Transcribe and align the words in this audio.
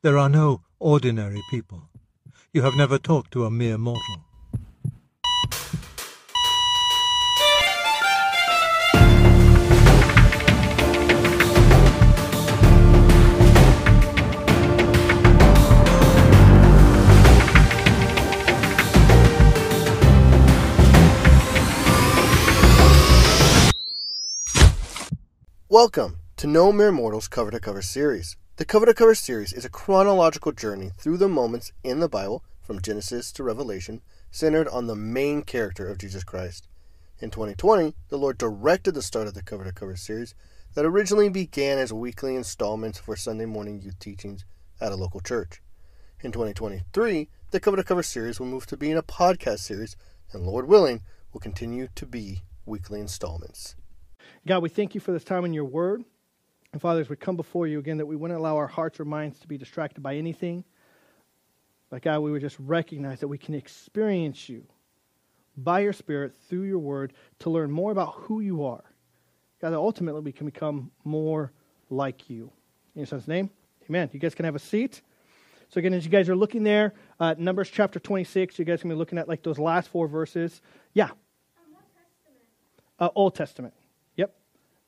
There 0.00 0.16
are 0.16 0.28
no 0.28 0.62
ordinary 0.78 1.42
people. 1.50 1.88
You 2.52 2.62
have 2.62 2.76
never 2.76 2.98
talked 2.98 3.32
to 3.32 3.44
a 3.44 3.50
mere 3.50 3.76
mortal. 3.76 4.24
Welcome 25.68 26.20
to 26.36 26.46
No 26.46 26.70
Mere 26.70 26.92
Mortals 26.92 27.26
Cover 27.26 27.50
to 27.50 27.58
Cover 27.58 27.82
series. 27.82 28.36
The 28.58 28.64
Cover 28.64 28.86
to 28.86 28.92
Cover 28.92 29.14
series 29.14 29.52
is 29.52 29.64
a 29.64 29.70
chronological 29.70 30.50
journey 30.50 30.90
through 30.98 31.18
the 31.18 31.28
moments 31.28 31.70
in 31.84 32.00
the 32.00 32.08
Bible, 32.08 32.42
from 32.60 32.82
Genesis 32.82 33.30
to 33.34 33.44
Revelation, 33.44 34.02
centered 34.32 34.66
on 34.66 34.88
the 34.88 34.96
main 34.96 35.42
character 35.42 35.86
of 35.86 35.98
Jesus 35.98 36.24
Christ. 36.24 36.66
In 37.20 37.30
2020, 37.30 37.94
the 38.08 38.18
Lord 38.18 38.36
directed 38.36 38.96
the 38.96 39.00
start 39.02 39.28
of 39.28 39.34
the 39.34 39.44
Cover 39.44 39.62
to 39.62 39.70
Cover 39.70 39.94
series 39.94 40.34
that 40.74 40.84
originally 40.84 41.28
began 41.28 41.78
as 41.78 41.92
weekly 41.92 42.34
installments 42.34 42.98
for 42.98 43.14
Sunday 43.14 43.44
morning 43.44 43.80
youth 43.80 44.00
teachings 44.00 44.44
at 44.80 44.90
a 44.90 44.96
local 44.96 45.20
church. 45.20 45.62
In 46.24 46.32
2023, 46.32 47.28
the 47.52 47.60
Cover 47.60 47.76
to 47.76 47.84
Cover 47.84 48.02
series 48.02 48.40
will 48.40 48.48
move 48.48 48.66
to 48.66 48.76
being 48.76 48.96
a 48.96 49.04
podcast 49.04 49.60
series, 49.60 49.96
and 50.32 50.44
Lord 50.44 50.66
willing, 50.66 51.02
will 51.32 51.40
continue 51.40 51.86
to 51.94 52.06
be 52.06 52.42
weekly 52.66 52.98
installments. 52.98 53.76
God, 54.48 54.64
we 54.64 54.68
thank 54.68 54.96
you 54.96 55.00
for 55.00 55.12
this 55.12 55.22
time 55.22 55.44
in 55.44 55.54
your 55.54 55.64
word. 55.64 56.02
And 56.72 56.82
Father, 56.82 57.00
as 57.00 57.08
we 57.08 57.16
come 57.16 57.36
before 57.36 57.66
you 57.66 57.78
again, 57.78 57.98
that 57.98 58.06
we 58.06 58.16
wouldn't 58.16 58.38
allow 58.38 58.56
our 58.56 58.66
hearts 58.66 59.00
or 59.00 59.04
minds 59.04 59.40
to 59.40 59.48
be 59.48 59.56
distracted 59.56 60.02
by 60.02 60.16
anything. 60.16 60.64
But 61.90 62.02
God, 62.02 62.20
we 62.20 62.30
would 62.30 62.42
just 62.42 62.58
recognize 62.58 63.20
that 63.20 63.28
we 63.28 63.38
can 63.38 63.54
experience 63.54 64.48
you 64.48 64.64
by 65.56 65.80
your 65.80 65.92
Spirit 65.92 66.34
through 66.48 66.64
your 66.64 66.78
word 66.78 67.14
to 67.40 67.50
learn 67.50 67.70
more 67.70 67.90
about 67.90 68.14
who 68.14 68.40
you 68.40 68.64
are. 68.64 68.84
God, 69.60 69.70
that 69.70 69.78
ultimately 69.78 70.20
we 70.20 70.32
can 70.32 70.46
become 70.46 70.90
more 71.04 71.52
like 71.90 72.28
you. 72.28 72.52
In 72.94 73.00
your 73.00 73.06
son's 73.06 73.26
name, 73.26 73.50
amen. 73.88 74.10
You 74.12 74.20
guys 74.20 74.34
can 74.34 74.44
have 74.44 74.54
a 74.54 74.60
seat. 74.60 75.00
So 75.70 75.78
again, 75.78 75.92
as 75.94 76.04
you 76.04 76.10
guys 76.10 76.28
are 76.28 76.36
looking 76.36 76.62
there, 76.62 76.94
uh, 77.18 77.34
Numbers 77.36 77.70
chapter 77.70 77.98
26, 77.98 78.58
you 78.58 78.64
guys 78.64 78.80
can 78.80 78.90
be 78.90 78.96
looking 78.96 79.18
at 79.18 79.28
like 79.28 79.42
those 79.42 79.58
last 79.58 79.88
four 79.88 80.06
verses. 80.06 80.60
Yeah. 80.92 81.10
Um, 81.10 81.10
uh, 82.98 83.08
Old 83.14 83.34
Testament. 83.34 83.74
Yep. 84.16 84.34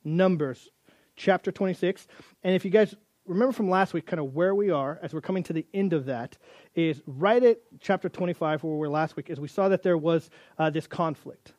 Numbers 0.03 0.69
chapter 1.15 1.51
26. 1.51 2.07
And 2.43 2.55
if 2.55 2.65
you 2.65 2.71
guys 2.71 2.95
remember 3.25 3.53
from 3.53 3.69
last 3.69 3.93
week, 3.93 4.05
kind 4.05 4.19
of 4.19 4.33
where 4.33 4.55
we 4.55 4.69
are 4.69 4.99
as 5.01 5.13
we're 5.13 5.21
coming 5.21 5.43
to 5.43 5.53
the 5.53 5.65
end 5.73 5.93
of 5.93 6.05
that, 6.05 6.37
is 6.75 7.01
right 7.05 7.43
at 7.43 7.59
chapter 7.79 8.09
25, 8.09 8.63
where 8.63 8.73
we 8.73 8.79
were 8.79 8.89
last 8.89 9.15
week, 9.15 9.29
is 9.29 9.39
we 9.39 9.47
saw 9.47 9.69
that 9.69 9.83
there 9.83 9.97
was 9.97 10.29
uh, 10.57 10.69
this 10.69 10.87
conflict. 10.87 11.53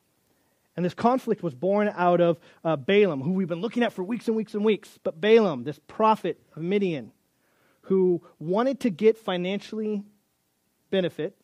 And 0.75 0.83
this 0.83 0.93
conflict 0.93 1.43
was 1.43 1.53
born 1.53 1.91
out 1.95 2.19
of 2.19 2.39
uh, 2.63 2.75
Balaam, 2.75 3.21
who 3.21 3.33
we've 3.33 3.47
been 3.47 3.61
looking 3.61 3.83
at 3.83 3.93
for 3.93 4.03
weeks 4.03 4.27
and 4.27 4.35
weeks 4.35 4.55
and 4.55 4.65
weeks. 4.65 4.97
But 5.03 5.21
Balaam, 5.21 5.63
this 5.63 5.79
prophet 5.87 6.41
of 6.55 6.63
Midian, 6.63 7.11
who 7.81 8.23
wanted 8.39 8.79
to 8.81 8.89
get 8.89 9.17
financially 9.17 10.03
benefit. 10.89 11.37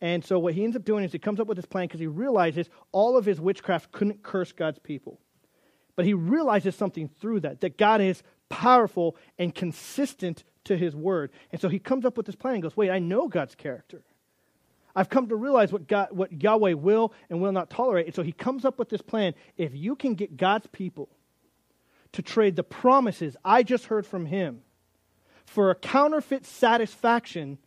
And 0.00 0.24
so 0.24 0.38
what 0.38 0.54
he 0.54 0.64
ends 0.64 0.74
up 0.74 0.84
doing 0.84 1.04
is 1.04 1.12
he 1.12 1.18
comes 1.18 1.38
up 1.38 1.46
with 1.46 1.56
this 1.56 1.66
plan 1.66 1.86
because 1.86 2.00
he 2.00 2.06
realizes 2.06 2.70
all 2.90 3.16
of 3.16 3.24
his 3.24 3.40
witchcraft 3.40 3.92
couldn't 3.92 4.22
curse 4.22 4.52
God's 4.52 4.78
people. 4.78 5.20
But 5.96 6.04
he 6.04 6.14
realizes 6.14 6.74
something 6.74 7.08
through 7.20 7.40
that, 7.40 7.60
that 7.60 7.76
God 7.76 8.00
is 8.00 8.22
powerful 8.48 9.16
and 9.38 9.54
consistent 9.54 10.44
to 10.64 10.76
his 10.76 10.94
word. 10.94 11.30
And 11.52 11.60
so 11.60 11.68
he 11.68 11.78
comes 11.78 12.04
up 12.04 12.16
with 12.16 12.26
this 12.26 12.36
plan 12.36 12.54
and 12.54 12.62
goes, 12.62 12.76
Wait, 12.76 12.90
I 12.90 12.98
know 12.98 13.28
God's 13.28 13.54
character. 13.54 14.02
I've 14.94 15.08
come 15.08 15.28
to 15.28 15.36
realize 15.36 15.72
what, 15.72 15.86
God, 15.86 16.08
what 16.10 16.42
Yahweh 16.42 16.72
will 16.74 17.12
and 17.28 17.40
will 17.40 17.52
not 17.52 17.70
tolerate. 17.70 18.06
And 18.06 18.14
so 18.14 18.22
he 18.22 18.32
comes 18.32 18.64
up 18.64 18.78
with 18.78 18.88
this 18.88 19.02
plan. 19.02 19.34
If 19.56 19.74
you 19.74 19.94
can 19.94 20.14
get 20.14 20.36
God's 20.36 20.66
people 20.66 21.08
to 22.12 22.22
trade 22.22 22.56
the 22.56 22.64
promises 22.64 23.36
I 23.44 23.62
just 23.62 23.86
heard 23.86 24.04
from 24.04 24.26
him 24.26 24.62
for 25.46 25.70
a 25.70 25.74
counterfeit 25.74 26.44
satisfaction, 26.44 27.58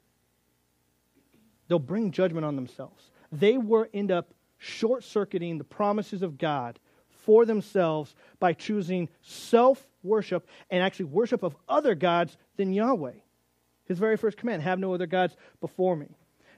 they'll 1.68 1.80
bring 1.80 2.12
judgment 2.12 2.46
on 2.46 2.56
themselves. 2.56 3.10
They 3.32 3.58
will 3.58 3.86
end 3.94 4.12
up 4.12 4.34
short 4.58 5.04
circuiting 5.04 5.58
the 5.58 5.64
promises 5.64 6.22
of 6.22 6.38
God 6.38 6.80
for 7.26 7.46
themselves 7.46 8.16
by 8.40 8.54
choosing 8.54 9.10
self 9.22 9.86
worship 10.04 10.48
and 10.70 10.84
actually 10.84 11.06
worship 11.06 11.44
of 11.44 11.56
other 11.68 11.96
gods 11.96 12.38
than 12.58 12.74
Yahweh. 12.74 13.14
His 13.86 14.00
very 14.00 14.18
first 14.18 14.38
command 14.38 14.62
have 14.62 14.80
no 14.80 14.94
other 14.94 15.08
gods 15.08 15.36
before 15.60 15.96
me. 15.96 16.08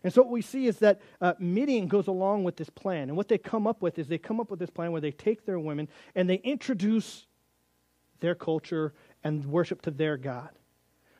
And 0.03 0.13
so 0.13 0.21
what 0.21 0.31
we 0.31 0.41
see 0.41 0.67
is 0.67 0.79
that 0.79 1.01
uh, 1.19 1.33
Midian 1.39 1.87
goes 1.87 2.07
along 2.07 2.43
with 2.43 2.57
this 2.57 2.69
plan. 2.69 3.09
And 3.09 3.17
what 3.17 3.27
they 3.27 3.39
come 3.39 3.65
up 3.65 3.81
with 3.81 3.97
is 3.97 4.07
they 4.07 4.19
come 4.19 4.39
up 4.39 4.51
with 4.51 4.59
this 4.59 4.69
plan 4.69 4.91
where 4.91 5.01
they 5.01 5.11
take 5.11 5.45
their 5.45 5.59
women 5.59 5.87
and 6.13 6.29
they 6.29 6.35
introduce 6.35 7.25
their 8.19 8.35
culture 8.35 8.93
and 9.23 9.43
worship 9.45 9.81
to 9.83 9.91
their 9.91 10.17
God 10.17 10.49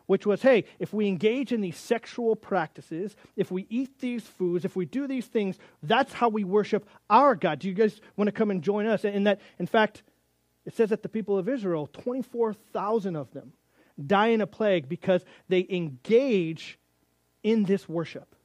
which 0.07 0.25
was 0.25 0.41
hey, 0.41 0.66
if 0.79 0.93
we 0.93 1.07
engage 1.07 1.51
in 1.51 1.61
these 1.61 1.77
sexual 1.77 2.35
practices, 2.35 3.16
if 3.35 3.51
we 3.51 3.66
eat 3.69 3.99
these 3.99 4.23
foods, 4.23 4.66
if 4.66 4.75
we 4.75 4.85
do 4.85 5.07
these 5.07 5.25
things, 5.25 5.57
that's 5.83 6.13
how 6.13 6.29
we 6.29 6.43
worship 6.43 6.88
our 7.09 7.35
God. 7.35 7.59
Do 7.59 7.67
you 7.67 7.73
guys 7.73 7.99
want 8.16 8.27
to 8.27 8.31
come 8.31 8.51
and 8.51 8.61
join 8.61 8.85
us? 8.85 9.05
And 9.05 9.27
that, 9.27 9.41
in 9.59 9.67
fact, 9.67 10.03
it 10.66 10.75
says 10.75 10.89
that 10.89 11.03
the 11.03 11.09
people 11.09 11.38
of 11.38 11.47
Israel, 11.49 11.88
24,000 11.88 13.16
of 13.16 13.31
them, 13.31 13.53
die 14.05 14.27
in 14.27 14.41
a 14.41 14.47
plague 14.47 14.89
because 14.89 15.23
they 15.47 15.66
engage 15.69 16.77
in 17.43 17.63
this 17.63 17.87
worship. 17.87 18.35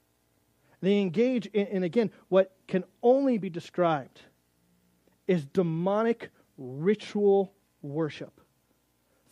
They 0.81 1.01
engage 1.01 1.47
in, 1.47 1.67
in 1.67 1.83
again, 1.83 2.11
what 2.29 2.55
can 2.69 2.85
only 3.03 3.39
be 3.39 3.51
described 3.51 4.21
is 5.27 5.45
demonic 5.45 6.31
ritual 6.57 7.53
worship 7.83 8.40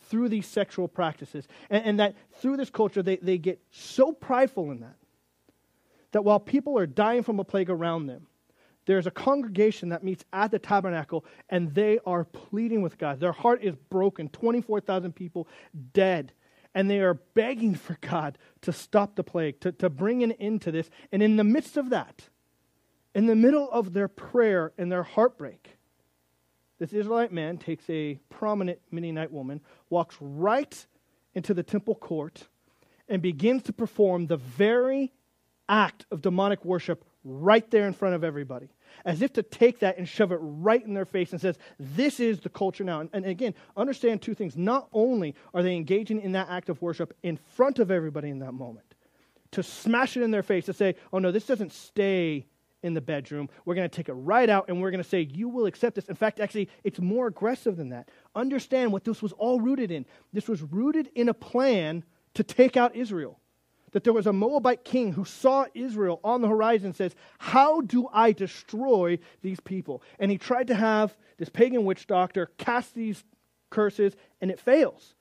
through 0.09 0.29
these 0.29 0.47
sexual 0.47 0.87
practices. 0.87 1.47
And, 1.69 1.85
and 1.85 1.99
that 1.99 2.15
through 2.41 2.57
this 2.57 2.69
culture, 2.69 3.01
they, 3.01 3.17
they 3.17 3.37
get 3.37 3.61
so 3.71 4.11
prideful 4.11 4.71
in 4.71 4.81
that, 4.81 4.95
that 6.11 6.23
while 6.23 6.39
people 6.39 6.77
are 6.77 6.87
dying 6.87 7.23
from 7.23 7.39
a 7.39 7.43
plague 7.43 7.69
around 7.69 8.07
them, 8.07 8.27
there's 8.85 9.05
a 9.05 9.11
congregation 9.11 9.89
that 9.89 10.03
meets 10.03 10.25
at 10.33 10.49
the 10.49 10.57
tabernacle 10.57 11.23
and 11.49 11.73
they 11.75 11.99
are 12.05 12.23
pleading 12.23 12.81
with 12.81 12.97
God. 12.97 13.19
Their 13.19 13.31
heart 13.31 13.63
is 13.63 13.75
broken, 13.75 14.29
24,000 14.29 15.13
people 15.13 15.47
dead. 15.93 16.33
And 16.75 16.89
they 16.89 16.99
are 16.99 17.15
begging 17.15 17.75
for 17.75 17.97
God 18.01 18.37
to 18.61 18.71
stop 18.71 19.15
the 19.15 19.23
plague, 19.23 19.59
to, 19.61 19.71
to 19.73 19.89
bring 19.89 20.23
an 20.23 20.31
end 20.33 20.63
to 20.63 20.71
this. 20.71 20.89
And 21.11 21.21
in 21.21 21.35
the 21.35 21.43
midst 21.43 21.77
of 21.77 21.89
that, 21.89 22.29
in 23.15 23.25
the 23.25 23.35
middle 23.35 23.69
of 23.71 23.93
their 23.93 24.07
prayer 24.07 24.71
and 24.77 24.91
their 24.91 25.03
heartbreak, 25.03 25.78
this 26.79 26.93
Israelite 26.93 27.31
man 27.31 27.57
takes 27.57 27.87
a 27.89 28.19
prominent 28.29 28.79
Midianite 28.89 29.31
woman, 29.31 29.61
walks 29.89 30.15
right 30.19 30.85
into 31.33 31.53
the 31.53 31.63
temple 31.63 31.95
court, 31.95 32.47
and 33.07 33.21
begins 33.21 33.63
to 33.63 33.73
perform 33.73 34.27
the 34.27 34.37
very 34.37 35.11
act 35.67 36.05
of 36.09 36.21
demonic 36.21 36.63
worship 36.63 37.03
right 37.23 37.69
there 37.69 37.85
in 37.85 37.93
front 37.93 38.15
of 38.15 38.23
everybody. 38.23 38.69
As 39.05 39.21
if 39.21 39.33
to 39.33 39.43
take 39.43 39.79
that 39.79 39.97
and 39.97 40.07
shove 40.07 40.31
it 40.31 40.39
right 40.41 40.83
in 40.83 40.93
their 40.93 41.05
face 41.05 41.31
and 41.31 41.39
says, 41.39 41.57
This 41.79 42.19
is 42.19 42.39
the 42.39 42.49
culture 42.49 42.83
now. 42.83 43.01
And, 43.01 43.09
and, 43.13 43.25
again, 43.25 43.53
understand 43.77 44.21
two 44.21 44.33
things. 44.33 44.57
Not 44.57 44.87
only 44.93 45.35
are 45.53 45.61
they 45.61 45.75
engaging 45.75 46.21
in 46.21 46.31
that 46.31 46.49
act 46.49 46.69
of 46.69 46.81
worship 46.81 47.15
in 47.21 47.37
front 47.55 47.79
of 47.79 47.91
everybody 47.91 48.29
in 48.29 48.39
that 48.39 48.53
moment, 48.53 48.95
to 49.51 49.63
smash 49.63 50.17
it 50.17 50.23
in 50.23 50.31
their 50.31 50.43
face, 50.43 50.65
to 50.65 50.73
say, 50.73 50.95
Oh 51.13 51.19
no, 51.19 51.31
this 51.31 51.45
doesn't 51.45 51.73
stay 51.73 52.45
in 52.83 52.93
the 52.93 53.01
bedroom. 53.01 53.49
We're 53.65 53.75
going 53.75 53.89
to 53.89 53.95
take 53.95 54.09
it 54.09 54.13
right 54.13 54.49
out 54.49 54.65
and 54.67 54.81
we're 54.81 54.91
going 54.91 55.03
to 55.03 55.09
say, 55.09 55.21
You 55.21 55.49
will 55.49 55.65
accept 55.65 55.95
this. 55.95 56.05
In 56.05 56.15
fact, 56.15 56.39
actually, 56.39 56.69
it's 56.83 56.99
more 56.99 57.27
aggressive 57.27 57.77
than 57.77 57.89
that. 57.89 58.09
Understand 58.35 58.91
what 58.91 59.03
this 59.03 59.21
was 59.21 59.31
all 59.33 59.59
rooted 59.59 59.91
in. 59.91 60.05
This 60.33 60.47
was 60.47 60.61
rooted 60.61 61.09
in 61.15 61.29
a 61.29 61.33
plan 61.33 62.03
to 62.35 62.43
take 62.43 62.77
out 62.77 62.95
Israel. 62.95 63.39
That 63.91 64.03
there 64.03 64.13
was 64.13 64.27
a 64.27 64.33
Moabite 64.33 64.83
king 64.83 65.13
who 65.13 65.25
saw 65.25 65.65
Israel 65.73 66.19
on 66.23 66.41
the 66.41 66.47
horizon 66.47 66.87
and 66.87 66.95
says, 66.95 67.15
How 67.39 67.81
do 67.81 68.07
I 68.13 68.31
destroy 68.31 69.19
these 69.41 69.59
people? 69.59 70.03
And 70.19 70.29
he 70.29 70.37
tried 70.37 70.67
to 70.67 70.75
have 70.75 71.17
this 71.37 71.49
pagan 71.49 71.85
witch 71.85 72.05
doctor 72.05 72.51
cast 72.57 72.93
these 72.93 73.23
curses, 73.69 74.15
and 74.41 74.51
it 74.51 74.59
fails. 74.59 75.15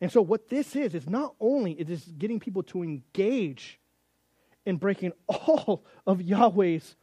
And 0.00 0.12
so, 0.12 0.20
what 0.22 0.48
this 0.48 0.76
is, 0.76 0.94
is 0.94 1.08
not 1.08 1.34
only 1.40 1.72
is 1.72 1.86
this 1.86 2.04
getting 2.18 2.40
people 2.40 2.62
to 2.64 2.82
engage 2.82 3.78
in 4.66 4.76
breaking 4.76 5.12
all 5.28 5.84
of 6.06 6.20
Yahweh's 6.20 6.96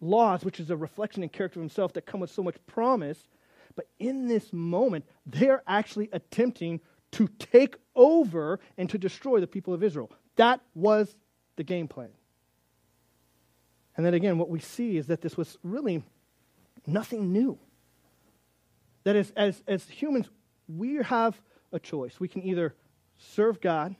laws, 0.00 0.44
which 0.44 0.60
is 0.60 0.70
a 0.70 0.76
reflection 0.76 1.22
and 1.22 1.32
character 1.32 1.60
of 1.60 1.62
himself 1.62 1.92
that 1.92 2.06
come 2.06 2.20
with 2.20 2.30
so 2.30 2.42
much 2.42 2.56
promise. 2.66 3.28
But 3.76 3.88
in 3.98 4.26
this 4.26 4.52
moment, 4.52 5.04
they're 5.26 5.62
actually 5.66 6.08
attempting 6.12 6.80
to 7.12 7.28
take 7.38 7.76
over 7.94 8.60
and 8.78 8.88
to 8.90 8.98
destroy 8.98 9.40
the 9.40 9.46
people 9.46 9.74
of 9.74 9.82
Israel. 9.82 10.10
That 10.36 10.60
was 10.74 11.16
the 11.56 11.64
game 11.64 11.88
plan. 11.88 12.10
And 13.96 14.06
then 14.06 14.14
again, 14.14 14.38
what 14.38 14.48
we 14.48 14.60
see 14.60 14.96
is 14.96 15.08
that 15.08 15.20
this 15.20 15.36
was 15.36 15.58
really 15.62 16.02
nothing 16.86 17.32
new. 17.32 17.58
That 19.04 19.16
is, 19.16 19.32
as, 19.36 19.62
as 19.66 19.88
humans, 19.88 20.30
we 20.68 20.96
have 20.96 21.40
a 21.72 21.78
choice. 21.78 22.20
We 22.20 22.28
can 22.28 22.42
either 22.42 22.74
serve 23.18 23.60
God 23.60 23.96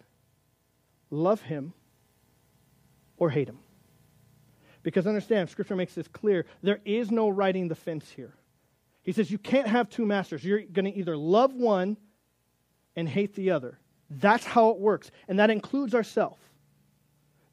love 1.10 1.42
him 1.42 1.72
or 3.20 3.30
hate 3.30 3.48
him. 3.48 3.60
Because 4.82 5.06
understand, 5.06 5.48
Scripture 5.48 5.76
makes 5.76 5.94
this 5.94 6.08
clear 6.08 6.46
there 6.62 6.80
is 6.84 7.12
no 7.12 7.28
riding 7.28 7.68
the 7.68 7.76
fence 7.76 8.10
here. 8.10 8.34
He 9.02 9.12
says 9.12 9.30
you 9.30 9.38
can't 9.38 9.68
have 9.68 9.88
two 9.88 10.04
masters. 10.04 10.44
You're 10.44 10.62
going 10.62 10.86
to 10.86 10.94
either 10.98 11.16
love 11.16 11.54
one 11.54 11.96
and 12.96 13.08
hate 13.08 13.34
the 13.34 13.50
other. 13.50 13.78
That's 14.08 14.44
how 14.44 14.70
it 14.70 14.78
works. 14.78 15.10
And 15.28 15.38
that 15.38 15.50
includes 15.50 15.94
ourselves. 15.94 16.40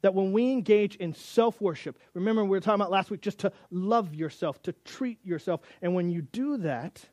That 0.00 0.14
when 0.14 0.32
we 0.32 0.52
engage 0.52 0.96
in 0.96 1.12
self 1.12 1.60
worship, 1.60 1.98
remember 2.14 2.44
we 2.44 2.50
were 2.50 2.60
talking 2.60 2.80
about 2.80 2.90
last 2.90 3.10
week 3.10 3.20
just 3.20 3.38
to 3.40 3.52
love 3.70 4.14
yourself, 4.14 4.62
to 4.62 4.72
treat 4.84 5.24
yourself. 5.24 5.60
And 5.82 5.94
when 5.94 6.08
you 6.08 6.22
do 6.22 6.56
that, 6.58 7.04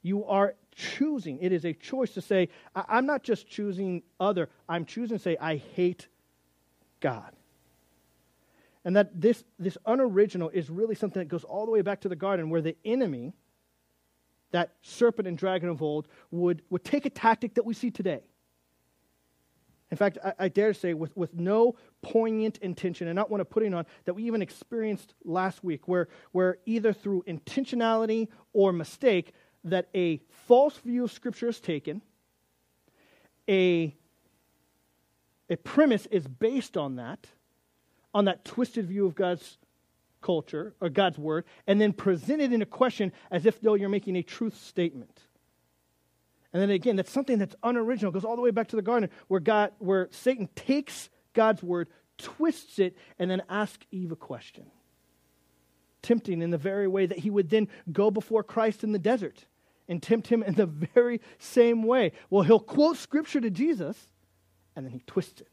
you 0.00 0.24
are 0.24 0.54
choosing. 0.74 1.38
It 1.40 1.52
is 1.52 1.64
a 1.64 1.72
choice 1.72 2.12
to 2.14 2.20
say, 2.20 2.48
I'm 2.74 3.06
not 3.06 3.22
just 3.22 3.46
choosing 3.46 4.02
other, 4.18 4.48
I'm 4.68 4.86
choosing 4.86 5.18
to 5.18 5.22
say, 5.22 5.36
I 5.40 5.56
hate 5.56 6.08
God. 7.00 7.32
And 8.84 8.96
that 8.96 9.20
this, 9.20 9.44
this 9.58 9.78
unoriginal 9.86 10.50
is 10.50 10.68
really 10.68 10.94
something 10.94 11.20
that 11.20 11.28
goes 11.28 11.44
all 11.44 11.66
the 11.66 11.72
way 11.72 11.82
back 11.82 12.00
to 12.00 12.08
the 12.08 12.16
garden 12.16 12.50
where 12.50 12.60
the 12.60 12.76
enemy, 12.84 13.32
that 14.50 14.74
serpent 14.82 15.28
and 15.28 15.38
dragon 15.38 15.68
of 15.68 15.82
old, 15.82 16.08
would, 16.30 16.62
would 16.68 16.84
take 16.84 17.06
a 17.06 17.10
tactic 17.10 17.54
that 17.54 17.64
we 17.64 17.74
see 17.74 17.90
today. 17.90 18.22
In 19.92 19.96
fact, 19.96 20.18
I, 20.24 20.32
I, 20.38 20.48
dare 20.48 20.72
say, 20.72 20.94
with, 20.94 21.14
with 21.16 21.34
no 21.34 21.76
poignant 22.00 22.56
intention, 22.58 23.08
and 23.08 23.14
not 23.14 23.30
one 23.30 23.42
of 23.42 23.50
putting 23.50 23.74
on, 23.74 23.84
that 24.06 24.14
we 24.14 24.24
even 24.24 24.40
experienced 24.40 25.14
last 25.22 25.62
week, 25.62 25.86
where, 25.86 26.08
where 26.32 26.56
either 26.64 26.94
through 26.94 27.24
intentionality 27.28 28.28
or 28.54 28.72
mistake, 28.72 29.32
that 29.64 29.88
a 29.94 30.20
false 30.46 30.78
view 30.78 31.04
of 31.04 31.12
Scripture 31.12 31.48
is 31.48 31.60
taken, 31.60 32.00
a, 33.48 33.94
a 35.50 35.56
premise 35.56 36.06
is 36.06 36.26
based 36.26 36.78
on 36.78 36.96
that, 36.96 37.26
on 38.14 38.26
that 38.26 38.44
twisted 38.44 38.86
view 38.86 39.06
of 39.06 39.14
God's 39.14 39.58
culture 40.20 40.74
or 40.80 40.88
God's 40.88 41.18
word, 41.18 41.44
and 41.66 41.80
then 41.80 41.92
present 41.92 42.40
it 42.40 42.52
in 42.52 42.62
a 42.62 42.66
question 42.66 43.12
as 43.30 43.46
if 43.46 43.60
though 43.60 43.74
you're 43.74 43.88
making 43.88 44.16
a 44.16 44.22
truth 44.22 44.56
statement. 44.56 45.20
And 46.52 46.60
then 46.60 46.70
again, 46.70 46.96
that's 46.96 47.10
something 47.10 47.38
that's 47.38 47.56
unoriginal. 47.62 48.10
It 48.10 48.14
goes 48.14 48.24
all 48.24 48.36
the 48.36 48.42
way 48.42 48.50
back 48.50 48.68
to 48.68 48.76
the 48.76 48.82
garden 48.82 49.10
where 49.28 49.40
God, 49.40 49.72
where 49.78 50.08
Satan 50.10 50.48
takes 50.54 51.08
God's 51.32 51.62
word, 51.62 51.88
twists 52.18 52.78
it, 52.78 52.96
and 53.18 53.30
then 53.30 53.42
asks 53.48 53.86
Eve 53.90 54.12
a 54.12 54.16
question. 54.16 54.66
Tempting 56.02 56.42
in 56.42 56.50
the 56.50 56.58
very 56.58 56.88
way 56.88 57.06
that 57.06 57.18
he 57.18 57.30
would 57.30 57.48
then 57.48 57.68
go 57.90 58.10
before 58.10 58.42
Christ 58.42 58.84
in 58.84 58.92
the 58.92 58.98
desert 58.98 59.46
and 59.88 60.02
tempt 60.02 60.28
him 60.28 60.42
in 60.42 60.54
the 60.54 60.66
very 60.94 61.20
same 61.38 61.82
way. 61.84 62.12
Well, 62.28 62.42
he'll 62.42 62.60
quote 62.60 62.98
scripture 62.98 63.40
to 63.40 63.50
Jesus, 63.50 63.96
and 64.76 64.84
then 64.84 64.92
he 64.92 65.02
twists 65.06 65.40
it. 65.40 65.48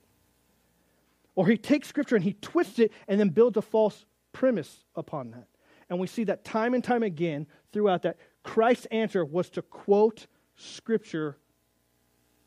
Or 1.40 1.48
he 1.48 1.56
takes 1.56 1.88
scripture 1.88 2.18
and 2.18 2.26
he 2.26 2.34
twists 2.34 2.80
it 2.80 2.92
and 3.08 3.18
then 3.18 3.30
builds 3.30 3.56
a 3.56 3.62
false 3.62 4.06
premise 4.34 4.84
upon 4.94 5.32
that. 5.32 5.48
And 5.90 5.98
we 5.98 6.06
see 6.06 6.26
that 6.26 6.44
time 6.44 6.74
and 6.74 6.84
time 6.84 7.02
again 7.02 7.48
throughout 7.72 8.02
that 8.02 8.18
Christ's 8.44 8.88
answer 8.88 9.24
was 9.24 9.50
to 9.52 9.62
quote 9.62 10.28
Scripture 10.58 11.38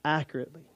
accurately, 0.05 0.67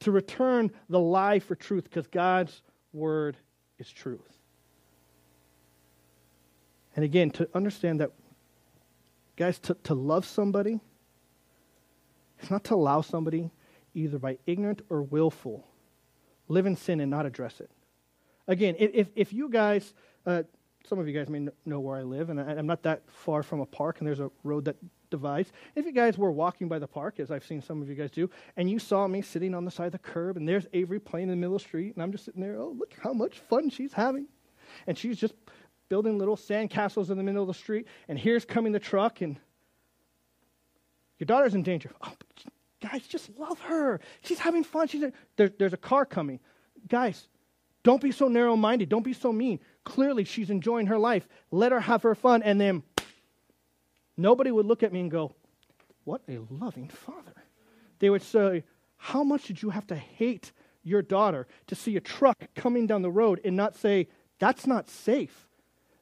to 0.00 0.10
return 0.10 0.70
the 0.90 1.00
lie 1.00 1.38
for 1.38 1.54
truth, 1.54 1.84
because 1.84 2.06
God's 2.08 2.60
word 2.92 3.38
is 3.78 3.90
truth. 3.90 4.36
And 6.94 7.06
again, 7.06 7.30
to 7.30 7.48
understand 7.54 8.00
that, 8.00 8.10
guys, 9.36 9.58
to, 9.60 9.74
to 9.84 9.94
love 9.94 10.26
somebody, 10.26 10.78
it's 12.38 12.50
not 12.50 12.64
to 12.64 12.74
allow 12.74 13.00
somebody, 13.00 13.50
either 13.94 14.18
by 14.18 14.36
ignorant 14.44 14.82
or 14.90 15.00
willful, 15.00 15.66
live 16.50 16.66
in 16.66 16.76
sin 16.76 17.00
and 17.00 17.10
not 17.10 17.24
address 17.24 17.60
it. 17.60 17.70
Again, 18.48 18.74
if, 18.78 19.08
if 19.14 19.32
you 19.32 19.48
guys, 19.48 19.94
uh, 20.26 20.42
some 20.86 20.98
of 20.98 21.06
you 21.06 21.14
guys 21.14 21.28
may 21.28 21.46
know 21.64 21.80
where 21.80 21.96
I 21.96 22.02
live, 22.02 22.30
and 22.30 22.40
I, 22.40 22.54
am 22.54 22.66
not 22.66 22.82
that 22.82 23.02
far 23.08 23.42
from 23.42 23.60
a 23.60 23.66
park, 23.66 24.00
and 24.00 24.06
there's 24.06 24.20
a 24.20 24.30
road 24.42 24.64
that 24.64 24.76
divides. 25.10 25.52
If 25.76 25.86
you 25.86 25.92
guys 25.92 26.18
were 26.18 26.32
walking 26.32 26.68
by 26.68 26.80
the 26.80 26.88
park, 26.88 27.20
as 27.20 27.30
I've 27.30 27.44
seen 27.44 27.62
some 27.62 27.80
of 27.80 27.88
you 27.88 27.94
guys 27.94 28.10
do, 28.10 28.28
and 28.56 28.68
you 28.68 28.78
saw 28.78 29.06
me 29.06 29.22
sitting 29.22 29.54
on 29.54 29.64
the 29.64 29.70
side 29.70 29.86
of 29.86 29.92
the 29.92 29.98
curb, 29.98 30.36
and 30.36 30.48
there's 30.48 30.66
Avery 30.72 30.98
playing 30.98 31.24
in 31.24 31.30
the 31.30 31.36
middle 31.36 31.56
of 31.56 31.62
the 31.62 31.68
street, 31.68 31.94
and 31.94 32.02
I'm 32.02 32.10
just 32.10 32.24
sitting 32.24 32.42
there, 32.42 32.56
oh, 32.56 32.74
look 32.76 32.94
how 33.00 33.12
much 33.12 33.38
fun 33.38 33.70
she's 33.70 33.92
having. 33.92 34.26
And 34.86 34.98
she's 34.98 35.18
just 35.18 35.34
building 35.88 36.18
little 36.18 36.36
sand 36.36 36.70
castles 36.70 37.10
in 37.10 37.18
the 37.18 37.24
middle 37.24 37.42
of 37.42 37.48
the 37.48 37.54
street, 37.54 37.86
and 38.08 38.18
here's 38.18 38.44
coming 38.44 38.72
the 38.72 38.80
truck, 38.80 39.20
and 39.20 39.38
your 41.18 41.26
daughter's 41.26 41.54
in 41.54 41.62
danger. 41.62 41.92
Oh, 42.02 42.14
guys, 42.80 43.06
just 43.06 43.30
love 43.38 43.60
her. 43.60 44.00
She's 44.22 44.38
having 44.38 44.64
fun. 44.64 44.88
She's 44.88 45.04
there, 45.36 45.50
there's 45.58 45.72
a 45.72 45.78
car 45.78 46.04
coming. 46.04 46.40
Guys, 46.88 47.28
don't 47.82 48.02
be 48.02 48.12
so 48.12 48.28
narrow 48.28 48.56
minded. 48.56 48.88
Don't 48.88 49.04
be 49.04 49.12
so 49.12 49.32
mean. 49.32 49.60
Clearly, 49.84 50.24
she's 50.24 50.50
enjoying 50.50 50.86
her 50.86 50.98
life. 50.98 51.26
Let 51.50 51.72
her 51.72 51.80
have 51.80 52.02
her 52.02 52.14
fun, 52.14 52.42
and 52.42 52.60
then 52.60 52.82
Nobody 54.20 54.50
would 54.50 54.66
look 54.66 54.82
at 54.82 54.92
me 54.92 55.00
and 55.00 55.10
go, 55.10 55.32
What 56.04 56.20
a 56.28 56.40
loving 56.50 56.88
father. 56.88 57.32
They 58.00 58.10
would 58.10 58.22
say, 58.22 58.64
How 58.98 59.24
much 59.24 59.44
did 59.44 59.62
you 59.62 59.70
have 59.70 59.86
to 59.86 59.96
hate 59.96 60.52
your 60.82 61.00
daughter 61.00 61.46
to 61.68 61.74
see 61.74 61.96
a 61.96 62.00
truck 62.00 62.44
coming 62.54 62.86
down 62.86 63.00
the 63.00 63.10
road 63.10 63.40
and 63.44 63.56
not 63.56 63.76
say, 63.76 64.08
That's 64.38 64.66
not 64.66 64.90
safe? 64.90 65.48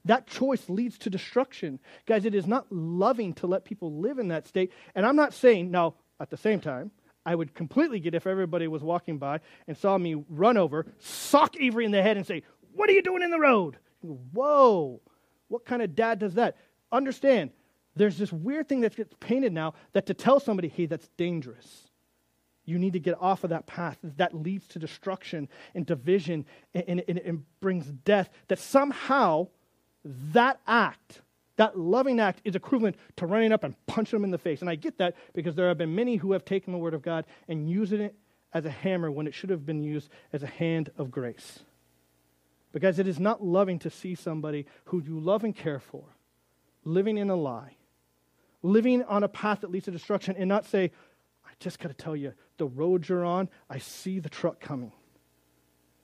That 0.04 0.26
choice 0.26 0.68
leads 0.68 0.98
to 0.98 1.10
destruction. 1.10 1.78
Guys, 2.06 2.24
it 2.24 2.34
is 2.34 2.46
not 2.46 2.66
loving 2.72 3.34
to 3.34 3.46
let 3.46 3.64
people 3.64 3.92
live 3.92 4.18
in 4.18 4.28
that 4.28 4.48
state. 4.48 4.72
And 4.96 5.06
I'm 5.06 5.16
not 5.16 5.32
saying, 5.32 5.70
now, 5.70 5.94
at 6.20 6.30
the 6.30 6.36
same 6.36 6.60
time, 6.60 6.90
I 7.24 7.34
would 7.34 7.54
completely 7.54 8.00
get 8.00 8.14
if 8.14 8.26
everybody 8.26 8.68
was 8.68 8.82
walking 8.82 9.18
by 9.18 9.40
and 9.66 9.76
saw 9.76 9.98
me 9.98 10.14
run 10.28 10.56
over, 10.56 10.86
sock 10.98 11.56
Avery 11.60 11.84
in 11.84 11.90
the 11.90 12.02
head, 12.02 12.16
and 12.16 12.26
say, 12.26 12.42
What 12.74 12.88
are 12.88 12.92
you 12.92 13.02
doing 13.02 13.22
in 13.22 13.30
the 13.30 13.38
road? 13.38 13.76
Whoa, 14.00 15.00
what 15.48 15.64
kind 15.64 15.82
of 15.82 15.94
dad 15.94 16.18
does 16.18 16.34
that? 16.34 16.56
Understand, 16.90 17.50
there's 17.96 18.16
this 18.16 18.32
weird 18.32 18.68
thing 18.68 18.80
that 18.82 18.96
gets 18.96 19.14
painted 19.20 19.52
now 19.52 19.74
that 19.92 20.06
to 20.06 20.14
tell 20.14 20.40
somebody, 20.40 20.68
hey, 20.68 20.86
that's 20.86 21.08
dangerous. 21.16 21.88
You 22.64 22.78
need 22.78 22.92
to 22.92 23.00
get 23.00 23.20
off 23.20 23.44
of 23.44 23.50
that 23.50 23.66
path. 23.66 23.98
That 24.02 24.34
leads 24.34 24.68
to 24.68 24.78
destruction 24.78 25.48
and 25.74 25.84
division 25.86 26.44
and, 26.74 27.02
and, 27.08 27.18
and 27.18 27.44
brings 27.60 27.86
death. 27.86 28.28
That 28.48 28.58
somehow 28.58 29.48
that 30.04 30.60
act, 30.66 31.22
that 31.58 31.78
loving 31.78 32.18
act, 32.18 32.40
is 32.44 32.56
equivalent 32.56 32.96
to 33.16 33.26
running 33.26 33.52
up 33.52 33.62
and 33.62 33.74
punching 33.86 34.16
them 34.16 34.24
in 34.24 34.30
the 34.30 34.38
face. 34.38 34.60
And 34.60 34.68
I 34.70 34.74
get 34.74 34.98
that 34.98 35.14
because 35.34 35.54
there 35.54 35.68
have 35.68 35.78
been 35.78 35.94
many 35.94 36.16
who 36.16 36.32
have 36.32 36.44
taken 36.44 36.72
the 36.72 36.78
word 36.78 36.94
of 36.94 37.02
God 37.02 37.24
and 37.46 37.70
using 37.70 38.00
it 38.00 38.16
as 38.52 38.64
a 38.64 38.70
hammer 38.70 39.10
when 39.10 39.26
it 39.26 39.34
should 39.34 39.50
have 39.50 39.66
been 39.66 39.82
used 39.82 40.08
as 40.32 40.42
a 40.42 40.46
hand 40.46 40.90
of 40.96 41.10
grace. 41.10 41.60
Because 42.72 42.98
it 42.98 43.06
is 43.06 43.20
not 43.20 43.44
loving 43.44 43.78
to 43.80 43.90
see 43.90 44.14
somebody 44.14 44.66
who 44.86 45.02
you 45.02 45.20
love 45.20 45.44
and 45.44 45.54
care 45.54 45.80
for 45.80 46.04
living 46.84 47.18
in 47.18 47.28
a 47.28 47.36
lie 47.36 47.76
living 48.62 49.02
on 49.04 49.22
a 49.22 49.28
path 49.28 49.60
that 49.60 49.70
leads 49.70 49.84
to 49.86 49.90
destruction 49.90 50.34
and 50.36 50.48
not 50.48 50.64
say, 50.64 50.90
I 51.44 51.50
just 51.60 51.78
got 51.78 51.88
to 51.88 51.94
tell 51.94 52.16
you, 52.16 52.34
the 52.56 52.66
road 52.66 53.08
you're 53.08 53.24
on, 53.24 53.48
I 53.70 53.78
see 53.78 54.18
the 54.18 54.28
truck 54.28 54.60
coming. 54.60 54.92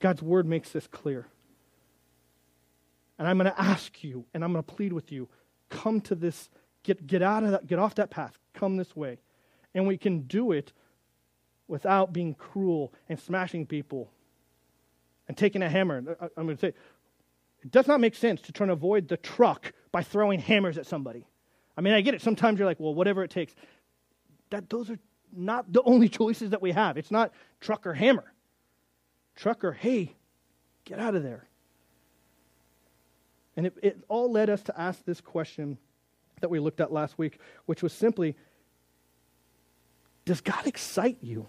God's 0.00 0.22
word 0.22 0.46
makes 0.46 0.70
this 0.70 0.86
clear. 0.86 1.26
And 3.18 3.28
I'm 3.28 3.38
going 3.38 3.50
to 3.50 3.60
ask 3.60 4.02
you, 4.02 4.24
and 4.34 4.44
I'm 4.44 4.52
going 4.52 4.64
to 4.64 4.74
plead 4.74 4.92
with 4.92 5.12
you, 5.12 5.28
come 5.74 6.00
to 6.02 6.14
this, 6.14 6.48
get, 6.82 7.06
get 7.06 7.20
out 7.20 7.42
of 7.42 7.50
that, 7.50 7.66
get 7.66 7.78
off 7.78 7.96
that 7.96 8.10
path, 8.10 8.38
come 8.54 8.76
this 8.76 8.94
way. 8.94 9.18
And 9.74 9.86
we 9.86 9.98
can 9.98 10.20
do 10.20 10.52
it 10.52 10.72
without 11.66 12.12
being 12.12 12.34
cruel 12.34 12.92
and 13.08 13.18
smashing 13.18 13.66
people 13.66 14.10
and 15.26 15.36
taking 15.36 15.62
a 15.62 15.68
hammer. 15.68 16.16
I'm 16.36 16.44
going 16.44 16.56
to 16.56 16.60
say, 16.60 16.74
it 17.62 17.70
does 17.70 17.88
not 17.88 18.00
make 18.00 18.14
sense 18.14 18.40
to 18.42 18.52
try 18.52 18.64
and 18.64 18.72
avoid 18.72 19.08
the 19.08 19.16
truck 19.16 19.72
by 19.90 20.02
throwing 20.02 20.38
hammers 20.38 20.78
at 20.78 20.86
somebody. 20.86 21.26
I 21.76 21.80
mean, 21.80 21.94
I 21.94 22.02
get 22.02 22.14
it. 22.14 22.22
Sometimes 22.22 22.58
you're 22.58 22.68
like, 22.68 22.78
well, 22.78 22.94
whatever 22.94 23.24
it 23.24 23.30
takes. 23.30 23.54
That 24.50 24.70
those 24.70 24.90
are 24.90 24.98
not 25.32 25.72
the 25.72 25.82
only 25.82 26.08
choices 26.20 26.50
that 26.50 26.62
we 26.62 26.72
have. 26.72 26.96
It's 26.96 27.10
not 27.10 27.32
truck 27.60 27.86
or 27.86 27.94
hammer. 27.94 28.32
Truck 29.34 29.64
or 29.64 29.72
hey, 29.72 30.14
get 30.84 31.00
out 31.00 31.14
of 31.14 31.22
there. 31.22 31.48
And 33.56 33.66
it, 33.66 33.76
it 33.82 34.04
all 34.08 34.30
led 34.30 34.50
us 34.50 34.62
to 34.64 34.80
ask 34.80 35.04
this 35.04 35.20
question 35.20 35.78
that 36.40 36.48
we 36.48 36.58
looked 36.58 36.80
at 36.80 36.92
last 36.92 37.18
week, 37.18 37.38
which 37.66 37.82
was 37.82 37.92
simply 37.92 38.36
Does 40.24 40.40
God 40.40 40.66
excite 40.66 41.18
you? 41.20 41.46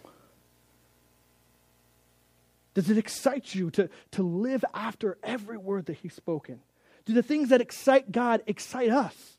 Does 2.74 2.90
it 2.90 2.98
excite 2.98 3.56
you 3.56 3.72
to, 3.72 3.90
to 4.12 4.24
live 4.24 4.66
after 4.74 5.18
every 5.24 5.58
word 5.58 5.86
that 5.88 5.98
He's 5.98 6.14
spoken? 6.14 6.60
Do 7.06 7.14
the 7.14 7.24
things 7.24 7.50
that 7.50 7.62
excite 7.62 8.12
God 8.12 8.44
excite 8.48 8.90
us? 8.90 9.38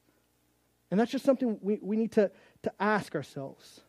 And 0.91 0.99
that's 0.99 1.11
just 1.11 1.25
something 1.25 1.59
we, 1.61 1.79
we 1.83 1.97
need 1.97 2.13
to, 2.13 2.31
to 2.63 2.73
ask 2.81 3.15
ourselves. 3.15 3.81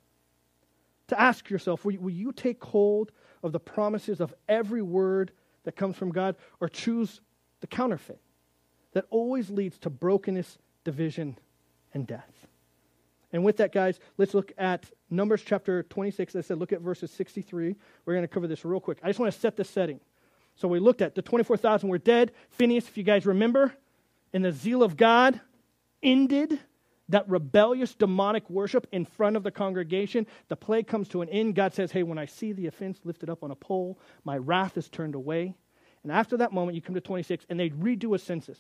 To 1.10 1.20
ask 1.20 1.50
yourself 1.50 1.86
will, 1.86 1.96
will 1.98 2.12
you 2.12 2.32
take 2.32 2.62
hold 2.64 3.12
of 3.44 3.52
the 3.52 3.60
promises 3.60 4.20
of 4.20 4.34
every 4.50 4.82
word 4.82 5.32
that 5.64 5.76
comes 5.76 5.96
from 5.96 6.12
God 6.12 6.36
or 6.60 6.68
choose 6.68 7.22
the 7.62 7.68
counterfeit 7.68 8.20
that 8.98 9.06
always 9.12 9.52
leads 9.52 9.78
to 9.78 9.92
brokenness, 9.92 10.58
division, 10.84 11.38
and 11.94 12.08
death? 12.08 12.48
And 13.32 13.44
with 13.44 13.58
that, 13.58 13.72
guys, 13.72 14.00
let's 14.18 14.34
look 14.34 14.52
at 14.58 14.88
Numbers 15.12 15.44
chapter 15.46 15.84
26. 15.84 16.36
I 16.36 16.42
said, 16.42 16.58
look 16.58 16.74
at 16.74 16.82
verses 16.82 17.12
63. 17.12 17.76
We're 18.06 18.14
going 18.14 18.24
to 18.24 18.28
cover 18.28 18.48
this 18.48 18.66
real 18.66 18.80
quick. 18.80 18.98
I 19.04 19.08
just 19.10 19.20
want 19.20 19.32
to 19.32 19.40
set 19.40 19.56
the 19.56 19.64
setting. 19.64 20.00
So 20.56 20.68
we 20.68 20.80
looked 20.80 21.04
at 21.04 21.14
the 21.14 21.22
24,000 21.22 21.88
were 21.88 22.00
dead. 22.00 22.32
Phineas, 22.50 22.88
if 22.88 22.98
you 22.98 23.04
guys 23.04 23.28
remember, 23.28 23.72
in 24.34 24.42
the 24.42 24.52
zeal 24.52 24.82
of 24.82 24.98
God, 24.98 25.40
ended 26.02 26.60
that 27.10 27.30
rebellious 27.30 27.94
demonic 27.94 28.50
worship 28.50 28.88
in 28.92 29.06
front 29.06 29.36
of 29.36 29.44
the 29.44 29.52
congregation. 29.52 30.26
The 30.48 30.56
plague 30.56 30.88
comes 30.88 31.08
to 31.10 31.22
an 31.22 31.30
end. 31.30 31.54
God 31.54 31.76
says, 31.76 31.92
Hey, 31.92 32.02
when 32.02 32.18
I 32.18 32.26
see 32.26 32.52
the 32.52 32.66
offense 32.66 33.00
lifted 33.04 33.30
up 33.30 33.44
on 33.44 33.52
a 33.52 33.56
pole, 33.56 34.00
my 34.24 34.40
wrath 34.40 34.76
is 34.76 34.90
turned 34.90 35.14
away. 35.14 35.54
And 36.02 36.12
after 36.12 36.38
that 36.38 36.52
moment, 36.52 36.76
you 36.76 36.82
come 36.82 36.96
to 36.96 37.02
26, 37.02 37.46
and 37.50 37.60
they 37.60 37.70
redo 37.70 38.16
a 38.16 38.18
census. 38.18 38.58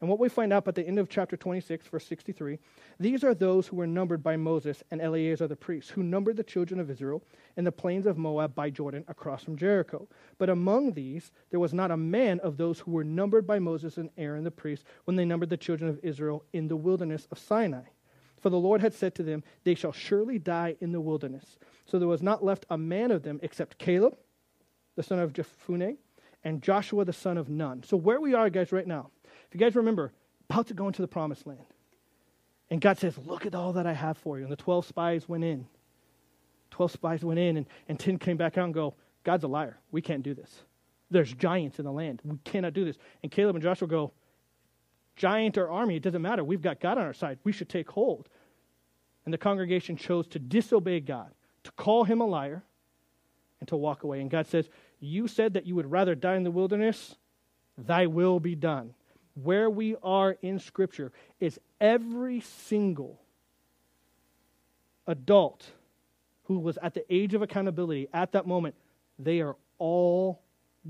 And 0.00 0.08
what 0.08 0.20
we 0.20 0.28
find 0.28 0.52
out 0.52 0.68
at 0.68 0.76
the 0.76 0.86
end 0.86 1.00
of 1.00 1.08
chapter 1.08 1.36
26, 1.36 1.88
verse 1.88 2.06
63, 2.06 2.60
these 3.00 3.24
are 3.24 3.34
those 3.34 3.66
who 3.66 3.76
were 3.76 3.86
numbered 3.86 4.22
by 4.22 4.36
Moses 4.36 4.84
and 4.92 5.00
Eleazar 5.00 5.48
the 5.48 5.56
priest, 5.56 5.90
who 5.90 6.04
numbered 6.04 6.36
the 6.36 6.44
children 6.44 6.78
of 6.78 6.88
Israel 6.88 7.24
in 7.56 7.64
the 7.64 7.72
plains 7.72 8.06
of 8.06 8.16
Moab 8.16 8.54
by 8.54 8.70
Jordan 8.70 9.04
across 9.08 9.42
from 9.42 9.56
Jericho. 9.56 10.06
But 10.38 10.50
among 10.50 10.92
these, 10.92 11.32
there 11.50 11.58
was 11.58 11.74
not 11.74 11.90
a 11.90 11.96
man 11.96 12.38
of 12.40 12.56
those 12.56 12.78
who 12.78 12.92
were 12.92 13.02
numbered 13.02 13.44
by 13.44 13.58
Moses 13.58 13.96
and 13.96 14.10
Aaron 14.16 14.44
the 14.44 14.52
priest 14.52 14.84
when 15.04 15.16
they 15.16 15.24
numbered 15.24 15.50
the 15.50 15.56
children 15.56 15.90
of 15.90 15.98
Israel 16.04 16.44
in 16.52 16.68
the 16.68 16.76
wilderness 16.76 17.26
of 17.32 17.38
Sinai. 17.38 17.82
For 18.40 18.50
the 18.50 18.56
Lord 18.56 18.80
had 18.80 18.94
said 18.94 19.16
to 19.16 19.24
them, 19.24 19.42
They 19.64 19.74
shall 19.74 19.90
surely 19.90 20.38
die 20.38 20.76
in 20.80 20.92
the 20.92 21.00
wilderness. 21.00 21.58
So 21.86 21.98
there 21.98 22.06
was 22.06 22.22
not 22.22 22.44
left 22.44 22.66
a 22.70 22.78
man 22.78 23.10
of 23.10 23.24
them 23.24 23.40
except 23.42 23.78
Caleb, 23.78 24.16
the 24.94 25.02
son 25.02 25.18
of 25.18 25.32
Jephunneh, 25.32 25.96
and 26.44 26.62
Joshua 26.62 27.04
the 27.04 27.12
son 27.12 27.36
of 27.36 27.48
Nun. 27.48 27.82
So 27.82 27.96
where 27.96 28.20
we 28.20 28.34
are, 28.34 28.48
guys, 28.48 28.70
right 28.70 28.86
now 28.86 29.10
if 29.48 29.54
you 29.54 29.60
guys 29.60 29.74
remember, 29.74 30.12
about 30.50 30.66
to 30.68 30.74
go 30.74 30.86
into 30.86 31.02
the 31.02 31.08
promised 31.08 31.46
land. 31.46 31.64
And 32.70 32.80
God 32.80 32.98
says, 32.98 33.16
Look 33.18 33.46
at 33.46 33.54
all 33.54 33.72
that 33.74 33.86
I 33.86 33.94
have 33.94 34.18
for 34.18 34.38
you. 34.38 34.44
And 34.44 34.52
the 34.52 34.56
12 34.56 34.86
spies 34.86 35.28
went 35.28 35.44
in. 35.44 35.66
12 36.70 36.92
spies 36.92 37.24
went 37.24 37.40
in, 37.40 37.56
and, 37.56 37.66
and 37.88 37.98
10 37.98 38.18
came 38.18 38.36
back 38.36 38.58
out 38.58 38.66
and 38.66 38.74
go, 38.74 38.94
God's 39.24 39.44
a 39.44 39.48
liar. 39.48 39.78
We 39.90 40.02
can't 40.02 40.22
do 40.22 40.34
this. 40.34 40.62
There's 41.10 41.32
giants 41.32 41.78
in 41.78 41.86
the 41.86 41.92
land. 41.92 42.20
We 42.24 42.36
cannot 42.44 42.74
do 42.74 42.84
this. 42.84 42.98
And 43.22 43.32
Caleb 43.32 43.56
and 43.56 43.62
Joshua 43.62 43.88
go, 43.88 44.12
Giant 45.16 45.58
or 45.58 45.70
army, 45.70 45.96
it 45.96 46.02
doesn't 46.02 46.22
matter. 46.22 46.44
We've 46.44 46.62
got 46.62 46.78
God 46.78 46.98
on 46.98 47.04
our 47.04 47.14
side. 47.14 47.38
We 47.42 47.50
should 47.50 47.68
take 47.68 47.90
hold. 47.90 48.28
And 49.24 49.34
the 49.34 49.38
congregation 49.38 49.96
chose 49.96 50.28
to 50.28 50.38
disobey 50.38 51.00
God, 51.00 51.32
to 51.64 51.72
call 51.72 52.04
him 52.04 52.20
a 52.20 52.26
liar, 52.26 52.62
and 53.58 53.68
to 53.68 53.76
walk 53.76 54.04
away. 54.04 54.20
And 54.20 54.30
God 54.30 54.46
says, 54.46 54.68
You 55.00 55.26
said 55.26 55.54
that 55.54 55.66
you 55.66 55.74
would 55.74 55.90
rather 55.90 56.14
die 56.14 56.36
in 56.36 56.44
the 56.44 56.50
wilderness. 56.50 57.16
Thy 57.76 58.06
will 58.06 58.38
be 58.38 58.54
done 58.54 58.94
where 59.42 59.70
we 59.70 59.96
are 60.02 60.36
in 60.42 60.58
Scripture 60.58 61.12
is 61.40 61.58
every 61.80 62.40
single 62.40 63.20
adult 65.06 65.66
who 66.44 66.58
was 66.58 66.78
at 66.78 66.94
the 66.94 67.04
age 67.12 67.34
of 67.34 67.42
accountability 67.42 68.08
at 68.12 68.32
that 68.32 68.46
moment, 68.46 68.74
they 69.18 69.40
are 69.40 69.56
all 69.78 70.40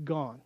gone. 0.03 0.41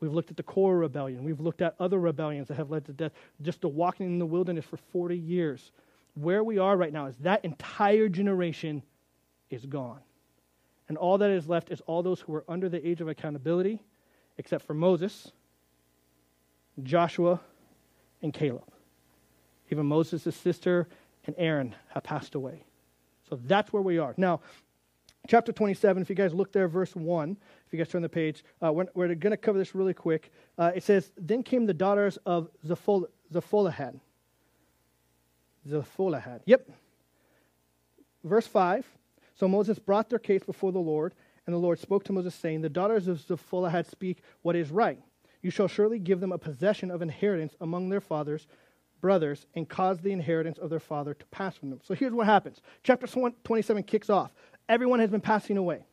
We've 0.00 0.12
looked 0.12 0.30
at 0.30 0.36
the 0.36 0.42
Korah 0.42 0.76
rebellion. 0.76 1.24
We've 1.24 1.40
looked 1.40 1.62
at 1.62 1.74
other 1.80 1.98
rebellions 1.98 2.48
that 2.48 2.56
have 2.56 2.70
led 2.70 2.84
to 2.86 2.92
death. 2.92 3.12
Just 3.42 3.62
the 3.62 3.68
walking 3.68 4.06
in 4.06 4.18
the 4.18 4.26
wilderness 4.26 4.64
for 4.64 4.76
40 4.76 5.16
years. 5.16 5.72
Where 6.14 6.44
we 6.44 6.58
are 6.58 6.76
right 6.76 6.92
now 6.92 7.06
is 7.06 7.16
that 7.18 7.44
entire 7.44 8.08
generation 8.08 8.82
is 9.50 9.64
gone. 9.64 10.00
And 10.88 10.96
all 10.96 11.18
that 11.18 11.30
is 11.30 11.48
left 11.48 11.70
is 11.70 11.80
all 11.86 12.02
those 12.02 12.20
who 12.20 12.34
are 12.34 12.44
under 12.48 12.68
the 12.68 12.86
age 12.86 13.00
of 13.00 13.08
accountability, 13.08 13.82
except 14.38 14.64
for 14.64 14.74
Moses, 14.74 15.32
Joshua, 16.82 17.40
and 18.22 18.32
Caleb. 18.32 18.64
Even 19.70 19.86
Moses' 19.86 20.34
sister 20.34 20.88
and 21.26 21.34
Aaron 21.38 21.74
have 21.88 22.02
passed 22.02 22.34
away. 22.34 22.64
So 23.28 23.38
that's 23.44 23.72
where 23.72 23.82
we 23.82 23.98
are. 23.98 24.14
Now, 24.16 24.40
chapter 25.26 25.52
27, 25.52 26.02
if 26.02 26.08
you 26.08 26.14
guys 26.14 26.32
look 26.32 26.52
there, 26.52 26.68
verse 26.68 26.94
1, 26.94 27.36
if 27.66 27.72
you 27.72 27.78
guys 27.78 27.88
turn 27.88 28.02
the 28.02 28.08
page, 28.08 28.44
uh, 28.62 28.72
we're, 28.72 28.86
we're 28.94 29.14
going 29.14 29.32
to 29.32 29.36
cover 29.36 29.58
this 29.58 29.74
really 29.74 29.94
quick. 29.94 30.30
Uh, 30.56 30.72
it 30.74 30.82
says, 30.82 31.10
Then 31.16 31.42
came 31.42 31.66
the 31.66 31.74
daughters 31.74 32.18
of 32.26 32.48
Zephol- 32.64 33.08
Zepholahad. 33.32 33.98
Zepholahad. 35.68 36.40
Yep. 36.44 36.70
Verse 38.22 38.46
5. 38.46 38.86
So 39.34 39.48
Moses 39.48 39.78
brought 39.78 40.08
their 40.08 40.18
case 40.18 40.42
before 40.44 40.72
the 40.72 40.78
Lord, 40.78 41.14
and 41.46 41.54
the 41.54 41.58
Lord 41.58 41.78
spoke 41.78 42.04
to 42.04 42.12
Moses, 42.12 42.34
saying, 42.34 42.62
The 42.62 42.68
daughters 42.68 43.08
of 43.08 43.18
Zepholahad 43.18 43.90
speak 43.90 44.22
what 44.42 44.54
is 44.56 44.70
right. 44.70 45.00
You 45.46 45.52
shall 45.52 45.68
surely 45.68 46.00
give 46.00 46.18
them 46.18 46.32
a 46.32 46.38
possession 46.38 46.90
of 46.90 47.02
inheritance 47.02 47.54
among 47.60 47.88
their 47.88 48.00
fathers, 48.00 48.48
brothers, 49.00 49.46
and 49.54 49.68
cause 49.68 50.00
the 50.00 50.10
inheritance 50.10 50.58
of 50.58 50.70
their 50.70 50.80
father 50.80 51.14
to 51.14 51.26
pass 51.26 51.56
from 51.56 51.70
them. 51.70 51.78
So 51.84 51.94
here's 51.94 52.12
what 52.12 52.26
happens. 52.26 52.60
Chapter 52.82 53.06
27 53.06 53.84
kicks 53.84 54.10
off. 54.10 54.32
Everyone 54.68 54.98
has 54.98 55.08
been 55.08 55.20
passing 55.20 55.56
away. 55.56 55.86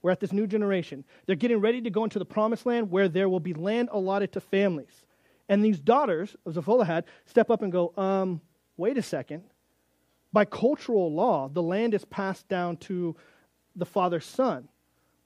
We're 0.00 0.12
at 0.12 0.20
this 0.20 0.32
new 0.32 0.46
generation. 0.46 1.02
They're 1.26 1.34
getting 1.34 1.58
ready 1.58 1.80
to 1.80 1.90
go 1.90 2.04
into 2.04 2.20
the 2.20 2.24
promised 2.24 2.66
land 2.66 2.88
where 2.88 3.08
there 3.08 3.28
will 3.28 3.40
be 3.40 3.52
land 3.52 3.88
allotted 3.90 4.30
to 4.34 4.40
families. 4.40 5.04
And 5.48 5.64
these 5.64 5.80
daughters 5.80 6.36
of 6.46 6.54
Zepholahad 6.54 7.02
step 7.26 7.50
up 7.50 7.62
and 7.62 7.72
go, 7.72 7.92
um, 7.96 8.40
wait 8.76 8.96
a 8.96 9.02
second. 9.02 9.42
By 10.32 10.44
cultural 10.44 11.12
law, 11.12 11.48
the 11.48 11.64
land 11.64 11.94
is 11.94 12.04
passed 12.04 12.46
down 12.46 12.76
to 12.76 13.16
the 13.74 13.86
father's 13.86 14.24
son. 14.24 14.68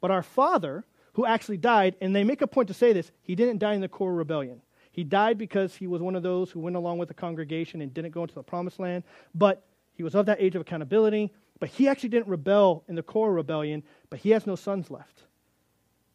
But 0.01 0.11
our 0.11 0.23
father 0.23 0.87
who 1.13 1.27
actually 1.27 1.59
died, 1.59 1.97
and 2.01 2.15
they 2.15 2.25
make 2.25 2.43
a 2.43 2.47
point 2.47 2.69
to 2.69 2.75
say 2.75 2.93
this 2.93 3.11
he 3.23 3.35
didn't 3.35 3.59
die 3.59 3.75
in 3.75 3.81
the 3.81 3.89
Korah 3.89 4.15
rebellion. 4.15 4.63
He 4.91 5.05
died 5.05 5.39
because 5.39 5.75
he 5.75 5.87
was 5.87 6.03
one 6.03 6.17
of 6.17 6.23
those 6.23 6.51
who 6.51 6.61
went 6.61 6.77
along 6.77 6.99
with 6.99 7.09
the 7.09 7.15
congregation 7.15 7.81
and 7.81 7.93
didn't 7.93 8.11
go 8.11 8.23
into 8.23 8.35
the 8.35 8.43
promised 8.43 8.79
land, 8.79 9.05
but 9.35 9.65
he 9.95 10.03
was 10.03 10.15
of 10.15 10.27
that 10.27 10.41
age 10.41 10.55
of 10.55 10.63
accountability. 10.63 11.33
But 11.63 11.69
he 11.69 11.87
actually 11.87 12.09
didn't 12.09 12.27
rebel 12.27 12.83
in 12.89 12.97
the 12.97 13.05
Korah 13.05 13.33
rebellion, 13.33 13.85
but 14.11 14.19
he 14.19 14.31
has 14.31 14.49
no 14.49 14.57
sons 14.57 14.91
left. 14.91 15.23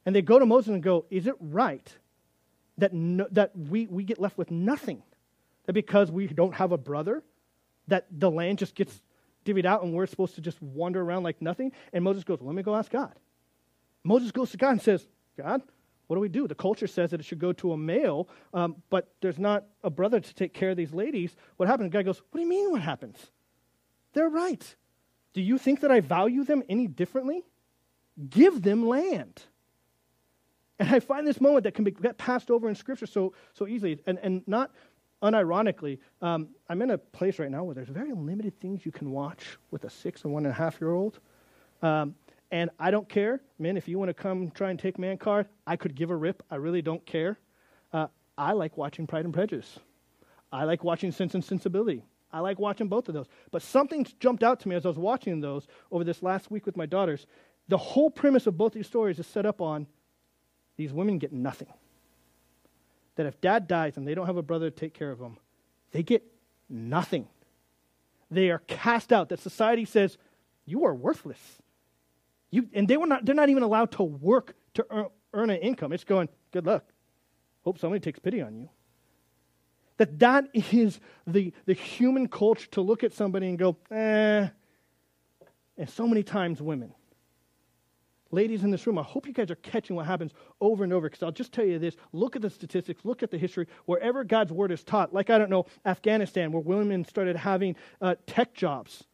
And 0.06 0.14
they 0.14 0.22
go 0.22 0.40
to 0.40 0.46
Moses 0.46 0.74
and 0.74 0.84
go, 0.84 1.06
Is 1.10 1.26
it 1.26 1.36
right 1.40 1.90
that, 2.78 2.94
no, 2.94 3.28
that 3.32 3.58
we, 3.58 3.88
we 3.88 4.04
get 4.04 4.20
left 4.20 4.38
with 4.38 4.52
nothing? 4.52 5.02
That 5.66 5.74
because 5.74 6.12
we 6.12 6.28
don't 6.28 6.54
have 6.56 6.74
a 6.74 6.78
brother, 6.78 7.24
that 7.88 8.08
the 8.12 8.30
land 8.30 8.58
just 8.58 8.76
gets 8.76 9.02
divvied 9.46 9.66
out 9.66 9.84
and 9.84 9.94
we're 9.94 10.06
supposed 10.06 10.36
to 10.36 10.42
just 10.42 10.62
wander 10.62 11.02
around 11.02 11.24
like 11.24 11.42
nothing? 11.42 11.72
And 11.94 12.04
Moses 12.04 12.26
goes, 12.26 12.42
Let 12.42 12.54
me 12.54 12.62
go 12.62 12.76
ask 12.76 12.92
God. 12.92 13.14
Moses 14.08 14.32
goes 14.32 14.52
to 14.52 14.58
God 14.58 14.72
and 14.72 14.82
says, 14.82 15.06
God, 15.38 15.62
what 16.08 16.16
do 16.16 16.22
we 16.22 16.30
do? 16.30 16.48
The 16.48 16.56
culture 16.56 16.88
says 16.88 17.12
that 17.12 17.20
it 17.20 17.24
should 17.24 17.40
go 17.40 17.52
to 17.54 17.74
a 17.74 17.78
male, 17.78 18.30
um, 18.54 18.82
but 18.90 19.14
there's 19.22 19.38
not 19.38 19.66
a 19.84 19.90
brother 19.90 20.22
to 20.22 20.34
take 20.34 20.54
care 20.54 20.70
of 20.70 20.78
these 20.78 20.94
ladies. 20.94 21.36
What 21.58 21.68
happens? 21.68 21.92
God 21.92 22.06
goes, 22.06 22.22
What 22.32 22.40
do 22.40 22.42
you 22.42 22.50
mean 22.50 22.72
what 22.72 22.82
happens? 22.82 23.18
They're 24.14 24.30
right. 24.30 24.76
Do 25.34 25.42
you 25.42 25.58
think 25.58 25.82
that 25.82 25.92
I 25.92 26.00
value 26.00 26.46
them 26.46 26.64
any 26.70 26.88
differently? 26.88 27.44
Give 28.30 28.62
them 28.62 28.88
land. 28.88 29.44
And 30.80 30.90
I 30.90 31.02
find 31.02 31.28
this 31.28 31.42
moment 31.42 31.66
that 31.66 31.74
can 31.74 31.84
be 31.84 31.92
get 31.92 32.18
passed 32.18 32.50
over 32.50 32.70
in 32.70 32.76
Scripture 32.76 33.08
so, 33.08 33.34
so 33.54 33.68
easily. 33.68 34.00
And, 34.08 34.18
and 34.24 34.42
not 34.48 34.72
unironically, 35.22 36.00
um, 36.22 36.50
I'm 36.70 36.82
in 36.82 36.92
a 36.92 36.98
place 36.98 37.40
right 37.40 37.52
now 37.52 37.66
where 37.66 37.76
there's 37.76 37.90
very 37.90 38.14
limited 38.14 38.58
things 38.62 38.86
you 38.86 38.92
can 38.92 39.12
watch 39.12 39.58
with 39.70 39.84
a 39.84 39.90
six 39.90 40.24
and 40.24 40.32
one 40.34 40.46
and 40.46 40.54
a 40.54 40.58
half 40.58 40.80
year 40.80 40.92
old. 40.92 41.20
Um, 41.82 42.16
and 42.52 42.70
I 42.80 42.92
don't 42.92 43.10
care, 43.10 43.42
men, 43.60 43.76
if 43.76 43.88
you 43.88 44.00
want 44.00 44.10
to 44.10 44.14
come 44.14 44.52
try 44.52 44.70
and 44.70 44.80
take 44.80 44.98
man 44.98 45.18
card, 45.18 45.48
I 45.66 45.76
could 45.76 45.96
give 45.96 46.10
a 46.10 46.16
rip. 46.16 46.44
I 46.50 46.56
really 46.56 46.82
don't 46.82 47.06
care. 47.06 47.38
Uh, 47.92 48.08
I 48.38 48.54
like 48.54 48.78
watching 48.78 49.06
Pride 49.08 49.26
and 49.26 49.34
Prejudice. 49.34 49.80
I 50.52 50.64
like 50.64 50.84
watching 50.84 51.12
Sense 51.12 51.34
and 51.34 51.44
Sensibility. 51.44 52.04
I 52.32 52.40
like 52.40 52.60
watching 52.60 52.88
both 52.88 53.08
of 53.10 53.14
those. 53.14 53.28
But 53.52 53.62
something 53.62 54.06
jumped 54.20 54.44
out 54.44 54.62
to 54.62 54.70
me 54.70 54.76
as 54.76 54.86
I 54.86 54.90
was 54.90 54.98
watching 54.98 55.42
those 55.42 55.68
over 55.92 56.04
this 56.04 56.24
last 56.24 56.50
week 56.50 56.66
with 56.66 56.78
my 56.78 56.86
daughters. 56.86 57.26
The 57.68 57.78
whole 57.78 58.10
premise 58.10 58.48
of 58.48 58.58
both 58.58 58.74
these 58.74 58.88
stories 58.88 59.20
is 59.20 59.28
set 59.28 59.46
up 59.46 59.60
on 59.60 59.88
these 60.78 60.94
women 60.94 61.18
get 61.18 61.34
nothing. 61.34 61.68
That 63.16 63.26
if 63.26 63.42
dad 63.42 63.68
dies 63.68 63.98
and 63.98 64.08
they 64.08 64.14
don't 64.14 64.28
have 64.28 64.38
a 64.38 64.44
brother 64.44 64.70
to 64.70 64.76
take 64.76 64.94
care 64.94 65.12
of 65.12 65.20
them, 65.20 65.38
they 65.92 66.04
get 66.04 66.24
nothing. 66.70 67.28
They 68.30 68.52
are 68.52 68.60
cast 68.60 69.12
out. 69.12 69.30
That 69.30 69.40
society 69.40 69.86
says, 69.86 70.18
You 70.66 70.86
are 70.86 70.94
worthless. 70.94 71.40
You, 72.52 72.68
and 72.74 72.88
they 72.88 72.98
were 72.98 73.08
not, 73.08 73.26
they're 73.26 73.36
not 73.36 73.50
even 73.50 73.64
allowed 73.64 73.92
to 73.94 74.04
work 74.04 74.56
to 74.76 74.86
earn, 74.90 75.08
earn 75.34 75.50
an 75.50 75.58
income. 75.58 75.92
It's 75.92 76.04
going, 76.04 76.30
good 76.52 76.66
luck. 76.66 76.86
Hope 77.64 77.80
somebody 77.80 78.00
takes 78.00 78.20
pity 78.20 78.42
on 78.42 78.56
you. 78.56 78.70
That 79.98 80.20
that 80.20 80.46
is 80.54 81.00
the, 81.26 81.54
the 81.66 81.74
human 81.74 82.28
culture 82.28 82.68
to 82.72 82.82
look 82.82 83.04
at 83.04 83.14
somebody 83.14 83.50
and 83.50 83.58
go, 83.58 83.78
eh. 83.92 84.48
And 85.78 85.90
so 85.90 86.08
many 86.08 86.24
times 86.24 86.62
women. 86.62 86.94
Ladies 88.30 88.64
in 88.64 88.72
this 88.72 88.86
room, 88.86 88.98
I 88.98 89.04
hope 89.04 89.26
you 89.26 89.34
guys 89.34 89.52
are 89.52 89.56
catching 89.56 89.96
what 89.96 90.06
happens 90.06 90.34
over 90.60 90.84
and 90.84 90.92
over 90.92 91.10
because 91.10 91.24
I'll 91.24 91.32
just 91.32 91.54
tell 91.54 91.66
you 91.66 91.80
this. 91.80 91.96
Look 92.12 92.36
at 92.36 92.42
the 92.42 92.50
statistics, 92.50 93.06
look 93.06 93.24
at 93.24 93.32
the 93.32 93.38
history. 93.38 93.68
Wherever 93.86 94.24
God's 94.24 94.52
word 94.52 94.72
is 94.72 94.84
taught, 94.84 95.14
like, 95.14 95.30
I 95.30 95.38
don't 95.38 95.50
know, 95.50 95.66
Afghanistan, 95.86 96.52
where 96.52 96.62
women 96.62 97.06
started 97.06 97.38
having 97.38 97.76
uh, 98.02 98.16
tech 98.26 98.54
jobs 98.54 99.06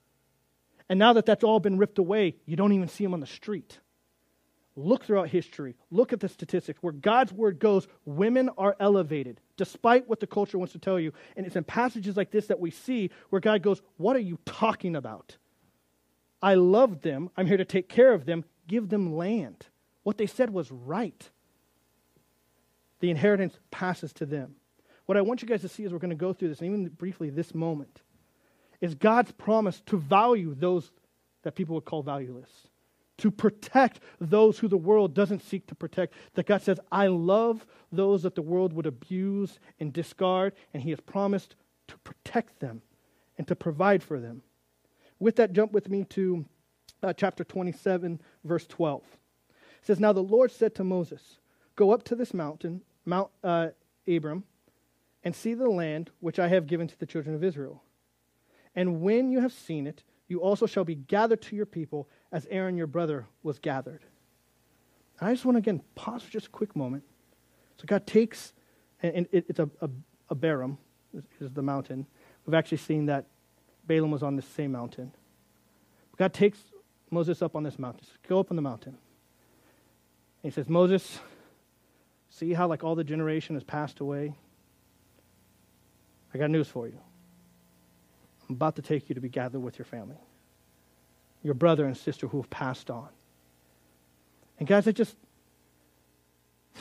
and 0.89 0.99
now 0.99 1.13
that 1.13 1.25
that's 1.25 1.43
all 1.43 1.59
been 1.59 1.77
ripped 1.77 1.99
away, 1.99 2.35
you 2.45 2.55
don't 2.55 2.73
even 2.73 2.87
see 2.87 3.03
them 3.03 3.13
on 3.13 3.19
the 3.19 3.27
street. 3.27 3.79
Look 4.75 5.05
throughout 5.05 5.29
history. 5.29 5.75
Look 5.91 6.13
at 6.13 6.19
the 6.19 6.27
statistics. 6.27 6.81
Where 6.81 6.93
God's 6.93 7.31
word 7.31 7.59
goes, 7.59 7.87
women 8.05 8.49
are 8.57 8.75
elevated, 8.79 9.39
despite 9.55 10.09
what 10.09 10.19
the 10.19 10.27
culture 10.27 10.57
wants 10.57 10.73
to 10.73 10.79
tell 10.79 10.99
you. 10.99 11.13
And 11.37 11.45
it's 11.45 11.55
in 11.55 11.63
passages 11.63 12.17
like 12.17 12.31
this 12.31 12.47
that 12.47 12.59
we 12.59 12.71
see 12.71 13.11
where 13.29 13.39
God 13.39 13.61
goes, 13.61 13.81
What 13.97 14.15
are 14.15 14.19
you 14.19 14.39
talking 14.45 14.95
about? 14.95 15.37
I 16.41 16.55
love 16.55 17.01
them. 17.01 17.29
I'm 17.37 17.47
here 17.47 17.57
to 17.57 17.65
take 17.65 17.87
care 17.87 18.13
of 18.13 18.25
them. 18.25 18.45
Give 18.67 18.89
them 18.89 19.15
land. 19.15 19.67
What 20.03 20.17
they 20.17 20.27
said 20.27 20.49
was 20.49 20.71
right. 20.71 21.29
The 22.99 23.09
inheritance 23.09 23.57
passes 23.71 24.11
to 24.13 24.25
them. 24.25 24.55
What 25.05 25.17
I 25.17 25.21
want 25.21 25.41
you 25.41 25.47
guys 25.47 25.61
to 25.61 25.69
see 25.69 25.83
as 25.83 25.91
we're 25.91 25.99
going 25.99 26.09
to 26.09 26.15
go 26.15 26.33
through 26.33 26.49
this, 26.49 26.59
and 26.59 26.67
even 26.67 26.87
briefly 26.89 27.29
this 27.29 27.53
moment, 27.53 28.01
is 28.83 28.93
God's 28.93 29.31
promise 29.31 29.81
to 29.85 29.97
value 29.97 30.53
those 30.53 30.91
that 31.41 31.55
people 31.55 31.73
would 31.73 31.85
call 31.85 32.03
valueless 32.03 32.67
to 33.17 33.31
protect 33.31 34.01
those 34.19 34.59
who 34.59 34.67
the 34.67 34.77
world 34.77 35.13
doesn't 35.13 35.41
seek 35.41 35.65
to 35.67 35.75
protect. 35.75 36.13
That 36.33 36.45
God 36.45 36.61
says, 36.61 36.79
I 36.91 37.07
love 37.07 37.65
those 37.91 38.23
that 38.23 38.35
the 38.35 38.41
world 38.41 38.73
would 38.73 38.85
abuse 38.85 39.59
and 39.79 39.93
discard, 39.93 40.53
and 40.73 40.83
He 40.83 40.89
has 40.89 40.99
promised 40.99 41.55
to 41.87 41.97
protect 41.99 42.59
them 42.59 42.81
and 43.37 43.47
to 43.47 43.55
provide 43.55 44.03
for 44.03 44.19
them. 44.19 44.41
With 45.19 45.35
that, 45.37 45.53
jump 45.53 45.71
with 45.71 45.89
me 45.89 46.03
to 46.09 46.45
uh, 47.01 47.13
chapter 47.13 47.43
27, 47.43 48.19
verse 48.43 48.67
12. 48.67 49.01
It 49.03 49.85
says, 49.85 49.99
Now 49.99 50.11
the 50.11 50.21
Lord 50.21 50.51
said 50.51 50.75
to 50.75 50.83
Moses, 50.83 51.39
Go 51.75 51.91
up 51.91 52.03
to 52.03 52.15
this 52.15 52.33
mountain, 52.33 52.81
Mount 53.05 53.29
uh, 53.43 53.69
Abram, 54.07 54.43
and 55.23 55.35
see 55.35 55.53
the 55.53 55.69
land 55.69 56.09
which 56.19 56.39
I 56.39 56.47
have 56.49 56.67
given 56.67 56.87
to 56.87 56.99
the 56.99 57.05
children 57.05 57.35
of 57.35 57.43
Israel. 57.43 57.83
And 58.75 59.01
when 59.01 59.31
you 59.31 59.39
have 59.41 59.53
seen 59.53 59.87
it, 59.87 60.03
you 60.27 60.39
also 60.39 60.65
shall 60.65 60.83
be 60.83 60.95
gathered 60.95 61.41
to 61.43 61.55
your 61.55 61.65
people 61.65 62.09
as 62.31 62.47
Aaron 62.49 62.75
your 62.75 62.87
brother 62.87 63.27
was 63.43 63.59
gathered. 63.59 64.03
I 65.21 65.31
just 65.31 65.45
want 65.45 65.55
to 65.55 65.59
again 65.59 65.81
pause 65.95 66.23
for 66.23 66.31
just 66.31 66.47
a 66.47 66.49
quick 66.49 66.75
moment. 66.75 67.03
So 67.77 67.85
God 67.85 68.05
takes, 68.05 68.53
and 69.01 69.27
it's 69.31 69.59
a, 69.59 69.69
a, 69.81 69.89
Abarim, 70.33 70.77
is 71.39 71.51
the 71.53 71.61
mountain. 71.61 72.05
We've 72.45 72.53
actually 72.55 72.77
seen 72.77 73.05
that 73.07 73.27
Balaam 73.85 74.11
was 74.11 74.23
on 74.23 74.35
the 74.35 74.41
same 74.41 74.71
mountain. 74.71 75.11
God 76.17 76.33
takes 76.33 76.59
Moses 77.09 77.41
up 77.41 77.55
on 77.55 77.63
this 77.63 77.77
mountain. 77.77 78.03
Says, 78.03 78.17
Go 78.27 78.39
up 78.39 78.51
on 78.51 78.55
the 78.55 78.61
mountain. 78.61 78.97
And 80.43 80.51
he 80.51 80.53
says, 80.53 80.67
Moses, 80.67 81.19
see 82.29 82.53
how 82.53 82.67
like 82.67 82.83
all 82.83 82.95
the 82.95 83.03
generation 83.03 83.55
has 83.55 83.63
passed 83.63 83.99
away? 83.99 84.33
I 86.33 86.37
got 86.37 86.49
news 86.49 86.67
for 86.67 86.87
you. 86.87 86.97
I'm 88.53 88.57
about 88.57 88.75
to 88.75 88.83
take 88.83 89.09
you 89.09 89.15
to 89.15 89.21
be 89.21 89.29
gathered 89.29 89.61
with 89.61 89.79
your 89.79 89.85
family 89.85 90.17
your 91.41 91.55
brother 91.55 91.85
and 91.85 91.97
sister 91.97 92.27
who 92.27 92.37
have 92.37 92.49
passed 92.51 92.91
on. 92.91 93.09
And 94.59 94.67
guys, 94.67 94.87
I 94.87 94.91
just, 94.91 95.17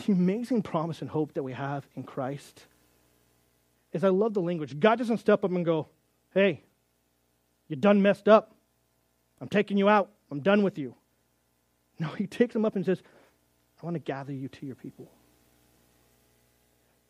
the 0.07 0.13
amazing 0.13 0.63
promise 0.63 1.01
and 1.01 1.11
hope 1.11 1.33
that 1.33 1.43
we 1.43 1.53
have 1.53 1.87
in 1.97 2.05
Christ 2.05 2.67
is 3.93 4.05
I 4.05 4.11
love 4.11 4.35
the 4.35 4.41
language. 4.43 4.79
God 4.79 4.99
doesn't 4.99 5.19
step 5.19 5.43
up 5.43 5.51
and 5.51 5.65
go, 5.65 5.89
hey, 6.33 6.63
you're 7.67 7.79
done 7.81 8.03
messed 8.03 8.29
up. 8.29 8.55
I'm 9.41 9.49
taking 9.49 9.79
you 9.79 9.89
out. 9.89 10.11
I'm 10.31 10.41
done 10.41 10.63
with 10.63 10.79
you. 10.79 10.95
No, 11.99 12.09
he 12.19 12.29
takes 12.29 12.53
them 12.53 12.65
up 12.65 12.77
and 12.77 12.85
says, 12.85 13.03
I 13.83 13.85
want 13.85 13.95
to 13.95 14.01
gather 14.01 14.33
you 14.33 14.47
to 14.47 14.67
your 14.67 14.77
people. 14.77 15.11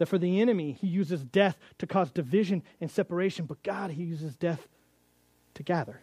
That 0.03 0.07
for 0.07 0.19
the 0.19 0.41
enemy, 0.41 0.77
he 0.81 0.89
uses 0.89 1.23
death 1.23 1.57
to 1.79 1.87
cause 1.87 2.11
division 2.11 2.65
and 2.81 2.91
separation, 2.91 3.47
but 3.47 3.63
God, 3.63 3.93
he 3.93 4.03
uses 4.03 4.35
death 4.35 4.67
to 5.55 5.63
gather 5.63 6.01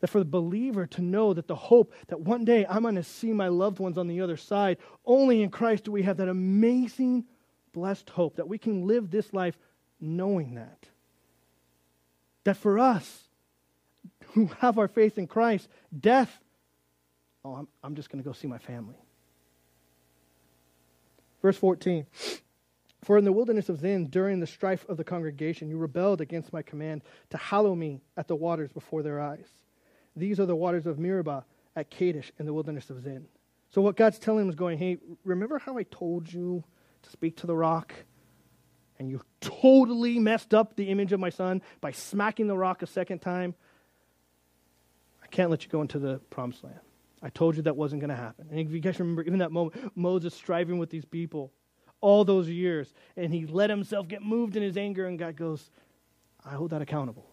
that 0.00 0.08
for 0.08 0.18
the 0.18 0.26
believer 0.26 0.86
to 0.86 1.00
know 1.00 1.32
that 1.32 1.46
the 1.46 1.54
hope 1.54 1.94
that 2.08 2.20
one 2.20 2.44
day 2.44 2.66
I'm 2.68 2.82
going 2.82 2.96
to 2.96 3.02
see 3.02 3.32
my 3.32 3.48
loved 3.48 3.78
ones 3.78 3.96
on 3.96 4.06
the 4.06 4.20
other 4.20 4.36
side, 4.36 4.76
only 5.06 5.42
in 5.42 5.48
Christ 5.48 5.84
do 5.84 5.92
we 5.92 6.02
have 6.02 6.18
that 6.18 6.28
amazing, 6.28 7.24
blessed 7.72 8.10
hope 8.10 8.36
that 8.36 8.46
we 8.46 8.58
can 8.58 8.86
live 8.86 9.10
this 9.10 9.32
life 9.32 9.56
knowing 9.98 10.56
that. 10.56 10.90
That 12.44 12.58
for 12.58 12.78
us 12.78 13.22
who 14.34 14.50
have 14.58 14.78
our 14.78 14.88
faith 14.88 15.16
in 15.16 15.26
Christ, 15.26 15.70
death, 15.98 16.38
oh, 17.46 17.54
I'm, 17.54 17.68
I'm 17.82 17.94
just 17.94 18.10
going 18.10 18.22
to 18.22 18.28
go 18.28 18.34
see 18.34 18.46
my 18.46 18.58
family. 18.58 18.96
Verse 21.46 21.58
14. 21.58 22.06
For 23.04 23.16
in 23.16 23.24
the 23.24 23.30
wilderness 23.30 23.68
of 23.68 23.78
Zin, 23.78 24.08
during 24.08 24.40
the 24.40 24.48
strife 24.48 24.84
of 24.88 24.96
the 24.96 25.04
congregation, 25.04 25.68
you 25.68 25.78
rebelled 25.78 26.20
against 26.20 26.52
my 26.52 26.60
command 26.60 27.02
to 27.30 27.36
hallow 27.36 27.76
me 27.76 28.00
at 28.16 28.26
the 28.26 28.34
waters 28.34 28.72
before 28.72 29.04
their 29.04 29.20
eyes. 29.20 29.46
These 30.16 30.40
are 30.40 30.46
the 30.46 30.56
waters 30.56 30.88
of 30.88 30.98
Meribah 30.98 31.44
at 31.76 31.88
Kadesh 31.88 32.32
in 32.40 32.46
the 32.46 32.52
wilderness 32.52 32.90
of 32.90 33.00
Zin. 33.00 33.26
So 33.70 33.80
what 33.80 33.94
God's 33.94 34.18
telling 34.18 34.42
him 34.42 34.48
is 34.48 34.56
going, 34.56 34.76
hey, 34.78 34.98
remember 35.22 35.60
how 35.60 35.78
I 35.78 35.84
told 35.84 36.32
you 36.32 36.64
to 37.02 37.10
speak 37.10 37.36
to 37.36 37.46
the 37.46 37.54
rock? 37.54 37.94
And 38.98 39.08
you 39.08 39.22
totally 39.40 40.18
messed 40.18 40.52
up 40.52 40.74
the 40.74 40.88
image 40.88 41.12
of 41.12 41.20
my 41.20 41.30
son 41.30 41.62
by 41.80 41.92
smacking 41.92 42.48
the 42.48 42.58
rock 42.58 42.82
a 42.82 42.88
second 42.88 43.20
time? 43.20 43.54
I 45.22 45.28
can't 45.28 45.48
let 45.48 45.62
you 45.62 45.70
go 45.70 45.80
into 45.80 46.00
the 46.00 46.18
promised 46.28 46.64
land. 46.64 46.80
I 47.22 47.30
told 47.30 47.56
you 47.56 47.62
that 47.62 47.76
wasn't 47.76 48.00
going 48.00 48.10
to 48.10 48.16
happen. 48.16 48.48
And 48.50 48.60
if 48.60 48.70
you 48.70 48.80
guys 48.80 48.98
remember, 48.98 49.22
even 49.22 49.38
that 49.38 49.52
moment, 49.52 49.96
Moses 49.96 50.34
striving 50.34 50.78
with 50.78 50.90
these 50.90 51.04
people 51.04 51.52
all 52.00 52.24
those 52.24 52.48
years, 52.48 52.92
and 53.16 53.32
he 53.32 53.46
let 53.46 53.70
himself 53.70 54.06
get 54.06 54.22
moved 54.22 54.56
in 54.56 54.62
his 54.62 54.76
anger, 54.76 55.06
and 55.06 55.18
God 55.18 55.36
goes, 55.36 55.70
I 56.44 56.50
hold 56.50 56.70
that 56.70 56.82
accountable 56.82 57.26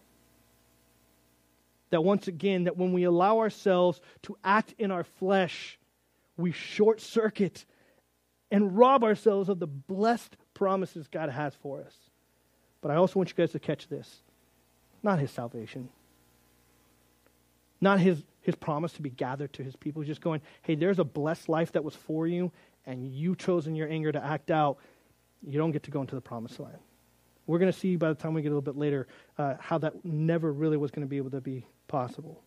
that 1.94 2.00
once 2.02 2.26
again, 2.26 2.64
that 2.64 2.76
when 2.76 2.92
we 2.92 3.04
allow 3.04 3.38
ourselves 3.38 4.00
to 4.22 4.36
act 4.42 4.74
in 4.78 4.90
our 4.90 5.04
flesh, 5.04 5.78
we 6.36 6.50
short 6.50 7.00
circuit 7.00 7.64
and 8.50 8.76
rob 8.76 9.04
ourselves 9.04 9.48
of 9.48 9.60
the 9.60 9.68
blessed 9.68 10.36
promises 10.54 11.06
God 11.06 11.30
has 11.30 11.54
for 11.54 11.80
us. 11.82 11.94
But 12.80 12.90
I 12.90 12.96
also 12.96 13.20
want 13.20 13.28
you 13.28 13.36
guys 13.36 13.52
to 13.52 13.60
catch 13.60 13.86
this 13.86 14.22
not 15.04 15.20
his 15.20 15.30
salvation, 15.30 15.88
not 17.80 18.00
his, 18.00 18.22
his 18.40 18.54
promise 18.54 18.92
to 18.94 19.02
be 19.02 19.10
gathered 19.10 19.52
to 19.54 19.62
his 19.62 19.76
people. 19.76 20.02
He's 20.02 20.08
just 20.08 20.20
going, 20.20 20.40
hey, 20.62 20.74
there's 20.74 20.98
a 20.98 21.04
blessed 21.04 21.48
life 21.48 21.72
that 21.72 21.84
was 21.84 21.94
for 21.94 22.26
you, 22.26 22.52
and 22.86 23.06
you 23.06 23.34
chose 23.34 23.66
in 23.66 23.74
your 23.74 23.88
anger 23.88 24.12
to 24.12 24.24
act 24.24 24.50
out. 24.50 24.78
You 25.42 25.58
don't 25.58 25.72
get 25.72 25.82
to 25.84 25.90
go 25.90 26.00
into 26.00 26.14
the 26.14 26.20
promised 26.20 26.60
land. 26.60 26.78
We're 27.46 27.58
going 27.58 27.72
to 27.72 27.78
see 27.78 27.96
by 27.96 28.08
the 28.08 28.14
time 28.14 28.34
we 28.34 28.42
get 28.42 28.48
a 28.48 28.56
little 28.56 28.62
bit 28.62 28.76
later 28.76 29.06
uh, 29.36 29.54
how 29.60 29.78
that 29.78 30.04
never 30.04 30.52
really 30.52 30.76
was 30.76 30.90
going 30.90 31.06
to 31.06 31.10
be 31.10 31.18
able 31.18 31.30
to 31.30 31.40
be 31.40 31.66
possible. 31.88 32.42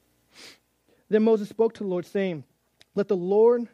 Then 1.10 1.24
Moses 1.24 1.50
spoke 1.50 1.74
to 1.76 1.84
the 1.84 1.90
Lord, 1.90 2.06
saying, 2.06 2.44
Let 2.96 3.08
the 3.08 3.16
Lord 3.16 3.68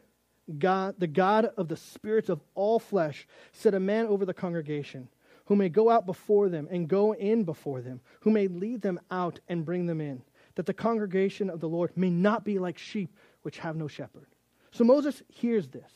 God, 0.58 0.96
the 0.98 1.08
God 1.08 1.46
of 1.58 1.68
the 1.68 1.78
spirits 1.78 2.30
of 2.30 2.42
all 2.56 2.80
flesh, 2.80 3.26
set 3.54 3.74
a 3.74 3.80
man 3.80 4.08
over 4.08 4.26
the 4.26 4.34
congregation, 4.34 5.08
who 5.46 5.56
may 5.56 5.70
go 5.70 5.89
out 5.89 6.06
before 6.06 6.50
them 6.50 6.68
and 6.70 6.88
go 6.88 7.13
in 7.13 7.44
before 7.44 7.82
them, 7.82 8.02
who 8.22 8.30
may 8.30 8.48
lead 8.48 8.82
them 8.82 9.00
out 9.10 9.39
and 9.48 9.66
bring 9.66 9.86
them 9.86 10.02
in, 10.02 10.22
that 10.56 10.66
the 10.66 10.74
congregation 10.74 11.50
of 11.50 11.60
the 11.60 11.70
Lord 11.70 11.92
may 11.96 12.10
not 12.10 12.44
be 12.44 12.60
like 12.60 12.78
sheep 12.78 13.16
which 13.42 13.60
have 13.60 13.76
no 13.76 13.88
shepherd. 13.88 14.28
So 14.72 14.84
Moses 14.84 15.22
hears 15.30 15.68
this. 15.68 15.92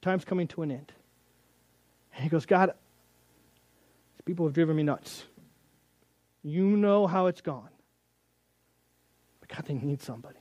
Time's 0.00 0.24
coming 0.24 0.46
to 0.48 0.62
an 0.62 0.70
end. 0.70 0.92
And 2.14 2.22
he 2.22 2.30
goes, 2.30 2.46
God, 2.46 2.70
these 2.70 4.22
people 4.24 4.46
have 4.46 4.54
driven 4.54 4.76
me 4.76 4.82
nuts. 4.82 5.24
You 6.42 6.64
know 6.64 7.06
how 7.06 7.26
it's 7.26 7.40
gone. 7.40 7.68
But 9.40 9.48
God, 9.48 9.66
they 9.66 9.74
need 9.74 10.02
somebody. 10.02 10.38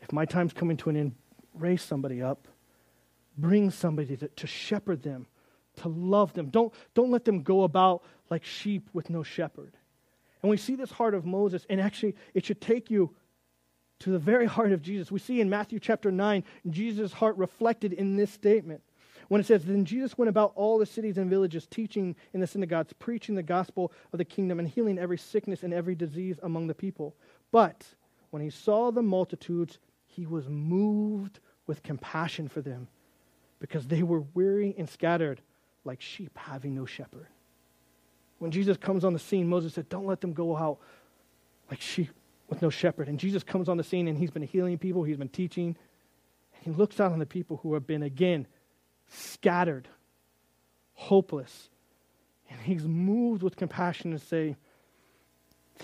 If 0.00 0.12
my 0.12 0.24
time's 0.24 0.52
coming 0.52 0.76
to 0.78 0.90
an 0.90 0.96
end, 0.96 1.14
raise 1.54 1.82
somebody 1.82 2.22
up. 2.22 2.48
Bring 3.36 3.70
somebody 3.70 4.16
to, 4.16 4.28
to 4.28 4.46
shepherd 4.46 5.02
them, 5.02 5.26
to 5.76 5.88
love 5.88 6.32
them. 6.34 6.50
Don't, 6.50 6.72
don't 6.94 7.10
let 7.10 7.24
them 7.24 7.42
go 7.42 7.62
about 7.62 8.02
like 8.30 8.44
sheep 8.44 8.88
with 8.92 9.10
no 9.10 9.22
shepherd. 9.22 9.74
And 10.42 10.50
we 10.50 10.56
see 10.56 10.74
this 10.74 10.90
heart 10.90 11.14
of 11.14 11.24
Moses, 11.24 11.66
and 11.70 11.80
actually, 11.80 12.16
it 12.34 12.44
should 12.44 12.60
take 12.60 12.90
you 12.90 13.14
to 14.00 14.10
the 14.10 14.18
very 14.18 14.46
heart 14.46 14.72
of 14.72 14.82
Jesus. 14.82 15.12
We 15.12 15.20
see 15.20 15.40
in 15.40 15.48
Matthew 15.48 15.78
chapter 15.78 16.10
9, 16.10 16.42
Jesus' 16.68 17.12
heart 17.12 17.36
reflected 17.36 17.92
in 17.92 18.16
this 18.16 18.32
statement 18.32 18.82
when 19.28 19.40
it 19.40 19.46
says, 19.46 19.64
Then 19.64 19.84
Jesus 19.84 20.18
went 20.18 20.28
about 20.28 20.52
all 20.56 20.78
the 20.78 20.86
cities 20.86 21.16
and 21.16 21.30
villages, 21.30 21.66
teaching 21.66 22.16
in 22.34 22.40
the 22.40 22.46
synagogues, 22.46 22.92
preaching 22.92 23.34
the 23.34 23.42
gospel 23.42 23.92
of 24.12 24.18
the 24.18 24.24
kingdom, 24.24 24.58
and 24.58 24.68
healing 24.68 24.98
every 24.98 25.16
sickness 25.16 25.62
and 25.62 25.72
every 25.72 25.94
disease 25.94 26.38
among 26.42 26.66
the 26.66 26.74
people. 26.74 27.14
But 27.52 27.86
when 28.30 28.42
he 28.42 28.50
saw 28.50 28.90
the 28.90 29.02
multitudes, 29.02 29.78
he 30.04 30.26
was 30.26 30.48
moved 30.48 31.38
with 31.66 31.82
compassion 31.82 32.48
for 32.48 32.60
them, 32.60 32.88
because 33.60 33.86
they 33.86 34.02
were 34.02 34.24
weary 34.34 34.74
and 34.76 34.88
scattered, 34.88 35.40
like 35.84 36.00
sheep 36.00 36.36
having 36.36 36.74
no 36.74 36.84
shepherd. 36.84 37.28
When 38.42 38.50
Jesus 38.50 38.76
comes 38.76 39.04
on 39.04 39.12
the 39.12 39.20
scene, 39.20 39.46
Moses 39.46 39.74
said, 39.74 39.88
Don't 39.88 40.04
let 40.04 40.20
them 40.20 40.32
go 40.32 40.56
out 40.56 40.78
like 41.70 41.80
sheep 41.80 42.08
with 42.48 42.60
no 42.60 42.70
shepherd. 42.70 43.06
And 43.06 43.20
Jesus 43.20 43.44
comes 43.44 43.68
on 43.68 43.76
the 43.76 43.84
scene 43.84 44.08
and 44.08 44.18
he's 44.18 44.32
been 44.32 44.42
healing 44.42 44.78
people, 44.78 45.04
he's 45.04 45.16
been 45.16 45.28
teaching. 45.28 45.76
And 46.56 46.64
he 46.64 46.72
looks 46.72 46.98
out 46.98 47.12
on 47.12 47.20
the 47.20 47.24
people 47.24 47.60
who 47.62 47.74
have 47.74 47.86
been, 47.86 48.02
again, 48.02 48.48
scattered, 49.06 49.86
hopeless. 50.94 51.68
And 52.50 52.60
he's 52.62 52.82
moved 52.82 53.44
with 53.44 53.54
compassion 53.54 54.10
to 54.10 54.18
say, 54.18 54.56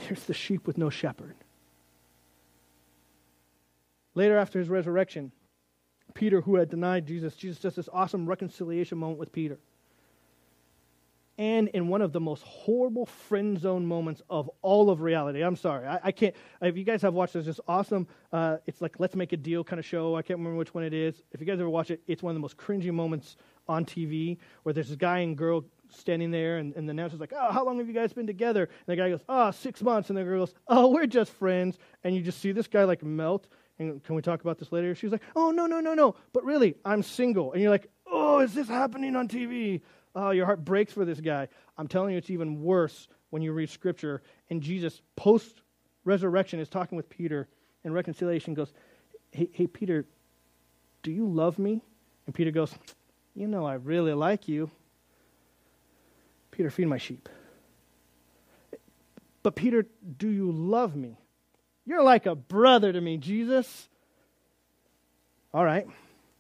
There's 0.09 0.25
the 0.25 0.35
sheep 0.35 0.67
with 0.67 0.79
no 0.79 0.91
shepherd. 0.91 1.37
Later, 4.17 4.37
after 4.37 4.59
his 4.59 4.69
resurrection, 4.69 5.31
Peter, 6.13 6.41
who 6.41 6.57
had 6.57 6.71
denied 6.71 7.07
Jesus, 7.07 7.37
Jesus 7.37 7.61
does 7.61 7.77
this 7.77 7.89
awesome 7.93 8.27
reconciliation 8.27 8.99
moment 8.99 9.21
with 9.21 9.31
Peter. 9.31 9.61
And 11.39 11.69
in 11.69 11.87
one 11.87 12.03
of 12.03 12.13
the 12.13 12.19
most 12.19 12.43
horrible 12.43 13.07
friend 13.07 13.59
zone 13.59 13.87
moments 13.87 14.23
of 14.29 14.51
all 14.61 14.91
of 14.91 15.01
reality. 15.01 15.41
I'm 15.43 15.55
sorry. 15.55 15.87
I, 15.87 16.01
I 16.03 16.13
can't. 16.13 16.35
If 16.61 16.77
you 16.77 16.83
guys 16.83 17.01
have 17.03 17.15
watched 17.15 17.35
this, 17.35 17.47
this 17.47 17.61
awesome, 17.69 18.09
uh, 18.33 18.57
it's 18.67 18.83
like 18.83 18.99
Let's 18.99 19.15
Make 19.15 19.33
a 19.33 19.37
Deal 19.37 19.63
kind 19.63 19.79
of 19.79 19.87
show. 19.87 20.17
I 20.17 20.23
can't 20.23 20.39
remember 20.39 20.59
which 20.59 20.75
one 20.75 20.83
it 20.83 20.93
is. 20.93 21.23
If 21.31 21.41
you 21.41 21.47
guys 21.47 21.61
ever 21.61 21.71
watch 21.71 21.93
it, 21.93 22.03
it's 22.09 22.25
one 22.25 22.33
of 22.33 22.35
the 22.35 22.41
most 22.41 22.57
cringy 22.57 22.93
moments 22.93 23.37
on 23.69 23.85
TV 23.85 24.39
where 24.65 24.73
there's 24.73 24.89
this 24.89 24.97
guy 24.97 25.19
and 25.21 25.37
girl 25.37 25.65
standing 25.91 26.31
there, 26.31 26.59
and, 26.59 26.75
and 26.75 26.89
the 26.89 26.91
announcer's 26.91 27.21
like, 27.21 27.33
Oh, 27.35 27.53
how 27.53 27.65
long 27.65 27.79
have 27.79 27.87
you 27.87 27.95
guys 27.95 28.13
been 28.13 28.27
together? 28.27 28.65
And 28.65 28.87
the 28.87 28.97
guy 28.97 29.09
goes, 29.09 29.23
Oh, 29.29 29.53
six 29.53 29.81
months. 29.81 30.11
And 30.11 30.19
the 30.19 30.25
girl 30.25 30.41
goes, 30.41 30.55
Oh, 30.67 30.89
we're 30.89 31.07
just 31.07 31.33
friends. 31.33 31.79
And 32.03 32.17
you 32.17 32.23
just 32.23 32.41
see 32.41 32.51
this 32.51 32.67
guy 32.67 32.83
like 32.83 33.05
melt. 33.05 33.47
And 33.79 34.03
can 34.03 34.17
we 34.17 34.23
talk 34.23 34.41
about 34.41 34.59
this 34.59 34.73
later? 34.73 34.95
She's 34.97 35.13
like, 35.13 35.23
Oh, 35.37 35.53
no, 35.53 35.67
no, 35.67 35.81
no, 35.81 35.95
no. 35.95 36.17
But 36.33 36.45
really, 36.45 36.75
I'm 36.85 37.03
single. 37.05 37.53
And 37.53 37.63
you're 37.63 37.71
like, 37.71 37.89
Oh, 38.07 38.41
is 38.41 38.55
this 38.55 38.69
happening 38.69 39.15
on 39.15 39.29
TV? 39.29 39.83
Oh, 40.21 40.31
your 40.31 40.47
heart 40.47 40.65
breaks 40.65 40.93
for 40.93 41.05
this 41.05 41.21
guy. 41.21 41.47
I'm 41.79 41.87
telling 41.87 42.11
you, 42.11 42.19
it's 42.19 42.29
even 42.29 42.61
worse 42.61 43.07
when 43.31 43.41
you 43.41 43.53
read 43.53 43.71
Scripture. 43.71 44.21
And 44.51 44.61
Jesus, 44.61 45.01
post 45.15 45.63
resurrection, 46.05 46.59
is 46.59 46.69
talking 46.69 46.97
with 46.97 47.09
Peter 47.09 47.47
in 47.85 47.93
reconciliation, 47.93 48.53
goes, 48.53 48.73
hey, 49.31 49.49
hey, 49.53 49.69
Peter, 49.69 50.07
do 51.05 51.13
you 51.13 51.29
love 51.29 51.57
me? 51.61 51.83
And 52.27 52.35
Peter 52.35 52.51
goes, 52.51 52.75
You 53.37 53.47
know, 53.47 53.65
I 53.65 53.75
really 53.75 54.13
like 54.13 54.49
you. 54.49 54.73
Peter, 56.51 56.69
feed 56.69 56.89
my 56.89 56.99
sheep. 56.99 57.29
But 59.45 59.55
Peter, 59.55 59.87
do 60.19 60.29
you 60.29 60.51
love 60.51 60.97
me? 60.97 61.17
You're 61.87 62.03
like 62.03 62.27
a 62.27 62.35
brother 62.35 62.93
to 62.93 63.01
me, 63.01 63.19
Jesus. 63.19 63.89
All 65.55 65.65
right, 65.65 65.87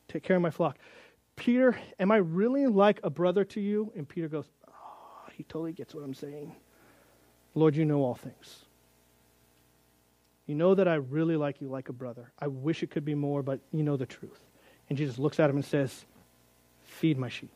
take 0.08 0.24
care 0.24 0.34
of 0.34 0.42
my 0.42 0.50
flock. 0.50 0.78
Peter, 1.38 1.78
am 1.98 2.10
I 2.10 2.16
really 2.16 2.66
like 2.66 3.00
a 3.02 3.10
brother 3.10 3.44
to 3.44 3.60
you? 3.60 3.92
And 3.96 4.08
Peter 4.08 4.28
goes, 4.28 4.50
Oh, 4.68 5.30
he 5.32 5.44
totally 5.44 5.72
gets 5.72 5.94
what 5.94 6.04
I'm 6.04 6.14
saying. 6.14 6.54
Lord, 7.54 7.76
you 7.76 7.84
know 7.84 8.02
all 8.02 8.14
things. 8.14 8.64
You 10.46 10.54
know 10.54 10.74
that 10.74 10.88
I 10.88 10.94
really 10.94 11.36
like 11.36 11.60
you 11.60 11.68
like 11.68 11.88
a 11.88 11.92
brother. 11.92 12.32
I 12.38 12.48
wish 12.48 12.82
it 12.82 12.90
could 12.90 13.04
be 13.04 13.14
more, 13.14 13.42
but 13.42 13.60
you 13.72 13.82
know 13.82 13.96
the 13.96 14.06
truth. 14.06 14.40
And 14.88 14.98
Jesus 14.98 15.18
looks 15.18 15.38
at 15.38 15.48
him 15.48 15.56
and 15.56 15.64
says, 15.64 16.04
Feed 16.82 17.18
my 17.18 17.28
sheep. 17.28 17.50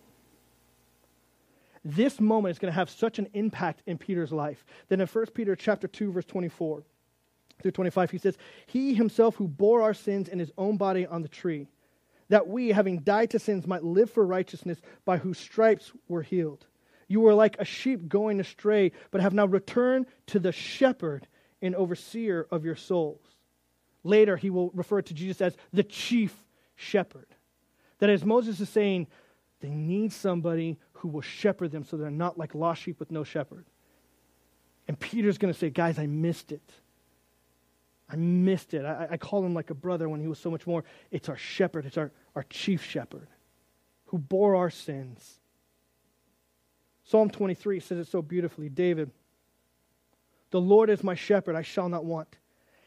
This 1.84 2.20
moment 2.20 2.52
is 2.52 2.58
going 2.58 2.70
to 2.70 2.76
have 2.76 2.88
such 2.88 3.18
an 3.18 3.28
impact 3.32 3.82
in 3.86 3.98
Peter's 3.98 4.30
life 4.30 4.64
that 4.88 5.00
in 5.00 5.06
1 5.06 5.26
Peter 5.34 5.56
chapter 5.56 5.88
2, 5.88 6.12
verse 6.12 6.24
24 6.24 6.84
through 7.60 7.70
25, 7.72 8.10
he 8.10 8.18
says, 8.18 8.38
He 8.66 8.94
himself 8.94 9.34
who 9.36 9.48
bore 9.48 9.82
our 9.82 9.94
sins 9.94 10.28
in 10.28 10.38
his 10.38 10.52
own 10.56 10.76
body 10.76 11.06
on 11.06 11.22
the 11.22 11.28
tree, 11.28 11.66
that 12.28 12.48
we, 12.48 12.68
having 12.68 13.00
died 13.00 13.30
to 13.30 13.38
sins, 13.38 13.66
might 13.66 13.84
live 13.84 14.10
for 14.10 14.24
righteousness, 14.24 14.80
by 15.04 15.18
whose 15.18 15.38
stripes 15.38 15.92
we 15.94 16.14
were 16.14 16.22
healed. 16.22 16.66
You 17.08 17.20
were 17.20 17.34
like 17.34 17.56
a 17.58 17.64
sheep 17.64 18.08
going 18.08 18.40
astray, 18.40 18.92
but 19.10 19.20
have 19.20 19.34
now 19.34 19.46
returned 19.46 20.06
to 20.28 20.38
the 20.38 20.52
shepherd 20.52 21.28
and 21.60 21.74
overseer 21.74 22.46
of 22.50 22.64
your 22.64 22.76
souls. 22.76 23.20
Later, 24.04 24.36
he 24.36 24.50
will 24.50 24.70
refer 24.70 25.02
to 25.02 25.14
Jesus 25.14 25.40
as 25.40 25.56
the 25.72 25.82
chief 25.84 26.44
shepherd. 26.74 27.26
That 27.98 28.10
as 28.10 28.24
Moses 28.24 28.60
is 28.60 28.68
saying, 28.68 29.06
they 29.60 29.70
need 29.70 30.12
somebody 30.12 30.78
who 30.94 31.08
will 31.08 31.20
shepherd 31.20 31.70
them 31.70 31.84
so 31.84 31.96
they're 31.96 32.10
not 32.10 32.38
like 32.38 32.54
lost 32.54 32.82
sheep 32.82 32.98
with 32.98 33.12
no 33.12 33.24
shepherd. 33.24 33.66
And 34.88 34.98
Peter's 34.98 35.38
going 35.38 35.52
to 35.52 35.58
say, 35.58 35.70
Guys, 35.70 35.98
I 35.98 36.06
missed 36.06 36.50
it. 36.50 36.68
I 38.12 38.16
missed 38.16 38.74
it. 38.74 38.84
I, 38.84 39.08
I 39.12 39.16
call 39.16 39.44
him 39.44 39.54
like 39.54 39.70
a 39.70 39.74
brother 39.74 40.08
when 40.08 40.20
he 40.20 40.28
was 40.28 40.38
so 40.38 40.50
much 40.50 40.66
more. 40.66 40.84
It's 41.10 41.30
our 41.30 41.36
shepherd, 41.36 41.86
it's 41.86 41.96
our, 41.96 42.12
our 42.36 42.44
chief 42.44 42.84
shepherd 42.84 43.26
who 44.06 44.18
bore 44.18 44.54
our 44.54 44.70
sins. 44.70 45.40
Psalm 47.04 47.30
23 47.30 47.80
says 47.80 47.98
it 47.98 48.10
so 48.10 48.20
beautifully. 48.20 48.68
David, 48.68 49.10
the 50.50 50.60
Lord 50.60 50.90
is 50.90 51.02
my 51.02 51.14
shepherd, 51.14 51.56
I 51.56 51.62
shall 51.62 51.88
not 51.88 52.04
want. 52.04 52.36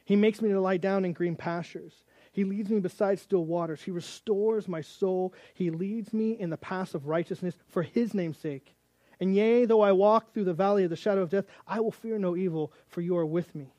He 0.06 0.16
makes 0.16 0.42
me 0.42 0.50
to 0.50 0.62
lie 0.62 0.78
down 0.78 1.04
in 1.04 1.14
green 1.14 1.36
pastures. 1.36 2.04
He 2.32 2.44
leads 2.44 2.70
me 2.70 2.80
beside 2.80 3.18
still 3.18 3.46
waters. 3.46 3.82
He 3.82 3.92
restores 3.92 4.68
my 4.68 4.82
soul. 4.82 5.34
He 5.56 5.72
leads 5.72 6.14
me 6.14 6.34
in 6.34 6.52
the 6.52 6.58
paths 6.58 6.94
of 6.94 7.08
righteousness 7.08 7.56
for 7.68 7.82
his 7.82 8.14
name's 8.14 8.38
sake. 8.38 8.76
And 9.20 9.34
yea, 9.34 9.66
though 9.66 9.82
I 9.82 9.94
walk 9.94 10.34
through 10.34 10.44
the 10.44 10.54
valley 10.54 10.84
of 10.84 10.90
the 10.90 10.96
shadow 10.96 11.22
of 11.22 11.30
death, 11.30 11.46
I 11.66 11.80
will 11.80 11.92
fear 11.92 12.20
no 12.20 12.36
evil, 12.36 12.72
for 12.88 13.02
you 13.02 13.18
are 13.18 13.26
with 13.26 13.56
me. 13.56 13.75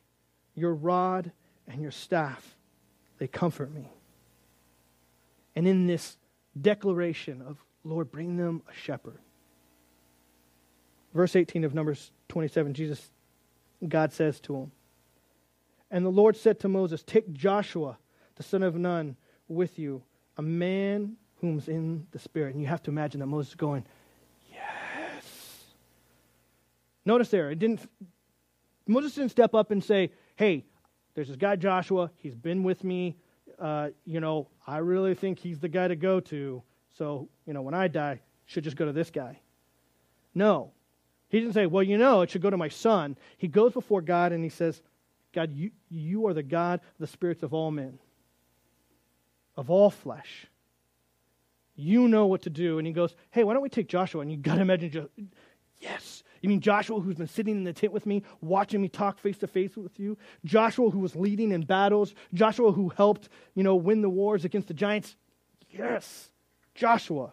Your 0.57 0.75
rod 0.75 1.31
and 1.69 1.81
your 1.81 1.93
staff, 1.93 2.57
they 3.19 3.29
comfort 3.29 3.73
me. 3.73 3.89
And 5.55 5.69
in 5.69 5.87
this 5.87 6.17
declaration 6.61 7.43
of, 7.43 7.59
Lord, 7.85 8.11
bring 8.11 8.37
them 8.37 8.63
a 8.69 8.75
shepherd. 8.75 9.19
Verse 11.15 11.37
18 11.37 11.65
of 11.65 11.75
Numbers 11.75 12.11
27, 12.29 12.75
Jesus, 12.75 13.11
God 13.87 14.13
says 14.13 14.41
to 14.41 14.57
him, 14.57 14.73
And 15.91 16.05
the 16.05 16.11
Lord 16.11 16.37
said 16.37 16.59
to 16.61 16.69
Moses, 16.69 17.03
Take 17.03 17.33
Joshua, 17.33 17.99
the 18.37 18.43
son 18.43 18.63
of 18.63 18.77
Nun, 18.77 19.17
with 19.49 19.79
you, 19.79 20.03
a 20.37 20.43
man 20.43 21.17
whom's 21.41 21.69
in 21.69 22.07
the 22.11 22.19
Spirit. 22.19 22.55
And 22.55 22.63
you 22.63 22.69
have 22.69 22.83
to 22.85 22.91
imagine 22.91 23.21
that 23.21 23.27
Moses 23.27 23.55
going, 23.55 23.85
Yes. 24.53 25.65
Notice 27.05 27.31
there, 27.31 27.51
it 27.51 27.59
didn't 27.59 27.89
Moses 28.87 29.15
didn't 29.15 29.31
step 29.31 29.55
up 29.55 29.71
and 29.71 29.83
say, 29.83 30.13
Hey, 30.37 30.65
there's 31.15 31.29
this 31.29 31.37
guy 31.37 31.57
Joshua, 31.57 32.11
he's 32.19 32.35
been 32.35 32.63
with 32.63 32.85
me. 32.85 33.17
Uh, 33.59 33.89
you 34.05 34.21
know, 34.21 34.49
I 34.67 34.79
really 34.79 35.15
think 35.15 35.39
he's 35.39 35.59
the 35.59 35.69
guy 35.69 35.89
to 35.89 35.97
go 35.97 36.21
to. 36.21 36.63
So, 36.93 37.29
you 37.47 37.55
know, 37.55 37.63
when 37.63 37.75
I 37.75 37.89
die, 37.89 38.21
should 38.45 38.65
just 38.65 38.77
go 38.77 38.85
to 38.85 38.93
this 38.93 39.11
guy. 39.11 39.41
No. 40.35 40.73
He 41.29 41.41
didn't 41.41 41.55
say, 41.55 41.67
well, 41.67 41.83
you 41.83 41.99
know, 41.99 42.21
it 42.21 42.31
should 42.31 42.43
go 42.43 42.51
to 42.51 42.57
my 42.57 42.69
son. 42.69 43.17
He 43.39 43.49
goes 43.49 43.73
before 43.73 44.01
God 44.03 44.33
and 44.33 44.45
he 44.45 44.51
says, 44.51 44.81
God, 45.33 45.53
you, 45.55 45.71
you 45.89 46.27
are 46.27 46.35
the 46.35 46.43
God 46.43 46.81
of 46.81 47.01
the 47.01 47.07
spirits 47.07 47.43
of 47.43 47.53
all 47.53 47.71
men, 47.71 47.99
of 49.57 49.71
all 49.71 49.91
flesh. 49.91 50.47
You 51.75 52.09
know 52.09 52.27
what 52.27 52.43
to 52.43 52.51
do. 52.51 52.79
And 52.79 52.87
he 52.87 52.93
goes, 52.93 53.15
hey, 53.31 53.45
why 53.45 53.53
don't 53.53 53.63
we 53.63 53.69
take 53.69 53.89
Joshua? 53.89 54.23
And 54.23 54.31
you 54.31 54.39
got 54.39 54.55
to 54.55 54.61
imagine, 54.61 55.09
yes, 55.79 56.16
you 56.47 56.51
mean 56.51 56.61
Joshua, 56.61 57.01
who's 57.01 57.17
been 57.17 57.27
sitting 57.27 57.57
in 57.57 57.65
the 57.65 57.73
tent 57.73 57.93
with 57.93 58.07
me, 58.07 58.23
watching 58.41 58.81
me 58.81 58.89
talk 58.89 59.19
face 59.19 59.37
to 59.39 59.49
face 59.49 59.77
with 59.77 59.99
you? 59.99 60.17
Joshua, 60.45 60.91
who 60.91 61.01
was 61.01 61.17
leading 61.17 61.51
in 61.51 61.63
battles? 61.63 62.15
Joshua, 62.33 62.71
who 62.71 62.89
helped, 62.91 63.29
you 63.55 63.65
know, 63.65 63.75
win 63.75 64.01
the 64.01 64.09
wars 64.09 64.45
against 64.45 64.69
the 64.69 64.75
giants? 64.75 65.17
Yes, 65.71 66.31
Joshua. 66.75 67.33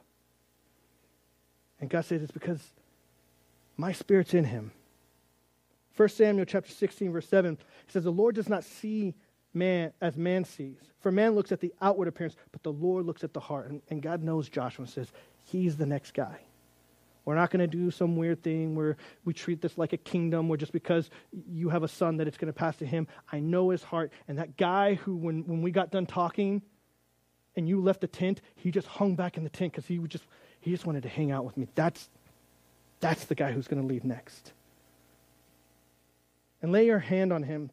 And 1.80 1.92
God 1.92 2.06
says 2.06 2.24
it's 2.24 2.32
because 2.32 2.60
my 3.78 3.92
spirit's 3.92 4.34
in 4.34 4.46
him. 4.46 4.72
1 5.96 6.10
Samuel 6.10 6.46
chapter 6.46 6.72
16, 6.72 7.12
verse 7.12 7.28
7 7.28 7.58
says, 7.88 8.06
The 8.06 8.12
Lord 8.12 8.34
does 8.34 8.50
not 8.50 8.64
see 8.64 9.14
man 9.54 9.94
as 10.02 10.18
man 10.18 10.44
sees. 10.44 10.80
For 11.02 11.12
man 11.12 11.36
looks 11.36 11.52
at 11.52 11.60
the 11.60 11.74
outward 11.82 12.08
appearance, 12.08 12.36
but 12.52 12.64
the 12.64 12.72
Lord 12.72 13.06
looks 13.06 13.24
at 13.24 13.34
the 13.34 13.40
heart. 13.40 13.70
And, 13.70 13.82
and 13.92 14.02
God 14.02 14.24
knows 14.24 14.50
Joshua 14.50 14.86
and 14.86 14.92
says, 14.92 15.12
He's 15.46 15.78
the 15.78 15.86
next 15.86 16.16
guy. 16.16 16.40
We're 17.26 17.36
not 17.36 17.52
going 17.52 17.62
to 17.62 17.68
do 17.68 17.90
some 17.90 18.18
weird 18.18 18.44
thing 18.44 18.76
where 18.76 18.98
we 19.24 19.34
treat 19.34 19.62
this 19.62 19.78
like 19.78 19.94
a 19.94 19.98
kingdom 19.98 20.50
where 20.50 20.58
just 20.58 20.74
because 20.74 21.10
you 21.50 21.70
have 21.70 21.84
a 21.84 21.88
son 21.88 22.18
that 22.18 22.28
it's 22.28 22.38
going 22.38 22.52
to 22.52 22.58
pass 22.58 22.76
to 22.78 22.86
him. 22.86 23.08
I 23.32 23.40
know 23.40 23.70
his 23.70 23.82
heart. 23.82 24.12
And 24.28 24.38
that 24.40 24.58
guy 24.58 24.96
who, 24.96 25.16
when, 25.16 25.48
when 25.48 25.62
we 25.62 25.72
got 25.72 25.90
done 25.90 26.06
talking 26.06 26.62
and 27.56 27.68
you 27.68 27.82
left 27.82 28.02
the 28.02 28.08
tent, 28.08 28.42
he 28.56 28.72
just 28.72 28.88
hung 28.88 29.16
back 29.16 29.38
in 29.38 29.44
the 29.44 29.50
tent 29.50 29.72
because 29.72 29.86
he 29.86 29.98
just, 30.00 30.26
he 30.60 30.72
just 30.72 30.86
wanted 30.86 31.04
to 31.04 31.10
hang 31.10 31.32
out 31.32 31.46
with 31.46 31.56
me. 31.56 31.68
That's, 31.76 32.10
that's 33.00 33.26
the 33.26 33.36
guy 33.36 33.54
who's 33.54 33.68
going 33.68 33.82
to 33.82 33.88
leave 33.88 34.04
next. 34.04 34.52
And 36.62 36.72
lay 36.72 36.86
your 36.86 37.00
hand 37.00 37.32
on 37.32 37.44
him. 37.44 37.72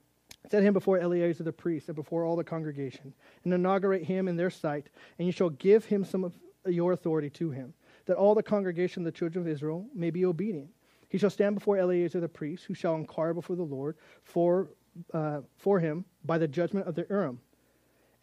Set 0.48 0.62
him 0.62 0.72
before 0.72 0.98
Eleazar 0.98 1.42
the 1.42 1.52
priest 1.52 1.88
and 1.88 1.96
before 1.96 2.24
all 2.24 2.34
the 2.34 2.42
congregation, 2.42 3.12
and 3.44 3.52
inaugurate 3.52 4.02
him 4.04 4.26
in 4.26 4.36
their 4.36 4.48
sight, 4.48 4.88
and 5.18 5.26
you 5.26 5.32
shall 5.32 5.50
give 5.50 5.84
him 5.84 6.02
some 6.02 6.24
of 6.24 6.32
your 6.66 6.92
authority 6.92 7.28
to 7.30 7.50
him 7.50 7.74
that 8.10 8.16
all 8.16 8.34
the 8.34 8.42
congregation 8.42 9.02
of 9.02 9.04
the 9.04 9.16
children 9.16 9.44
of 9.44 9.48
Israel 9.48 9.86
may 9.94 10.10
be 10.10 10.24
obedient. 10.24 10.68
He 11.08 11.16
shall 11.16 11.30
stand 11.30 11.54
before 11.54 11.76
Eleazar 11.76 12.18
the 12.18 12.28
priest, 12.28 12.64
who 12.64 12.74
shall 12.74 12.96
inquire 12.96 13.32
before 13.32 13.54
the 13.54 13.62
Lord 13.62 13.96
for, 14.24 14.70
uh, 15.14 15.42
for 15.58 15.78
him 15.78 16.04
by 16.24 16.36
the 16.36 16.48
judgment 16.48 16.88
of 16.88 16.96
the 16.96 17.06
Urim. 17.08 17.38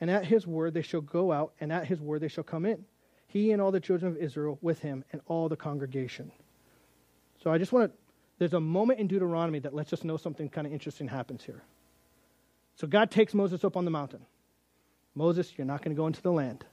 And 0.01 0.11
at 0.11 0.25
his 0.25 0.45
word 0.45 0.73
they 0.73 0.81
shall 0.81 0.99
go 0.99 1.31
out, 1.31 1.53
and 1.61 1.71
at 1.71 1.87
his 1.87 2.01
word 2.01 2.19
they 2.19 2.27
shall 2.27 2.43
come 2.43 2.65
in. 2.65 2.83
He 3.27 3.53
and 3.53 3.61
all 3.61 3.71
the 3.71 3.79
children 3.79 4.11
of 4.11 4.17
Israel 4.17 4.59
with 4.61 4.79
him, 4.79 5.05
and 5.13 5.21
all 5.27 5.47
the 5.47 5.55
congregation. 5.55 6.33
So 7.41 7.49
I 7.49 7.57
just 7.57 7.71
want 7.71 7.89
to, 7.89 7.97
there's 8.39 8.55
a 8.55 8.59
moment 8.59 8.99
in 8.99 9.07
Deuteronomy 9.07 9.59
that 9.59 9.73
lets 9.73 9.93
us 9.93 10.03
know 10.03 10.17
something 10.17 10.49
kind 10.49 10.67
of 10.67 10.73
interesting 10.73 11.07
happens 11.07 11.45
here. 11.45 11.63
So 12.75 12.87
God 12.87 13.09
takes 13.09 13.33
Moses 13.33 13.63
up 13.63 13.77
on 13.77 13.85
the 13.85 13.91
mountain. 13.91 14.25
Moses, 15.15 15.53
you're 15.57 15.65
not 15.65 15.81
going 15.81 15.95
to 15.95 15.97
go 15.97 16.07
into 16.07 16.21
the 16.21 16.33
land. 16.33 16.65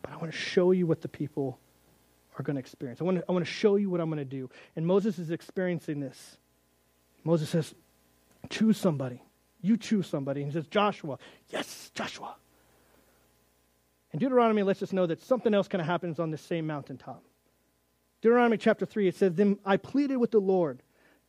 But 0.00 0.12
I 0.12 0.16
want 0.16 0.32
to 0.32 0.38
show 0.38 0.70
you 0.70 0.86
what 0.86 1.02
the 1.02 1.08
people 1.08 1.58
are 2.38 2.42
going 2.42 2.56
to 2.56 2.60
experience. 2.60 3.00
I 3.00 3.04
want 3.04 3.18
to, 3.18 3.24
I 3.28 3.32
want 3.32 3.44
to 3.44 3.50
show 3.50 3.76
you 3.76 3.90
what 3.90 4.00
I'm 4.00 4.08
going 4.08 4.18
to 4.18 4.24
do. 4.24 4.48
And 4.76 4.86
Moses 4.86 5.18
is 5.18 5.30
experiencing 5.30 6.00
this. 6.00 6.36
Moses 7.24 7.48
says, 7.48 7.74
Choose 8.50 8.78
somebody. 8.78 9.20
You 9.60 9.76
choose 9.76 10.06
somebody. 10.06 10.42
And 10.42 10.50
he 10.50 10.56
says, 10.56 10.68
Joshua. 10.68 11.18
Yes, 11.50 11.90
Joshua. 11.94 12.36
And 14.12 14.20
Deuteronomy 14.20 14.62
lets 14.62 14.82
us 14.82 14.92
know 14.92 15.06
that 15.06 15.20
something 15.22 15.52
else 15.52 15.68
kind 15.68 15.80
of 15.80 15.86
happens 15.86 16.20
on 16.20 16.30
the 16.30 16.38
same 16.38 16.66
mountaintop. 16.66 17.22
Deuteronomy 18.22 18.56
chapter 18.56 18.86
3, 18.86 19.08
it 19.08 19.16
says, 19.16 19.34
Then 19.34 19.58
I 19.64 19.76
pleaded 19.76 20.16
with 20.16 20.30
the 20.30 20.40
Lord 20.40 20.82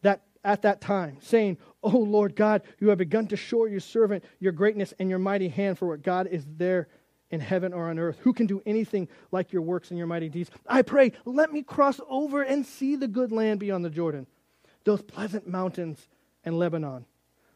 that 0.03 0.21
at 0.43 0.61
that 0.61 0.79
time, 0.79 1.17
saying, 1.21 1.57
O 1.83 1.89
Lord 1.89 2.35
God, 2.35 2.61
you 2.79 2.89
have 2.89 2.97
begun 2.97 3.27
to 3.27 3.35
show 3.35 3.65
your 3.65 3.81
servant 3.81 4.23
your 4.39 4.53
greatness 4.53 4.93
and 4.99 5.09
your 5.09 5.19
mighty 5.19 5.49
hand, 5.49 5.77
for 5.77 5.87
what 5.87 6.01
God 6.01 6.27
is 6.27 6.45
there 6.57 6.87
in 7.31 7.39
heaven 7.39 7.73
or 7.73 7.89
on 7.89 7.99
earth. 7.99 8.19
Who 8.21 8.33
can 8.33 8.47
do 8.47 8.61
anything 8.65 9.07
like 9.31 9.51
your 9.51 9.61
works 9.61 9.89
and 9.89 9.97
your 9.97 10.07
mighty 10.07 10.29
deeds? 10.29 10.49
I 10.67 10.81
pray, 10.81 11.13
let 11.25 11.51
me 11.51 11.61
cross 11.61 11.99
over 12.09 12.41
and 12.41 12.65
see 12.65 12.95
the 12.95 13.07
good 13.07 13.31
land 13.31 13.59
beyond 13.59 13.85
the 13.85 13.89
Jordan, 13.89 14.27
those 14.83 15.01
pleasant 15.01 15.47
mountains 15.47 16.07
and 16.43 16.57
Lebanon. 16.57 17.05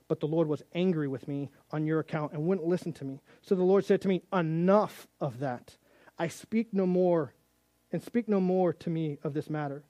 But 0.08 0.20
the 0.20 0.28
Lord 0.28 0.48
was 0.48 0.62
angry 0.76 1.08
with 1.08 1.28
me 1.28 1.50
on 1.72 1.86
your 1.86 2.00
account 2.00 2.34
and 2.34 2.46
wouldn't 2.46 2.68
listen 2.68 2.94
to 2.94 3.06
me. 3.06 3.22
So 3.42 3.56
the 3.56 3.64
Lord 3.64 3.86
said 3.86 4.02
to 4.02 4.08
me, 4.08 4.22
Enough 4.32 5.08
of 5.20 5.40
that. 5.40 5.78
I 6.20 6.28
speak 6.28 6.74
no 6.74 6.86
more, 6.86 7.34
and 7.92 8.04
speak 8.04 8.28
no 8.28 8.40
more 8.40 8.74
to 8.74 8.90
me 8.90 9.18
of 9.24 9.34
this 9.34 9.50
matter. 9.50 9.84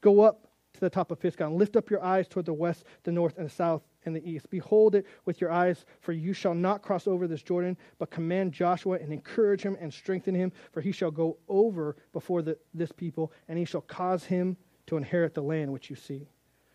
Go 0.00 0.20
up 0.20 0.46
to 0.74 0.80
the 0.80 0.90
top 0.90 1.10
of 1.10 1.20
Pisgah 1.20 1.46
and 1.46 1.56
lift 1.56 1.76
up 1.76 1.90
your 1.90 2.02
eyes 2.02 2.28
toward 2.28 2.46
the 2.46 2.54
west, 2.54 2.84
the 3.02 3.12
north, 3.12 3.36
and 3.36 3.46
the 3.46 3.50
south, 3.50 3.82
and 4.06 4.16
the 4.16 4.28
east. 4.28 4.48
Behold 4.50 4.94
it 4.94 5.06
with 5.24 5.40
your 5.40 5.50
eyes, 5.50 5.84
for 6.00 6.12
you 6.12 6.32
shall 6.32 6.54
not 6.54 6.82
cross 6.82 7.06
over 7.06 7.26
this 7.26 7.42
Jordan, 7.42 7.76
but 7.98 8.10
command 8.10 8.52
Joshua 8.52 8.98
and 8.98 9.12
encourage 9.12 9.62
him 9.62 9.76
and 9.80 9.92
strengthen 9.92 10.34
him, 10.34 10.52
for 10.72 10.80
he 10.80 10.92
shall 10.92 11.10
go 11.10 11.36
over 11.48 11.96
before 12.12 12.42
the, 12.42 12.56
this 12.72 12.92
people, 12.92 13.32
and 13.48 13.58
he 13.58 13.64
shall 13.64 13.82
cause 13.82 14.24
him 14.24 14.56
to 14.86 14.96
inherit 14.96 15.34
the 15.34 15.42
land 15.42 15.72
which 15.72 15.90
you 15.90 15.96
see. 15.96 16.28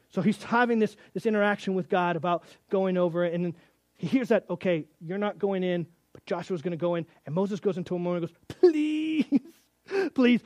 So 0.10 0.22
he's 0.22 0.44
having 0.44 0.80
this, 0.80 0.98
this 1.14 1.26
interaction 1.26 1.74
with 1.74 1.90
God 1.90 2.16
about 2.16 2.44
going 2.70 2.98
over 2.98 3.24
it, 3.24 3.34
and 3.34 3.54
he 3.98 4.08
hears 4.08 4.28
that, 4.28 4.46
okay, 4.50 4.86
you're 5.00 5.18
not 5.18 5.40
going 5.40 5.64
in, 5.64 5.88
but 6.12 6.26
Joshua's 6.26 6.62
going 6.62 6.72
to 6.72 6.78
go 6.78 6.96
in, 6.96 7.06
and 7.26 7.34
Moses 7.34 7.60
goes 7.60 7.78
into 7.78 7.96
a 7.96 8.00
moment 8.00 8.26
and 8.26 8.34
goes, 8.34 8.58
please, 8.60 9.40
please, 10.14 10.42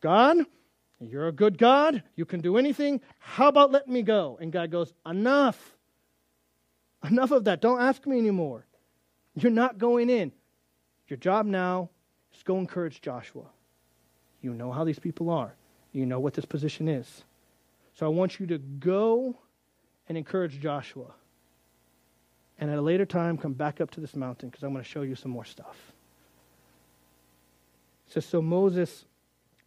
God, 0.00 0.38
you're 1.00 1.28
a 1.28 1.32
good 1.32 1.58
God. 1.58 2.02
You 2.16 2.24
can 2.24 2.40
do 2.40 2.56
anything. 2.56 3.00
How 3.18 3.48
about 3.48 3.70
letting 3.70 3.92
me 3.92 4.02
go? 4.02 4.38
And 4.40 4.52
God 4.52 4.70
goes, 4.70 4.92
Enough. 5.06 5.76
Enough 7.04 7.30
of 7.30 7.44
that. 7.44 7.60
Don't 7.60 7.80
ask 7.80 8.06
me 8.06 8.18
anymore. 8.18 8.66
You're 9.34 9.52
not 9.52 9.78
going 9.78 10.10
in. 10.10 10.32
Your 11.08 11.16
job 11.16 11.46
now 11.46 11.90
is 12.34 12.42
go 12.42 12.58
encourage 12.58 13.00
Joshua. 13.00 13.44
You 14.40 14.54
know 14.54 14.72
how 14.72 14.84
these 14.84 14.98
people 14.98 15.30
are, 15.30 15.54
you 15.92 16.06
know 16.06 16.20
what 16.20 16.34
this 16.34 16.44
position 16.44 16.88
is. 16.88 17.24
So 17.94 18.06
I 18.06 18.08
want 18.08 18.38
you 18.38 18.46
to 18.48 18.58
go 18.58 19.36
and 20.08 20.16
encourage 20.16 20.60
Joshua. 20.60 21.12
And 22.60 22.70
at 22.70 22.78
a 22.78 22.82
later 22.82 23.06
time, 23.06 23.36
come 23.36 23.52
back 23.52 23.80
up 23.80 23.90
to 23.92 24.00
this 24.00 24.16
mountain 24.16 24.48
because 24.48 24.62
I'm 24.62 24.72
going 24.72 24.84
to 24.84 24.88
show 24.88 25.02
you 25.02 25.14
some 25.14 25.30
more 25.30 25.44
stuff. 25.44 25.76
It 28.06 28.12
says, 28.12 28.24
So 28.24 28.42
Moses 28.42 29.04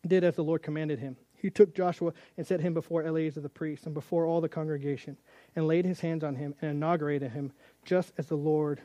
did 0.05 0.23
as 0.23 0.35
the 0.35 0.43
Lord 0.43 0.63
commanded 0.63 0.99
him. 0.99 1.15
He 1.41 1.49
took 1.49 1.75
Joshua 1.75 2.13
and 2.37 2.45
set 2.45 2.59
him 2.59 2.73
before 2.73 3.03
Eleazar 3.03 3.41
the 3.41 3.49
priest 3.49 3.85
and 3.85 3.93
before 3.93 4.25
all 4.25 4.41
the 4.41 4.49
congregation, 4.49 5.17
and 5.55 5.67
laid 5.67 5.85
his 5.85 5.99
hands 5.99 6.23
on 6.23 6.35
him 6.35 6.53
and 6.61 6.71
inaugurated 6.71 7.31
him, 7.31 7.51
just 7.83 8.13
as 8.17 8.27
the 8.27 8.37
Lord 8.37 8.81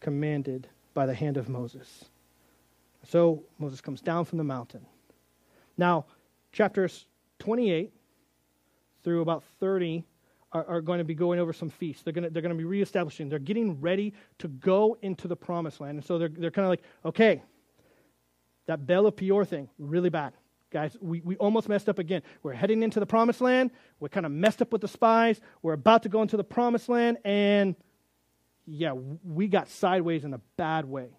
commanded 0.00 0.68
by 0.92 1.06
the 1.06 1.14
hand 1.14 1.36
of 1.36 1.48
Moses. 1.48 2.06
So 3.04 3.44
Moses 3.58 3.80
comes 3.80 4.00
down 4.00 4.24
from 4.24 4.38
the 4.38 4.44
mountain. 4.44 4.86
Now, 5.76 6.06
chapters 6.52 7.06
28 7.38 7.92
through 9.02 9.20
about 9.20 9.44
30 9.60 10.04
are, 10.52 10.64
are 10.66 10.80
going 10.80 10.98
to 10.98 11.04
be 11.04 11.14
going 11.14 11.38
over 11.38 11.52
some 11.52 11.68
feasts. 11.68 12.02
They're 12.02 12.12
going 12.12 12.24
to, 12.24 12.30
they're 12.30 12.42
going 12.42 12.56
to 12.56 12.58
be 12.58 12.64
reestablishing. 12.64 13.28
They're 13.28 13.38
getting 13.38 13.80
ready 13.80 14.14
to 14.38 14.48
go 14.48 14.96
into 15.02 15.28
the 15.28 15.36
promised 15.36 15.80
land. 15.80 15.98
And 15.98 16.04
so 16.04 16.18
they're, 16.18 16.28
they're 16.28 16.50
kind 16.50 16.64
of 16.64 16.70
like, 16.70 16.82
okay, 17.04 17.42
that 18.66 18.86
Baal 18.86 19.06
of 19.06 19.16
Peor 19.16 19.44
thing, 19.44 19.68
really 19.78 20.10
bad. 20.10 20.32
Guys, 20.74 20.96
we, 21.00 21.20
we 21.20 21.36
almost 21.36 21.68
messed 21.68 21.88
up 21.88 22.00
again. 22.00 22.20
We're 22.42 22.52
heading 22.52 22.82
into 22.82 22.98
the 22.98 23.06
promised 23.06 23.40
land. 23.40 23.70
We're 24.00 24.08
kind 24.08 24.26
of 24.26 24.32
messed 24.32 24.60
up 24.60 24.72
with 24.72 24.80
the 24.80 24.88
spies. 24.88 25.40
We're 25.62 25.74
about 25.74 26.02
to 26.02 26.08
go 26.08 26.20
into 26.20 26.36
the 26.36 26.42
promised 26.42 26.88
land. 26.88 27.18
And 27.24 27.76
yeah, 28.66 28.90
we 28.90 29.46
got 29.46 29.68
sideways 29.68 30.24
in 30.24 30.34
a 30.34 30.40
bad 30.56 30.84
way. 30.84 31.10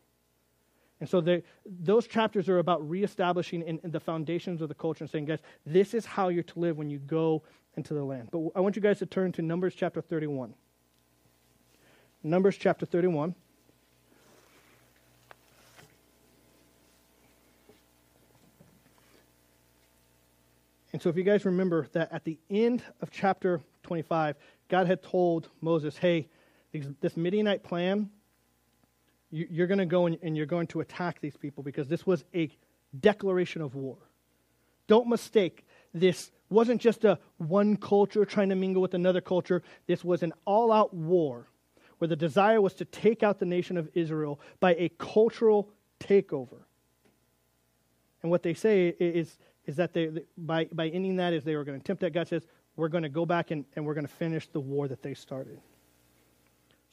And 1.00 1.08
so 1.08 1.22
they, 1.22 1.44
those 1.66 2.06
chapters 2.06 2.50
are 2.50 2.60
about 2.60 2.88
reestablishing 2.90 3.62
in, 3.62 3.80
in 3.82 3.92
the 3.92 4.00
foundations 4.02 4.62
of 4.62 4.68
the 4.68 4.76
culture 4.76 5.06
and 5.06 5.10
saying, 5.10 5.24
guys, 5.24 5.40
this 5.66 5.94
is 5.94 6.06
how 6.06 6.28
you're 6.28 6.44
to 6.44 6.60
live 6.60 6.76
when 6.76 6.90
you 6.90 7.00
go 7.00 7.42
into 7.78 7.94
the 7.94 8.04
land. 8.04 8.28
But 8.34 8.50
I 8.58 8.60
want 8.60 8.76
you 8.76 8.82
guys 8.82 9.00
to 9.00 9.06
turn 9.06 9.32
to 9.32 9.42
Numbers 9.42 9.74
chapter 9.74 10.02
31. 10.02 10.54
Numbers 12.24 12.58
chapter 12.58 12.86
31. 12.86 13.36
And 20.96 21.02
so, 21.02 21.10
if 21.10 21.18
you 21.18 21.24
guys 21.24 21.44
remember 21.44 21.90
that 21.92 22.14
at 22.14 22.24
the 22.24 22.40
end 22.50 22.82
of 23.02 23.12
chapter 23.12 23.60
25, 23.84 24.38
God 24.70 24.88
had 24.88 25.04
told 25.04 25.50
Moses, 25.60 25.98
hey, 25.98 26.30
this 27.02 27.18
Midianite 27.18 27.64
plan, 27.64 28.10
you're 29.30 29.68
going 29.68 29.80
to 29.80 29.86
go 29.86 30.06
and 30.06 30.38
you're 30.38 30.46
going 30.46 30.68
to 30.68 30.80
attack 30.80 31.20
these 31.20 31.36
people 31.36 31.64
because 31.66 31.90
this 31.90 32.08
was 32.08 32.24
a 32.34 32.50
declaration 32.98 33.62
of 33.62 33.76
war. 33.76 33.98
Don't 34.88 35.10
mistake, 35.10 35.68
this 35.94 36.32
wasn't 36.50 36.80
just 36.80 37.04
a 37.04 37.20
one 37.40 37.76
culture 37.76 38.24
trying 38.24 38.48
to 38.48 38.56
mingle 38.56 38.82
with 38.82 38.94
another 38.94 39.20
culture. 39.20 39.64
This 39.88 40.02
was 40.02 40.24
an 40.24 40.32
all 40.46 40.72
out 40.72 40.94
war 40.94 41.50
where 41.98 42.08
the 42.08 42.16
desire 42.16 42.62
was 42.62 42.74
to 42.76 42.86
take 42.86 43.22
out 43.22 43.40
the 43.40 43.46
nation 43.46 43.76
of 43.76 43.90
Israel 43.96 44.40
by 44.62 44.76
a 44.76 44.88
cultural 44.98 45.70
takeover. 46.00 46.62
And 48.22 48.32
what 48.32 48.44
they 48.44 48.54
say 48.54 48.96
is 48.98 49.38
is 49.66 49.76
that 49.78 49.94
they, 49.94 50.10
by, 50.38 50.66
by 50.72 50.90
ending 50.90 51.16
that 51.18 51.34
is 51.34 51.44
they 51.44 51.56
were 51.56 51.64
going 51.64 51.80
to 51.80 51.84
attempt 51.84 52.02
that. 52.02 52.14
God 52.14 52.28
says, 52.28 52.46
we're 52.76 52.90
going 52.90 53.04
to 53.04 53.10
go 53.10 53.26
back 53.26 53.52
and, 53.52 53.66
and 53.76 53.86
we're 53.86 53.94
going 53.94 54.08
to 54.08 54.14
finish 54.14 54.48
the 54.48 54.60
war 54.60 54.88
that 54.88 55.02
they 55.02 55.14
started. 55.14 55.60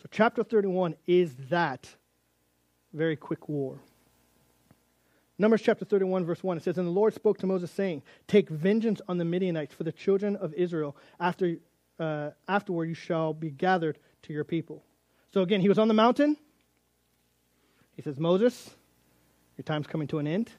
So, 0.01 0.09
chapter 0.11 0.43
31 0.43 0.95
is 1.07 1.35
that 1.51 1.89
very 2.93 3.17
quick 3.17 3.49
war. 3.49 3.79
Numbers 5.39 5.63
chapter 5.63 5.85
31, 5.85 6.25
verse 6.25 6.43
1, 6.43 6.57
it 6.57 6.63
says, 6.63 6.79
And 6.79 6.87
the 6.87 6.93
Lord 6.93 7.15
spoke 7.15 7.39
to 7.39 7.47
Moses, 7.47 7.71
saying, 7.71 8.03
Take 8.29 8.49
vengeance 8.49 9.01
on 9.09 9.19
the 9.19 9.25
Midianites 9.25 9.75
for 9.75 9.85
the 9.85 9.93
children 9.93 10.37
of 10.37 10.53
Israel. 10.55 10.97
After, 11.19 11.57
uh, 11.99 12.31
afterward, 12.49 12.87
you 12.87 12.95
shall 12.95 13.33
be 13.33 13.51
gathered 13.51 13.99
to 14.23 14.33
your 14.33 14.45
people. 14.45 14.85
So, 15.33 15.41
again, 15.41 15.61
he 15.61 15.69
was 15.69 15.79
on 15.79 15.89
the 15.89 15.95
mountain. 15.95 16.37
He 17.97 18.03
says, 18.03 18.19
Moses, 18.19 18.71
your 19.57 19.65
time's 19.65 19.87
coming 19.87 20.09
to 20.09 20.19
an 20.19 20.27
end. 20.27 20.51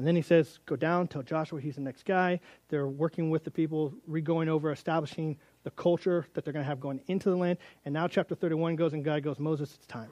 And 0.00 0.06
then 0.06 0.16
he 0.16 0.22
says, 0.22 0.58
Go 0.64 0.76
down, 0.76 1.08
tell 1.08 1.22
Joshua 1.22 1.60
he's 1.60 1.74
the 1.74 1.82
next 1.82 2.06
guy. 2.06 2.40
They're 2.70 2.88
working 2.88 3.28
with 3.28 3.44
the 3.44 3.50
people, 3.50 3.92
re 4.06 4.22
going 4.22 4.48
over, 4.48 4.72
establishing 4.72 5.36
the 5.62 5.70
culture 5.72 6.26
that 6.32 6.42
they're 6.42 6.54
going 6.54 6.64
to 6.64 6.68
have 6.70 6.80
going 6.80 7.02
into 7.06 7.28
the 7.28 7.36
land. 7.36 7.58
And 7.84 7.92
now, 7.92 8.08
chapter 8.08 8.34
31 8.34 8.76
goes, 8.76 8.94
and 8.94 9.04
God 9.04 9.22
goes, 9.22 9.38
Moses, 9.38 9.74
it's 9.74 9.84
time. 9.84 10.08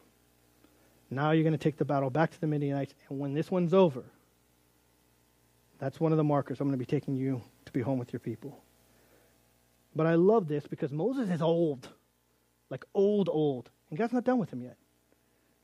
Now 1.09 1.31
you're 1.31 1.43
going 1.43 1.53
to 1.53 1.59
take 1.59 1.79
the 1.79 1.87
battle 1.87 2.11
back 2.11 2.33
to 2.33 2.39
the 2.39 2.47
Midianites. 2.47 2.93
And 3.09 3.19
when 3.19 3.33
this 3.33 3.51
one's 3.51 3.73
over, 3.73 4.05
that's 5.79 5.99
one 5.99 6.13
of 6.13 6.19
the 6.19 6.25
markers. 6.25 6.61
I'm 6.61 6.69
going 6.69 6.79
to 6.79 6.85
be 6.85 6.85
taking 6.85 7.17
you 7.17 7.41
to 7.65 7.73
be 7.73 7.81
home 7.81 7.99
with 7.99 8.13
your 8.13 8.21
people. 8.21 8.63
But 9.97 10.07
I 10.07 10.17
love 10.17 10.49
this 10.49 10.67
because 10.67 10.93
Moses 10.93 11.31
is 11.31 11.41
old, 11.41 11.89
like 12.69 12.85
old, 12.93 13.31
old. 13.33 13.71
And 13.89 13.99
God's 13.99 14.13
not 14.13 14.25
done 14.25 14.37
with 14.37 14.53
him 14.53 14.61
yet. 14.61 14.77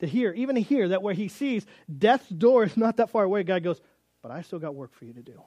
To 0.00 0.06
hear, 0.06 0.32
even 0.32 0.54
to 0.54 0.62
hear 0.62 0.88
that 0.88 1.02
where 1.02 1.12
he 1.12 1.28
sees 1.28 1.66
death's 1.98 2.30
door 2.30 2.64
is 2.64 2.78
not 2.78 2.96
that 2.96 3.10
far 3.10 3.24
away, 3.24 3.42
God 3.42 3.62
goes, 3.62 3.82
but 4.24 4.32
I 4.32 4.40
still 4.40 4.58
got 4.58 4.74
work 4.74 4.94
for 4.94 5.04
you 5.04 5.12
to 5.12 5.20
do. 5.20 5.42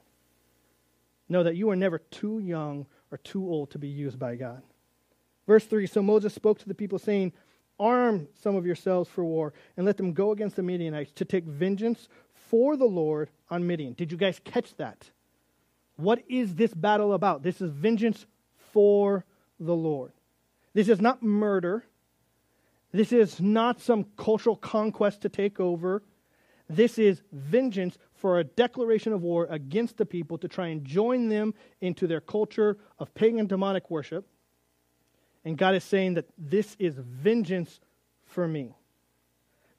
Know 1.29 1.41
that 1.41 1.55
you 1.55 1.71
are 1.71 1.75
never 1.75 1.97
too 1.97 2.37
young 2.37 2.85
or 3.11 3.17
too 3.17 3.43
old 3.43 3.71
to 3.71 3.79
be 3.79 3.87
used 3.87 4.19
by 4.19 4.35
God. 4.35 4.61
Verse 5.47 5.65
3 5.65 5.87
So 5.87 6.03
Moses 6.03 6.31
spoke 6.31 6.59
to 6.59 6.67
the 6.67 6.75
people, 6.75 6.99
saying, 6.99 7.33
Arm 7.79 8.27
some 8.39 8.55
of 8.55 8.67
yourselves 8.67 9.09
for 9.09 9.25
war, 9.25 9.51
and 9.75 9.85
let 9.87 9.97
them 9.97 10.13
go 10.13 10.31
against 10.31 10.57
the 10.57 10.61
Midianites 10.61 11.11
to 11.13 11.25
take 11.25 11.45
vengeance 11.45 12.07
for 12.35 12.77
the 12.77 12.85
Lord 12.85 13.31
on 13.49 13.65
Midian. 13.65 13.93
Did 13.93 14.11
you 14.11 14.17
guys 14.17 14.39
catch 14.45 14.75
that? 14.75 15.09
What 15.95 16.21
is 16.29 16.53
this 16.53 16.75
battle 16.75 17.13
about? 17.13 17.41
This 17.41 17.59
is 17.61 17.71
vengeance 17.71 18.27
for 18.73 19.25
the 19.59 19.75
Lord. 19.75 20.11
This 20.75 20.87
is 20.87 21.01
not 21.01 21.23
murder. 21.23 21.83
This 22.91 23.11
is 23.11 23.41
not 23.41 23.81
some 23.81 24.05
cultural 24.17 24.55
conquest 24.55 25.21
to 25.23 25.29
take 25.29 25.59
over. 25.59 26.03
This 26.69 26.99
is 26.99 27.23
vengeance 27.31 27.97
for 28.17 28.39
a 28.39 28.43
declaration 28.43 29.13
of 29.13 29.21
war 29.21 29.47
against 29.49 29.97
the 29.97 30.05
people 30.05 30.37
to 30.39 30.47
try 30.47 30.67
and 30.67 30.83
join 30.83 31.29
them 31.29 31.53
into 31.81 32.07
their 32.07 32.19
culture 32.19 32.77
of 32.99 33.13
pagan 33.13 33.47
demonic 33.47 33.89
worship. 33.89 34.27
And 35.45 35.57
God 35.57 35.75
is 35.75 35.83
saying 35.83 36.15
that 36.15 36.25
this 36.37 36.75
is 36.79 36.95
vengeance 36.97 37.79
for 38.25 38.47
me. 38.47 38.75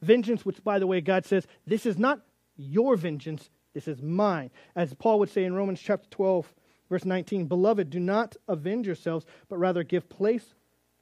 Vengeance, 0.01 0.46
which, 0.46 0.62
by 0.62 0.79
the 0.79 0.87
way, 0.87 1.01
God 1.01 1.27
says, 1.27 1.46
this 1.66 1.85
is 1.85 1.98
not 1.98 2.20
your 2.57 2.96
vengeance, 2.96 3.51
this 3.74 3.88
is 3.88 4.01
mine. 4.01 4.51
As 4.77 4.94
Paul 4.94 5.18
would 5.18 5.31
say 5.31 5.44
in 5.44 5.55
Romans 5.55 5.81
chapter 5.81 6.09
12, 6.11 6.55
verse 6.88 7.05
19 7.05 7.46
Beloved, 7.46 7.90
do 7.90 8.01
not 8.01 8.37
avenge 8.46 8.87
yourselves, 8.87 9.27
but 9.48 9.59
rather 9.59 9.83
give 9.83 10.09
place 10.09 10.55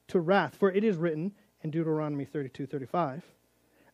to 0.08 0.20
wrath. 0.20 0.56
For 0.58 0.72
it 0.72 0.84
is 0.84 0.96
written 0.96 1.34
in 1.62 1.70
Deuteronomy 1.70 2.24
32 2.24 2.66
35, 2.66 3.22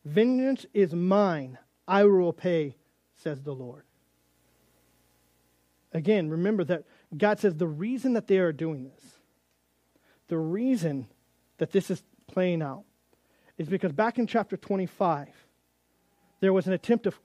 Vengeance 0.05 0.65
is 0.73 0.93
mine, 0.93 1.57
I 1.87 2.03
will 2.05 2.33
pay, 2.33 2.75
says 3.23 3.41
the 3.41 3.55
Lord. 3.55 3.83
Again, 5.93 6.29
remember 6.29 6.63
that 6.65 6.83
God 7.15 7.39
says 7.39 7.55
the 7.55 7.67
reason 7.67 8.13
that 8.13 8.27
they 8.27 8.39
are 8.39 8.51
doing 8.51 8.83
this, 8.83 9.03
the 10.27 10.37
reason 10.37 11.07
that 11.57 11.71
this 11.71 11.89
is 11.89 12.03
playing 12.27 12.61
out, 12.61 12.83
is 13.57 13.69
because 13.69 13.91
back 13.91 14.17
in 14.17 14.27
chapter 14.27 14.57
25, 14.57 15.29
there 16.41 16.51
was 16.51 16.67
an 16.67 16.73
attempt 16.73 17.05
of 17.05 17.19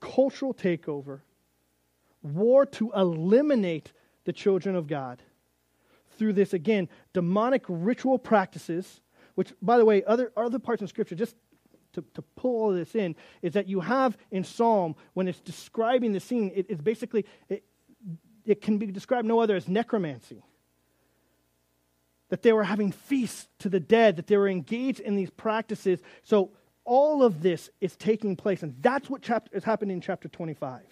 cultural 0.00 0.54
takeover, 0.54 1.20
war 2.22 2.66
to 2.66 2.92
eliminate 2.94 3.92
the 4.24 4.32
children 4.32 4.76
of 4.76 4.86
God 4.86 5.22
through 6.18 6.34
this, 6.34 6.52
again, 6.52 6.88
demonic 7.12 7.64
ritual 7.68 8.18
practices, 8.18 9.00
which, 9.34 9.52
by 9.62 9.78
the 9.78 9.84
way, 9.84 10.04
other, 10.04 10.32
other 10.36 10.58
parts 10.58 10.82
of 10.82 10.88
Scripture, 10.88 11.14
just 11.14 11.34
to, 11.96 12.04
to 12.14 12.22
pull 12.22 12.62
all 12.62 12.72
this 12.72 12.94
in, 12.94 13.16
is 13.42 13.54
that 13.54 13.68
you 13.68 13.80
have 13.80 14.16
in 14.30 14.44
Psalm, 14.44 14.94
when 15.14 15.28
it's 15.28 15.40
describing 15.40 16.12
the 16.12 16.20
scene, 16.20 16.52
it, 16.54 16.66
it's 16.68 16.80
basically, 16.80 17.26
it, 17.48 17.64
it 18.44 18.60
can 18.60 18.78
be 18.78 18.86
described 18.86 19.26
no 19.26 19.40
other 19.40 19.56
as 19.56 19.68
necromancy. 19.68 20.44
That 22.28 22.42
they 22.42 22.52
were 22.52 22.64
having 22.64 22.92
feasts 22.92 23.48
to 23.58 23.68
the 23.68 23.80
dead, 23.80 24.16
that 24.16 24.26
they 24.26 24.36
were 24.36 24.48
engaged 24.48 25.00
in 25.00 25.16
these 25.16 25.30
practices. 25.30 26.00
So 26.22 26.50
all 26.84 27.22
of 27.22 27.42
this 27.42 27.70
is 27.80 27.96
taking 27.96 28.36
place, 28.36 28.62
and 28.62 28.76
that's 28.80 29.10
what 29.10 29.22
chapter, 29.22 29.56
is 29.56 29.64
happening 29.64 29.96
in 29.96 30.00
chapter 30.00 30.28
25. 30.28 30.82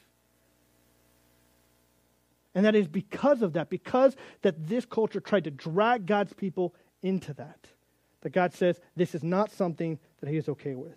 And 2.54 2.64
that 2.64 2.74
is 2.74 2.86
because 2.86 3.42
of 3.42 3.54
that, 3.54 3.68
because 3.68 4.16
that 4.42 4.68
this 4.68 4.84
culture 4.84 5.20
tried 5.20 5.44
to 5.44 5.50
drag 5.50 6.06
God's 6.06 6.32
people 6.32 6.74
into 7.02 7.32
that. 7.34 7.68
That 8.20 8.32
God 8.32 8.54
says 8.54 8.80
this 8.96 9.14
is 9.14 9.22
not 9.22 9.50
something 9.52 9.98
that 10.24 10.30
he 10.30 10.38
is 10.38 10.48
okay 10.48 10.74
with. 10.74 10.96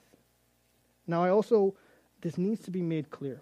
Now, 1.05 1.21
I 1.21 1.29
also, 1.29 1.75
this 2.21 2.37
needs 2.37 2.61
to 2.61 2.71
be 2.71 2.81
made 2.81 3.09
clear. 3.09 3.41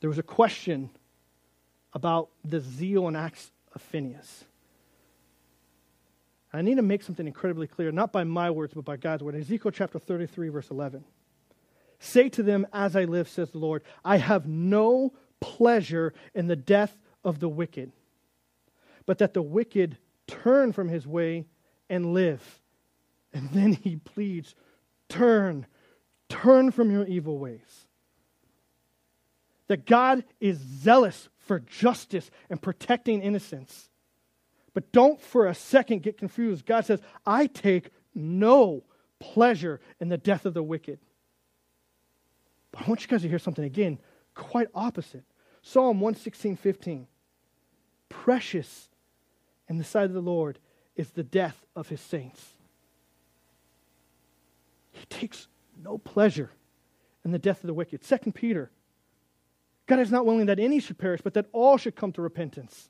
There 0.00 0.10
was 0.10 0.18
a 0.18 0.24
question 0.24 0.90
about 1.92 2.30
the 2.44 2.58
zeal 2.58 3.06
and 3.06 3.16
acts 3.16 3.52
of 3.76 3.80
Phinehas. 3.80 4.44
I 6.52 6.62
need 6.62 6.74
to 6.74 6.82
make 6.82 7.04
something 7.04 7.28
incredibly 7.28 7.68
clear, 7.68 7.92
not 7.92 8.12
by 8.12 8.24
my 8.24 8.50
words, 8.50 8.74
but 8.74 8.84
by 8.84 8.96
God's 8.96 9.22
word. 9.22 9.36
Ezekiel 9.36 9.70
chapter 9.70 10.00
33, 10.00 10.48
verse 10.48 10.70
11. 10.70 11.04
Say 12.00 12.28
to 12.30 12.42
them, 12.42 12.66
As 12.72 12.96
I 12.96 13.04
live, 13.04 13.28
says 13.28 13.52
the 13.52 13.58
Lord, 13.58 13.84
I 14.04 14.16
have 14.16 14.48
no 14.48 15.12
pleasure 15.38 16.12
in 16.34 16.48
the 16.48 16.56
death 16.56 16.98
of 17.24 17.38
the 17.38 17.48
wicked, 17.48 17.92
but 19.06 19.18
that 19.18 19.32
the 19.32 19.42
wicked 19.42 19.96
turn 20.26 20.72
from 20.72 20.88
his 20.88 21.06
way 21.06 21.46
and 21.88 22.12
live. 22.12 22.61
And 23.32 23.50
then 23.50 23.72
he 23.72 23.96
pleads, 23.96 24.54
Turn, 25.08 25.66
turn 26.28 26.70
from 26.70 26.90
your 26.90 27.06
evil 27.06 27.38
ways. 27.38 27.86
That 29.68 29.86
God 29.86 30.24
is 30.40 30.58
zealous 30.58 31.28
for 31.38 31.60
justice 31.60 32.30
and 32.50 32.60
protecting 32.60 33.22
innocence. 33.22 33.88
But 34.74 34.92
don't 34.92 35.20
for 35.20 35.46
a 35.46 35.54
second 35.54 36.02
get 36.02 36.18
confused. 36.18 36.66
God 36.66 36.86
says, 36.86 37.00
I 37.26 37.46
take 37.46 37.90
no 38.14 38.84
pleasure 39.18 39.80
in 40.00 40.08
the 40.08 40.18
death 40.18 40.46
of 40.46 40.54
the 40.54 40.62
wicked. 40.62 40.98
But 42.70 42.82
I 42.82 42.88
want 42.88 43.02
you 43.02 43.08
guys 43.08 43.22
to 43.22 43.28
hear 43.28 43.38
something 43.38 43.64
again, 43.64 43.98
quite 44.34 44.68
opposite. 44.74 45.24
Psalm 45.62 46.00
116, 46.00 46.56
15. 46.56 47.06
Precious 48.08 48.88
in 49.68 49.78
the 49.78 49.84
sight 49.84 50.04
of 50.04 50.12
the 50.12 50.20
Lord 50.20 50.58
is 50.96 51.10
the 51.10 51.22
death 51.22 51.64
of 51.76 51.88
his 51.88 52.00
saints. 52.00 52.54
Takes 55.08 55.48
no 55.82 55.98
pleasure 55.98 56.50
in 57.24 57.30
the 57.30 57.38
death 57.38 57.62
of 57.62 57.66
the 57.66 57.74
wicked. 57.74 58.04
Second 58.04 58.32
Peter. 58.32 58.70
God 59.86 59.98
is 59.98 60.12
not 60.12 60.24
willing 60.24 60.46
that 60.46 60.58
any 60.58 60.80
should 60.80 60.98
perish, 60.98 61.20
but 61.22 61.34
that 61.34 61.46
all 61.52 61.76
should 61.76 61.96
come 61.96 62.12
to 62.12 62.22
repentance. 62.22 62.88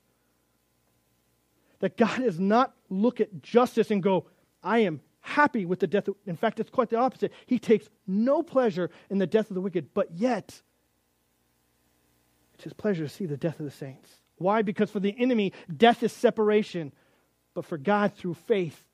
That 1.79 1.97
God 1.97 2.19
does 2.19 2.39
not 2.39 2.73
look 2.89 3.19
at 3.19 3.41
justice 3.41 3.91
and 3.91 4.01
go, 4.01 4.27
I 4.63 4.79
am 4.79 5.01
happy 5.19 5.65
with 5.65 5.79
the 5.79 5.87
death. 5.87 6.07
Of, 6.07 6.15
in 6.25 6.35
fact, 6.35 6.59
it's 6.59 6.69
quite 6.69 6.89
the 6.89 6.97
opposite. 6.97 7.33
He 7.45 7.59
takes 7.59 7.89
no 8.07 8.43
pleasure 8.43 8.89
in 9.09 9.17
the 9.17 9.27
death 9.27 9.49
of 9.49 9.55
the 9.55 9.61
wicked, 9.61 9.93
but 9.93 10.11
yet 10.11 10.61
it's 12.53 12.63
his 12.63 12.73
pleasure 12.73 13.03
to 13.03 13.09
see 13.09 13.25
the 13.25 13.37
death 13.37 13.59
of 13.59 13.65
the 13.65 13.71
saints. 13.71 14.09
Why? 14.37 14.61
Because 14.61 14.91
for 14.91 14.99
the 14.99 15.15
enemy, 15.17 15.53
death 15.75 16.03
is 16.03 16.13
separation. 16.13 16.93
But 17.53 17.65
for 17.65 17.77
God, 17.77 18.13
through 18.13 18.35
faith, 18.35 18.85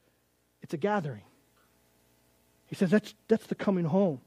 it's 0.62 0.74
a 0.74 0.78
gathering. 0.78 1.24
He 2.70 2.76
says 2.76 2.92
that's, 2.92 3.16
that's 3.28 3.48
the 3.48 3.56
coming 3.56 3.86
home. 3.86 4.22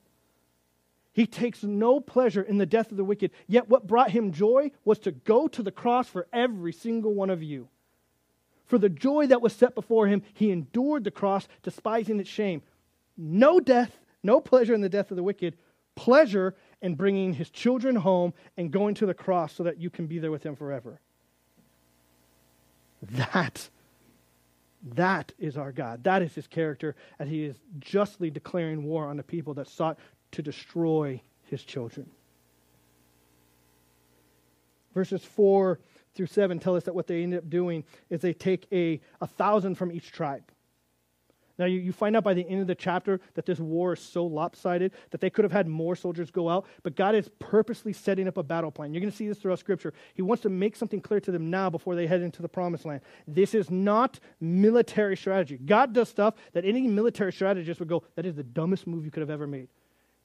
He 1.13 1.27
takes 1.27 1.63
no 1.63 2.01
pleasure 2.01 2.43
in 2.43 2.59
the 2.59 2.67
death 2.67 2.91
of 2.91 2.97
the 2.97 3.05
wicked. 3.05 3.31
Yet 3.47 3.69
what 3.69 3.87
brought 3.87 4.11
him 4.11 4.33
joy 4.33 4.73
was 4.85 4.99
to 5.01 5.13
go 5.13 5.47
to 5.49 5.63
the 5.63 5.71
cross 5.71 6.09
for 6.09 6.27
every 6.33 6.73
single 6.73 7.15
one 7.15 7.31
of 7.31 7.43
you. 7.43 7.69
For 8.67 8.79
the 8.79 8.89
joy 8.89 9.27
that 9.27 9.43
was 9.43 9.53
set 9.53 9.75
before 9.75 10.07
him, 10.07 10.23
he 10.33 10.51
endured 10.51 11.05
the 11.05 11.11
cross, 11.11 11.47
despising 11.63 12.19
its 12.19 12.31
shame. 12.31 12.63
No 13.17 13.61
death, 13.61 13.99
no 14.23 14.41
pleasure 14.41 14.73
in 14.73 14.81
the 14.81 14.89
death 14.89 15.11
of 15.11 15.17
the 15.17 15.23
wicked, 15.23 15.57
pleasure 15.95 16.55
in 16.81 16.95
bringing 16.95 17.35
his 17.35 17.51
children 17.51 17.97
home 17.97 18.33
and 18.57 18.71
going 18.71 18.95
to 18.95 19.07
the 19.07 19.15
cross 19.15 19.53
so 19.53 19.63
that 19.65 19.79
you 19.79 19.91
can 19.91 20.07
be 20.07 20.19
there 20.19 20.31
with 20.31 20.45
him 20.45 20.57
forever. 20.57 20.99
That, 23.03 23.69
that 24.83 25.33
is 25.39 25.57
our 25.57 25.73
God. 25.73 26.03
That 26.05 26.23
is 26.23 26.35
his 26.35 26.47
character, 26.47 26.97
and 27.19 27.29
he 27.29 27.45
is 27.45 27.57
justly 27.79 28.31
declaring 28.31 28.85
war 28.85 29.07
on 29.07 29.17
the 29.17 29.23
people 29.23 29.55
that 29.55 29.69
sought 29.69 29.99
to 30.33 30.43
destroy 30.43 31.21
his 31.45 31.63
children. 31.63 32.11
Verses 34.95 35.25
4 35.25 35.79
through 36.15 36.27
7 36.27 36.59
tell 36.59 36.77
us 36.77 36.85
that 36.85 36.95
what 36.95 37.07
they 37.07 37.23
end 37.23 37.35
up 37.35 37.49
doing 37.49 37.85
is 38.11 38.21
they 38.21 38.35
take 38.35 38.67
a, 38.73 39.01
a 39.21 39.27
thousand 39.27 39.77
from 39.77 39.93
each 39.93 40.13
tribe. 40.13 40.43
Now, 41.63 41.69
you, 41.69 41.79
you 41.79 41.93
find 41.93 42.17
out 42.17 42.25
by 42.25 42.35
the 42.35 42.45
end 42.49 42.61
of 42.61 42.67
the 42.67 42.75
chapter 42.75 43.21
that 43.35 43.47
this 43.47 43.61
war 43.61 43.93
is 43.93 44.01
so 44.01 44.27
lopsided 44.27 44.91
that 45.11 45.21
they 45.21 45.31
could 45.31 45.45
have 45.45 45.53
had 45.53 45.69
more 45.69 45.95
soldiers 45.95 46.29
go 46.29 46.49
out, 46.49 46.67
but 46.83 46.97
God 46.97 47.15
is 47.15 47.31
purposely 47.39 47.93
setting 47.93 48.27
up 48.27 48.37
a 48.37 48.43
battle 48.43 48.73
plan. 48.73 48.93
You're 48.93 49.01
going 49.01 49.13
to 49.13 49.17
see 49.17 49.29
this 49.29 49.39
throughout 49.39 49.61
Scripture. 49.61 49.95
He 50.15 50.23
wants 50.23 50.43
to 50.43 50.49
make 50.49 50.75
something 50.75 51.01
clear 51.01 51.21
to 51.21 51.31
them 51.31 51.51
now 51.51 51.71
before 51.71 51.95
they 51.95 52.09
head 52.09 52.21
into 52.21 52.43
the 52.43 52.49
promised 52.49 52.85
land. 52.85 53.01
This 53.29 53.55
is 53.55 53.71
not 53.71 54.19
military 54.41 55.17
strategy. 55.17 55.57
God 55.57 55.93
does 55.93 56.09
stuff 56.09 56.35
that 56.53 56.65
any 56.65 56.89
military 56.89 57.33
strategist 57.33 57.79
would 57.79 57.89
go, 57.89 58.03
that 58.17 58.27
is 58.27 58.35
the 58.35 58.43
dumbest 58.43 58.89
move 58.89 59.05
you 59.05 59.13
could 59.13 59.21
have 59.21 59.31
ever 59.31 59.47
made. 59.47 59.69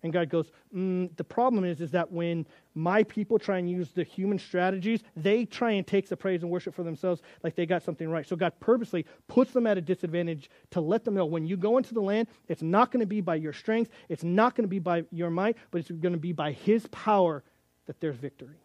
And 0.04 0.14
God 0.14 0.30
goes, 0.30 0.52
mm, 0.76 1.16
the 1.18 1.24
problem 1.24 1.66
is, 1.66 1.82
is 1.82 1.92
that 1.92 2.12
when 2.12 2.46
my 2.76 3.02
people 3.04 3.40
try 3.40 3.58
and 3.58 3.70
use 3.70 3.92
the 3.92 4.04
human 4.04 4.38
strategies, 4.38 5.02
they 5.16 5.44
try 5.44 5.72
and 5.72 5.88
take 5.88 6.08
the 6.08 6.16
praise 6.16 6.44
and 6.44 6.52
worship 6.52 6.76
for 6.76 6.84
themselves 6.84 7.22
like 7.44 7.56
they 7.56 7.66
got 7.66 7.82
something 7.82 8.08
right. 8.08 8.28
So 8.28 8.36
God 8.36 8.54
purposely 8.60 9.06
puts 9.28 9.54
them 9.54 9.66
at 9.66 9.78
a 9.78 9.82
disadvantage 9.82 10.52
to 10.72 10.82
let 10.82 11.04
them 11.04 11.16
know 11.16 11.26
when 11.26 11.48
you 11.48 11.58
go 11.58 11.78
into 11.78 11.96
the 11.96 12.02
land, 12.02 12.28
it's 12.48 12.62
not 12.62 12.92
going 12.92 13.00
to 13.00 13.08
be 13.08 13.22
by 13.22 13.36
your 13.36 13.54
strength, 13.54 13.90
it's 14.08 14.24
not 14.24 14.56
going 14.56 14.66
to 14.66 14.70
be 14.70 14.80
by 14.80 15.04
your 15.12 15.32
might, 15.32 15.58
but 15.72 15.80
it's 15.80 15.90
going 15.90 16.14
to 16.14 16.20
be 16.20 16.32
by 16.32 16.52
His 16.52 16.86
power 16.88 17.44
that 17.88 18.00
there's 18.00 18.16
victory. 18.16 18.62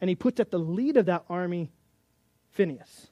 And 0.00 0.08
He 0.08 0.14
puts 0.14 0.38
at 0.38 0.52
the 0.52 0.58
lead 0.58 0.96
of 0.96 1.06
that 1.06 1.24
army 1.28 1.72
Phinehas. 2.52 3.08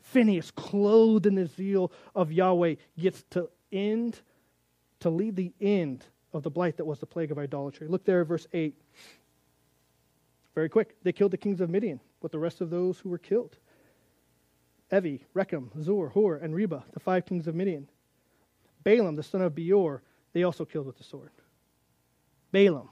Phinehas, 0.00 0.50
clothed 0.50 1.26
in 1.26 1.36
the 1.36 1.46
zeal 1.46 1.92
of 2.14 2.32
Yahweh, 2.32 2.76
gets 2.98 3.22
to 3.30 3.48
end, 3.70 4.20
to 5.00 5.10
lead 5.10 5.36
the 5.36 5.52
end 5.60 6.04
of 6.36 6.42
the 6.42 6.50
blight 6.50 6.76
that 6.76 6.84
was 6.84 6.98
the 6.98 7.06
plague 7.06 7.30
of 7.30 7.38
idolatry. 7.38 7.88
Look 7.88 8.04
there 8.04 8.24
verse 8.24 8.46
8. 8.52 8.74
Very 10.54 10.68
quick. 10.68 10.96
They 11.02 11.12
killed 11.12 11.32
the 11.32 11.36
kings 11.36 11.60
of 11.60 11.68
Midian 11.70 12.00
with 12.22 12.32
the 12.32 12.38
rest 12.38 12.60
of 12.60 12.70
those 12.70 12.98
who 12.98 13.08
were 13.08 13.18
killed. 13.18 13.56
Evi, 14.90 15.20
Rekem, 15.34 15.70
Zur, 15.82 16.08
Hur, 16.10 16.36
and 16.36 16.54
Reba, 16.54 16.84
the 16.92 17.00
five 17.00 17.26
kings 17.26 17.46
of 17.46 17.54
Midian. 17.54 17.88
Balaam, 18.84 19.16
the 19.16 19.22
son 19.22 19.42
of 19.42 19.54
Beor, 19.54 20.02
they 20.32 20.44
also 20.44 20.64
killed 20.64 20.86
with 20.86 20.96
the 20.96 21.04
sword. 21.04 21.30
Balaam, 22.52 22.88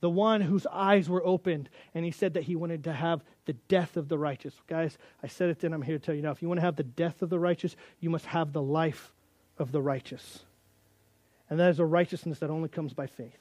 the 0.00 0.10
one 0.10 0.40
whose 0.40 0.66
eyes 0.66 1.08
were 1.08 1.26
opened, 1.26 1.68
and 1.92 2.04
he 2.04 2.12
said 2.12 2.34
that 2.34 2.44
he 2.44 2.54
wanted 2.54 2.84
to 2.84 2.92
have 2.92 3.24
the 3.46 3.52
death 3.52 3.96
of 3.96 4.08
the 4.08 4.16
righteous. 4.16 4.54
Guys, 4.68 4.96
I 5.22 5.26
said 5.26 5.50
it 5.50 5.58
then, 5.58 5.72
I'm 5.72 5.82
here 5.82 5.98
to 5.98 6.04
tell 6.04 6.14
you 6.14 6.22
now. 6.22 6.30
If 6.30 6.40
you 6.40 6.48
want 6.48 6.58
to 6.58 6.64
have 6.64 6.76
the 6.76 6.84
death 6.84 7.20
of 7.20 7.30
the 7.30 7.38
righteous, 7.38 7.74
you 7.98 8.10
must 8.10 8.26
have 8.26 8.52
the 8.52 8.62
life 8.62 9.12
of 9.58 9.72
the 9.72 9.82
righteous. 9.82 10.44
And 11.50 11.58
that 11.60 11.70
is 11.70 11.78
a 11.78 11.84
righteousness 11.84 12.38
that 12.40 12.50
only 12.50 12.68
comes 12.68 12.92
by 12.92 13.06
faith. 13.06 13.38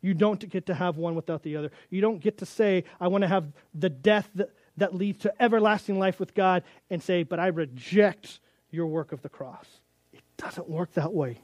You 0.00 0.14
don't 0.14 0.38
get 0.48 0.66
to 0.66 0.74
have 0.74 0.98
one 0.98 1.14
without 1.14 1.42
the 1.42 1.56
other. 1.56 1.70
You 1.88 2.00
don't 2.00 2.20
get 2.20 2.38
to 2.38 2.46
say, 2.46 2.84
I 3.00 3.08
want 3.08 3.22
to 3.22 3.28
have 3.28 3.46
the 3.74 3.88
death 3.88 4.28
that, 4.34 4.50
that 4.76 4.94
leads 4.94 5.20
to 5.22 5.42
everlasting 5.42 5.98
life 5.98 6.20
with 6.20 6.34
God, 6.34 6.62
and 6.90 7.02
say, 7.02 7.22
but 7.22 7.40
I 7.40 7.46
reject 7.46 8.40
your 8.70 8.86
work 8.86 9.12
of 9.12 9.22
the 9.22 9.28
cross. 9.28 9.66
It 10.12 10.22
doesn't 10.36 10.68
work 10.68 10.92
that 10.92 11.12
way. 11.12 11.38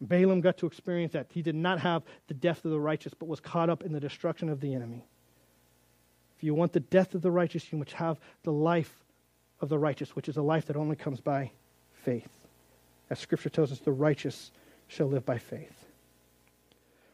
Balaam 0.00 0.40
got 0.40 0.56
to 0.58 0.66
experience 0.66 1.12
that. 1.12 1.26
He 1.30 1.42
did 1.42 1.54
not 1.54 1.80
have 1.80 2.02
the 2.28 2.34
death 2.34 2.64
of 2.64 2.70
the 2.70 2.80
righteous, 2.80 3.12
but 3.12 3.28
was 3.28 3.40
caught 3.40 3.68
up 3.68 3.82
in 3.82 3.92
the 3.92 4.00
destruction 4.00 4.48
of 4.48 4.60
the 4.60 4.74
enemy. 4.74 5.04
If 6.38 6.44
you 6.44 6.54
want 6.54 6.72
the 6.72 6.80
death 6.80 7.14
of 7.14 7.20
the 7.20 7.30
righteous, 7.30 7.70
you 7.70 7.76
must 7.76 7.92
have 7.92 8.18
the 8.44 8.52
life 8.52 9.04
of 9.60 9.68
the 9.68 9.78
righteous, 9.78 10.16
which 10.16 10.28
is 10.28 10.38
a 10.38 10.42
life 10.42 10.64
that 10.66 10.76
only 10.76 10.96
comes 10.96 11.20
by 11.20 11.50
faith. 11.92 12.39
As 13.10 13.18
Scripture 13.18 13.50
tells 13.50 13.72
us, 13.72 13.80
the 13.80 13.92
righteous 13.92 14.52
shall 14.86 15.08
live 15.08 15.26
by 15.26 15.38
faith. 15.38 15.86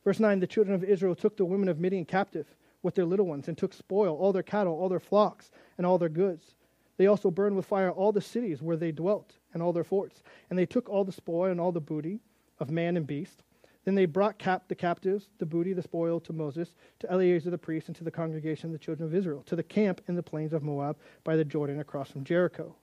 Verse 0.05 0.21
9 0.21 0.39
The 0.39 0.47
children 0.47 0.75
of 0.75 0.85
Israel 0.85 1.15
took 1.15 1.37
the 1.37 1.45
women 1.45 1.69
of 1.69 1.81
Midian 1.81 2.05
captive 2.05 2.47
with 2.83 2.95
their 2.95 3.05
little 3.05 3.27
ones, 3.27 3.49
and 3.49 3.59
took 3.59 3.73
spoil, 3.73 4.15
all 4.15 4.33
their 4.33 4.43
cattle, 4.43 4.75
all 4.75 4.89
their 4.89 5.01
flocks, 5.01 5.51
and 5.77 5.85
all 5.87 5.99
their 5.99 6.09
goods. 6.09 6.55
They 6.99 7.09
also 7.09 7.31
burned 7.31 7.57
with 7.57 7.67
fire 7.67 7.91
all 7.91 8.13
the 8.13 8.21
cities 8.21 8.63
where 8.63 8.77
they 8.77 8.93
dwelt, 8.93 9.39
and 9.53 9.63
all 9.63 9.73
their 9.73 9.85
forts. 9.85 10.23
And 10.49 10.59
they 10.59 10.67
took 10.67 10.89
all 10.89 11.05
the 11.05 11.13
spoil 11.13 11.51
and 11.51 11.61
all 11.61 11.73
the 11.73 11.81
booty 11.81 12.21
of 12.61 12.71
man 12.71 12.97
and 12.97 13.07
beast. 13.07 13.43
Then 13.85 13.95
they 13.95 14.07
brought 14.07 14.39
cap- 14.39 14.69
the 14.69 14.75
captives, 14.75 15.29
the 15.39 15.47
booty, 15.47 15.73
the 15.73 15.83
spoil, 15.83 16.21
to 16.21 16.33
Moses, 16.33 16.75
to 17.01 17.11
Eleazar 17.11 17.51
the 17.51 17.59
priest, 17.59 17.89
and 17.89 17.97
to 17.97 18.05
the 18.05 18.11
congregation 18.11 18.69
of 18.69 18.73
the 18.73 18.79
children 18.79 19.09
of 19.09 19.15
Israel, 19.15 19.43
to 19.47 19.57
the 19.57 19.63
camp 19.63 20.01
in 20.09 20.15
the 20.15 20.23
plains 20.23 20.53
of 20.53 20.63
Moab 20.63 20.97
by 21.25 21.37
the 21.37 21.45
Jordan 21.45 21.81
across 21.81 22.11
from 22.11 22.25
Jericho. 22.25 22.77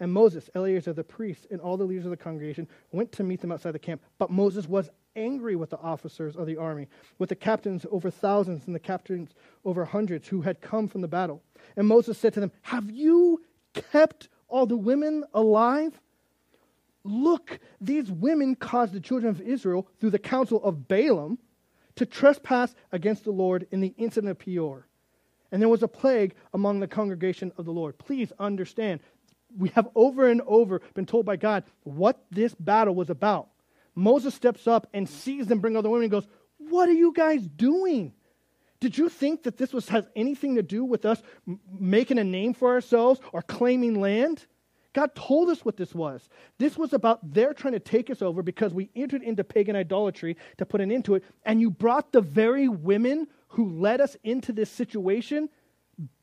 And 0.00 0.12
Moses, 0.12 0.48
Eleazar 0.54 0.94
the 0.94 1.04
priest, 1.04 1.46
and 1.50 1.60
all 1.60 1.76
the 1.76 1.84
leaders 1.84 2.06
of 2.06 2.10
the 2.10 2.16
congregation 2.16 2.66
went 2.90 3.12
to 3.12 3.22
meet 3.22 3.40
them 3.42 3.52
outside 3.52 3.72
the 3.72 3.78
camp. 3.78 4.02
But 4.18 4.30
Moses 4.30 4.66
was 4.66 4.88
angry 5.14 5.56
with 5.56 5.70
the 5.70 5.78
officers 5.78 6.36
of 6.36 6.46
the 6.46 6.56
army, 6.56 6.88
with 7.18 7.28
the 7.28 7.36
captains 7.36 7.84
over 7.90 8.10
thousands 8.10 8.66
and 8.66 8.74
the 8.74 8.80
captains 8.80 9.34
over 9.64 9.84
hundreds 9.84 10.26
who 10.26 10.40
had 10.40 10.62
come 10.62 10.88
from 10.88 11.02
the 11.02 11.08
battle. 11.08 11.42
And 11.76 11.86
Moses 11.86 12.16
said 12.16 12.32
to 12.34 12.40
them, 12.40 12.52
Have 12.62 12.90
you 12.90 13.42
kept 13.74 14.28
all 14.48 14.66
the 14.66 14.76
women 14.76 15.24
alive? 15.34 16.00
Look, 17.04 17.60
these 17.80 18.10
women 18.10 18.54
caused 18.56 18.92
the 18.92 19.00
children 19.00 19.30
of 19.30 19.40
Israel, 19.40 19.86
through 20.00 20.10
the 20.10 20.18
counsel 20.18 20.62
of 20.64 20.88
Balaam, 20.88 21.38
to 21.96 22.06
trespass 22.06 22.74
against 22.92 23.24
the 23.24 23.30
Lord 23.30 23.66
in 23.70 23.80
the 23.80 23.94
incident 23.98 24.30
of 24.30 24.38
Peor. 24.38 24.86
And 25.52 25.60
there 25.60 25.68
was 25.68 25.82
a 25.82 25.88
plague 25.88 26.34
among 26.54 26.80
the 26.80 26.86
congregation 26.86 27.52
of 27.56 27.64
the 27.64 27.72
Lord. 27.72 27.98
Please 27.98 28.32
understand, 28.38 29.00
we 29.56 29.70
have 29.70 29.88
over 29.94 30.28
and 30.28 30.40
over 30.46 30.80
been 30.94 31.06
told 31.06 31.26
by 31.26 31.36
God 31.36 31.64
what 31.82 32.22
this 32.30 32.54
battle 32.54 32.94
was 32.94 33.10
about. 33.10 33.48
Moses 33.94 34.34
steps 34.34 34.66
up 34.66 34.86
and 34.92 35.08
sees 35.08 35.46
them 35.46 35.60
bring 35.60 35.74
the 35.74 35.82
women 35.82 36.02
and 36.02 36.10
goes, 36.10 36.26
What 36.58 36.88
are 36.88 36.92
you 36.94 37.12
guys 37.12 37.46
doing? 37.46 38.12
Did 38.80 38.96
you 38.96 39.10
think 39.10 39.42
that 39.42 39.58
this 39.58 39.72
was, 39.72 39.88
has 39.90 40.06
anything 40.16 40.54
to 40.54 40.62
do 40.62 40.84
with 40.84 41.04
us 41.04 41.22
m- 41.46 41.60
making 41.78 42.18
a 42.18 42.24
name 42.24 42.54
for 42.54 42.70
ourselves 42.70 43.20
or 43.32 43.42
claiming 43.42 44.00
land? 44.00 44.46
God 44.92 45.14
told 45.14 45.50
us 45.50 45.64
what 45.64 45.76
this 45.76 45.94
was. 45.94 46.28
This 46.58 46.76
was 46.76 46.92
about 46.92 47.32
their 47.32 47.52
trying 47.52 47.74
to 47.74 47.80
take 47.80 48.10
us 48.10 48.22
over 48.22 48.42
because 48.42 48.74
we 48.74 48.90
entered 48.96 49.22
into 49.22 49.44
pagan 49.44 49.76
idolatry 49.76 50.36
to 50.58 50.66
put 50.66 50.80
an 50.80 50.90
end 50.90 51.04
to 51.04 51.16
it, 51.16 51.24
and 51.44 51.60
you 51.60 51.70
brought 51.70 52.10
the 52.10 52.20
very 52.20 52.68
women 52.68 53.28
who 53.48 53.68
led 53.78 54.00
us 54.00 54.16
into 54.24 54.52
this 54.52 54.70
situation 54.70 55.48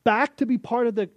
back 0.04 0.36
to 0.36 0.46
be 0.46 0.58
part 0.58 0.86
of 0.86 0.94
the 0.96 1.08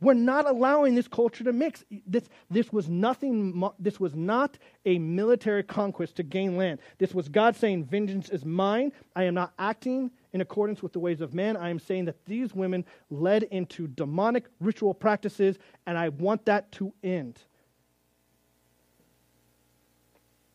we're 0.00 0.14
not 0.14 0.48
allowing 0.48 0.94
this 0.94 1.08
culture 1.08 1.44
to 1.44 1.52
mix. 1.52 1.84
This, 2.06 2.28
this, 2.48 2.72
was 2.72 2.88
nothing, 2.88 3.62
this 3.78 4.00
was 4.00 4.14
not 4.14 4.56
a 4.86 4.98
military 4.98 5.62
conquest 5.62 6.16
to 6.16 6.22
gain 6.22 6.56
land. 6.56 6.80
This 6.98 7.14
was 7.14 7.28
God 7.28 7.54
saying, 7.54 7.84
Vengeance 7.84 8.30
is 8.30 8.44
mine. 8.44 8.92
I 9.14 9.24
am 9.24 9.34
not 9.34 9.52
acting 9.58 10.10
in 10.32 10.40
accordance 10.40 10.82
with 10.82 10.94
the 10.94 11.00
ways 11.00 11.20
of 11.20 11.34
man. 11.34 11.56
I 11.56 11.68
am 11.68 11.78
saying 11.78 12.06
that 12.06 12.24
these 12.24 12.54
women 12.54 12.86
led 13.10 13.42
into 13.44 13.88
demonic 13.88 14.46
ritual 14.58 14.94
practices, 14.94 15.58
and 15.86 15.98
I 15.98 16.08
want 16.08 16.46
that 16.46 16.72
to 16.72 16.94
end. 17.02 17.38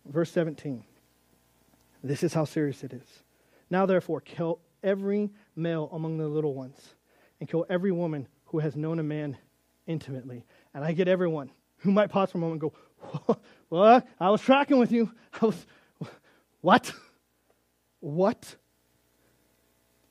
Verse 0.06 0.32
17. 0.32 0.84
This 2.04 2.24
is 2.24 2.34
how 2.34 2.46
serious 2.46 2.84
it 2.84 2.94
is. 2.94 3.24
Now, 3.70 3.86
therefore, 3.86 4.22
kill 4.22 4.60
every 4.84 5.30
male 5.56 5.90
among 5.92 6.18
the 6.18 6.28
little 6.28 6.54
ones, 6.54 6.96
and 7.40 7.50
kill 7.50 7.66
every 7.70 7.92
woman 7.92 8.28
who 8.46 8.60
has 8.60 8.76
known 8.76 9.00
a 9.00 9.04
man 9.04 9.38
intimately. 9.88 10.46
And 10.74 10.84
I 10.84 10.92
get 10.92 11.08
everyone 11.08 11.52
who 11.78 11.92
might 11.92 12.10
pause 12.10 12.32
for 12.32 12.38
a 12.38 12.42
moment 12.42 12.64
and 12.64 12.72
go, 12.72 13.38
Well, 13.70 14.04
I 14.20 14.30
was 14.30 14.42
tracking 14.42 14.80
with 14.80 14.92
you. 14.92 15.12
I 15.42 15.46
was, 15.48 15.66
what? 16.62 16.92
What? 18.00 18.56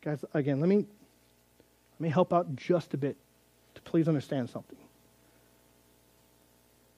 Guys, 0.01 0.25
again, 0.35 0.61
let 0.61 0.69
me, 0.69 0.77
let 0.77 2.01
me 2.01 2.09
help 2.09 2.33
out 2.33 2.55
just 2.57 2.93
a 2.95 2.97
bit 2.97 3.17
to 3.75 3.83
please 3.83 4.09
understand 4.09 4.51
something. 4.51 4.79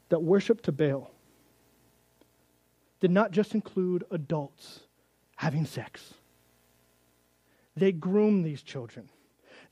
That 0.09 0.22
worship 0.22 0.62
to 0.62 0.72
Baal 0.72 1.11
did 3.01 3.11
not 3.11 3.30
just 3.30 3.55
include 3.55 4.05
adults 4.11 4.80
having 5.37 5.66
sex, 5.66 6.14
they 7.76 7.93
groom 7.93 8.43
these 8.43 8.62
children. 8.62 9.09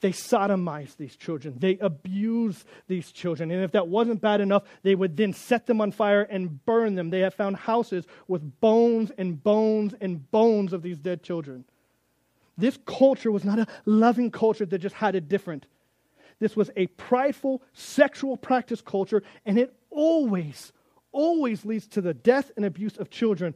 They 0.04 0.12
sodomize 0.12 0.98
these 0.98 1.16
children. 1.16 1.54
They 1.58 1.78
abuse 1.78 2.66
these 2.88 3.10
children. 3.10 3.50
And 3.50 3.64
if 3.64 3.72
that 3.72 3.88
wasn't 3.88 4.20
bad 4.20 4.42
enough, 4.42 4.64
they 4.82 4.94
would 4.94 5.16
then 5.16 5.32
set 5.32 5.64
them 5.64 5.80
on 5.80 5.92
fire 5.92 6.20
and 6.20 6.62
burn 6.66 6.94
them. 6.94 7.08
They 7.08 7.20
have 7.20 7.32
found 7.32 7.56
houses 7.56 8.04
with 8.28 8.60
bones 8.60 9.12
and 9.16 9.42
bones 9.42 9.94
and 10.02 10.30
bones 10.30 10.74
of 10.74 10.82
these 10.82 10.98
dead 10.98 11.22
children. 11.22 11.64
This 12.58 12.78
culture 12.84 13.32
was 13.32 13.46
not 13.46 13.58
a 13.58 13.66
loving 13.86 14.30
culture 14.30 14.66
that 14.66 14.76
just 14.76 14.96
had 14.96 15.14
it 15.14 15.26
different. 15.26 15.64
This 16.38 16.54
was 16.54 16.70
a 16.76 16.86
prideful 16.88 17.62
sexual 17.72 18.36
practice 18.36 18.82
culture, 18.82 19.22
and 19.46 19.58
it 19.58 19.74
always, 19.88 20.74
always 21.12 21.64
leads 21.64 21.86
to 21.86 22.02
the 22.02 22.12
death 22.12 22.50
and 22.56 22.66
abuse 22.66 22.98
of 22.98 23.08
children. 23.08 23.54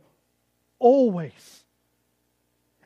Always. 0.79 1.67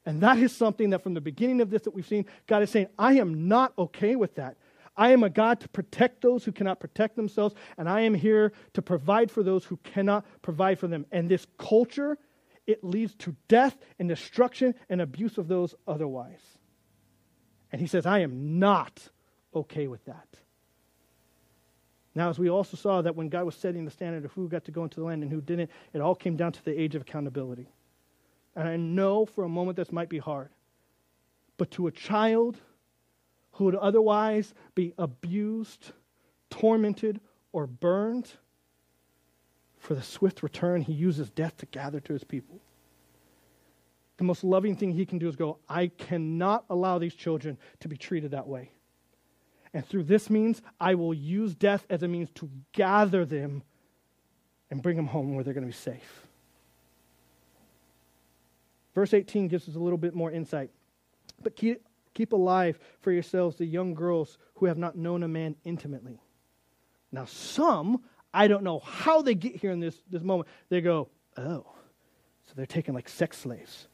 And 0.05 0.21
that 0.23 0.39
is 0.39 0.55
something 0.55 0.91
that 0.91 1.03
from 1.03 1.15
the 1.15 1.21
beginning 1.21 1.61
of 1.61 1.71
this 1.71 1.83
that 1.83 1.95
we've 1.95 2.07
seen, 2.07 2.27
God 2.47 2.63
is 2.63 2.71
saying, 2.71 2.89
I 2.99 3.15
am 3.15 3.47
not 3.49 3.73
okay 3.79 4.17
with 4.17 4.35
that. 4.35 4.57
I 4.97 5.13
am 5.13 5.23
a 5.23 5.31
God 5.31 5.61
to 5.61 5.69
protect 5.69 6.21
those 6.21 6.45
who 6.45 6.53
cannot 6.53 6.81
protect 6.81 7.17
themselves, 7.17 7.55
and 7.79 7.89
I 7.89 8.03
am 8.03 8.15
here 8.15 8.53
to 8.75 8.83
provide 8.83 9.31
for 9.31 9.43
those 9.43 9.65
who 9.65 9.79
cannot 9.79 10.27
provide 10.43 10.79
for 10.79 10.87
them. 10.87 11.07
And 11.13 11.29
this 11.29 11.47
culture, 11.59 12.19
it 12.67 12.85
leads 12.85 13.15
to 13.17 13.35
death 13.49 13.77
and 13.99 14.09
destruction 14.09 14.75
and 14.91 15.01
abuse 15.01 15.39
of 15.39 15.49
those 15.49 15.75
otherwise. 15.87 16.43
And 17.71 17.81
he 17.81 17.87
says, 17.87 18.05
I 18.05 18.19
am 18.19 18.59
not 18.59 19.09
okay 19.55 19.87
with 19.87 20.05
that. 20.05 20.29
Now, 22.15 22.29
as 22.29 22.39
we 22.39 22.51
also 22.51 22.77
saw 22.77 23.01
that 23.01 23.17
when 23.17 23.31
God 23.31 23.45
was 23.45 23.55
setting 23.55 23.87
the 23.87 23.91
standard 23.91 24.27
of 24.27 24.33
who 24.33 24.47
got 24.49 24.65
to 24.67 24.71
go 24.71 24.85
into 24.85 25.01
the 25.01 25.07
land 25.07 25.23
and 25.23 25.33
who 25.33 25.41
didn't, 25.41 25.71
it 25.95 26.01
all 26.03 26.15
came 26.15 26.37
down 26.37 26.53
to 26.53 26.65
the 26.65 26.79
age 26.79 26.95
of 26.95 27.03
accountability. 27.03 27.69
And 28.55 28.69
I 28.69 28.77
know 28.77 29.25
for 29.25 29.45
a 29.45 29.49
moment 29.49 29.77
this 29.77 29.93
might 29.93 30.09
be 30.09 30.19
hard. 30.19 30.51
But 31.57 31.71
to 31.73 31.87
a 31.87 31.93
child 31.93 32.59
who 33.53 33.65
would 33.65 33.75
otherwise 33.75 34.55
be 34.75 34.95
abused, 34.99 35.93
tormented, 36.51 37.21
or 37.53 37.67
burned, 37.67 38.31
for 39.79 39.95
the 39.95 40.03
swift 40.03 40.43
return, 40.43 40.81
he 40.81 40.93
uses 40.93 41.29
death 41.31 41.57
to 41.59 41.67
gather 41.67 41.99
to 42.01 42.13
his 42.13 42.25
people. 42.25 42.61
The 44.17 44.25
most 44.25 44.45
loving 44.45 44.77
thing 44.77 44.93
he 44.93 45.05
can 45.05 45.19
do 45.19 45.29
is 45.29 45.35
go, 45.35 45.59
I 45.69 45.89
cannot 45.89 46.65
allow 46.71 46.99
these 46.99 47.15
children 47.15 47.59
to 47.81 47.89
be 47.89 47.97
treated 47.97 48.31
that 48.31 48.47
way. 48.47 48.71
And 49.75 49.85
through 49.85 50.05
this 50.05 50.31
means, 50.31 50.63
I 50.81 50.95
will 50.95 51.15
use 51.15 51.55
death 51.55 51.85
as 51.91 52.03
a 52.03 52.09
means 52.09 52.31
to 52.37 52.49
gather 52.73 53.25
them 53.25 53.63
and 54.71 54.83
bring 54.83 54.97
them 54.97 55.07
home 55.07 55.35
where 55.35 55.43
they're 55.43 55.55
going 55.55 55.67
to 55.67 55.73
be 55.73 55.73
safe. 55.73 56.22
Verse 58.95 59.15
18 59.15 59.49
gives 59.49 59.69
us 59.69 59.75
a 59.75 59.79
little 59.79 59.99
bit 59.99 60.15
more 60.15 60.31
insight. 60.31 60.71
But 61.43 61.57
keep, 61.57 61.83
keep 62.15 62.33
alive 62.33 62.79
for 63.01 63.13
yourselves 63.13 63.57
the 63.57 63.67
young 63.67 63.95
girls 63.95 64.39
who 64.57 64.67
have 64.67 64.79
not 64.79 64.97
known 64.97 65.23
a 65.23 65.29
man 65.29 65.57
intimately. 65.65 66.21
Now, 67.11 67.25
some, 67.25 68.03
I 68.33 68.49
don't 68.49 68.65
know 68.65 68.81
how 68.81 69.23
they 69.23 69.35
get 69.35 69.57
here 69.57 69.71
in 69.71 69.81
this, 69.81 69.97
this 70.11 70.23
moment, 70.23 70.49
they 70.69 70.81
go, 70.81 71.09
oh, 71.37 71.67
so 72.45 72.53
they're 72.55 72.67
taking 72.67 72.95
like 72.95 73.09
sex 73.09 73.39
slaves. 73.39 73.87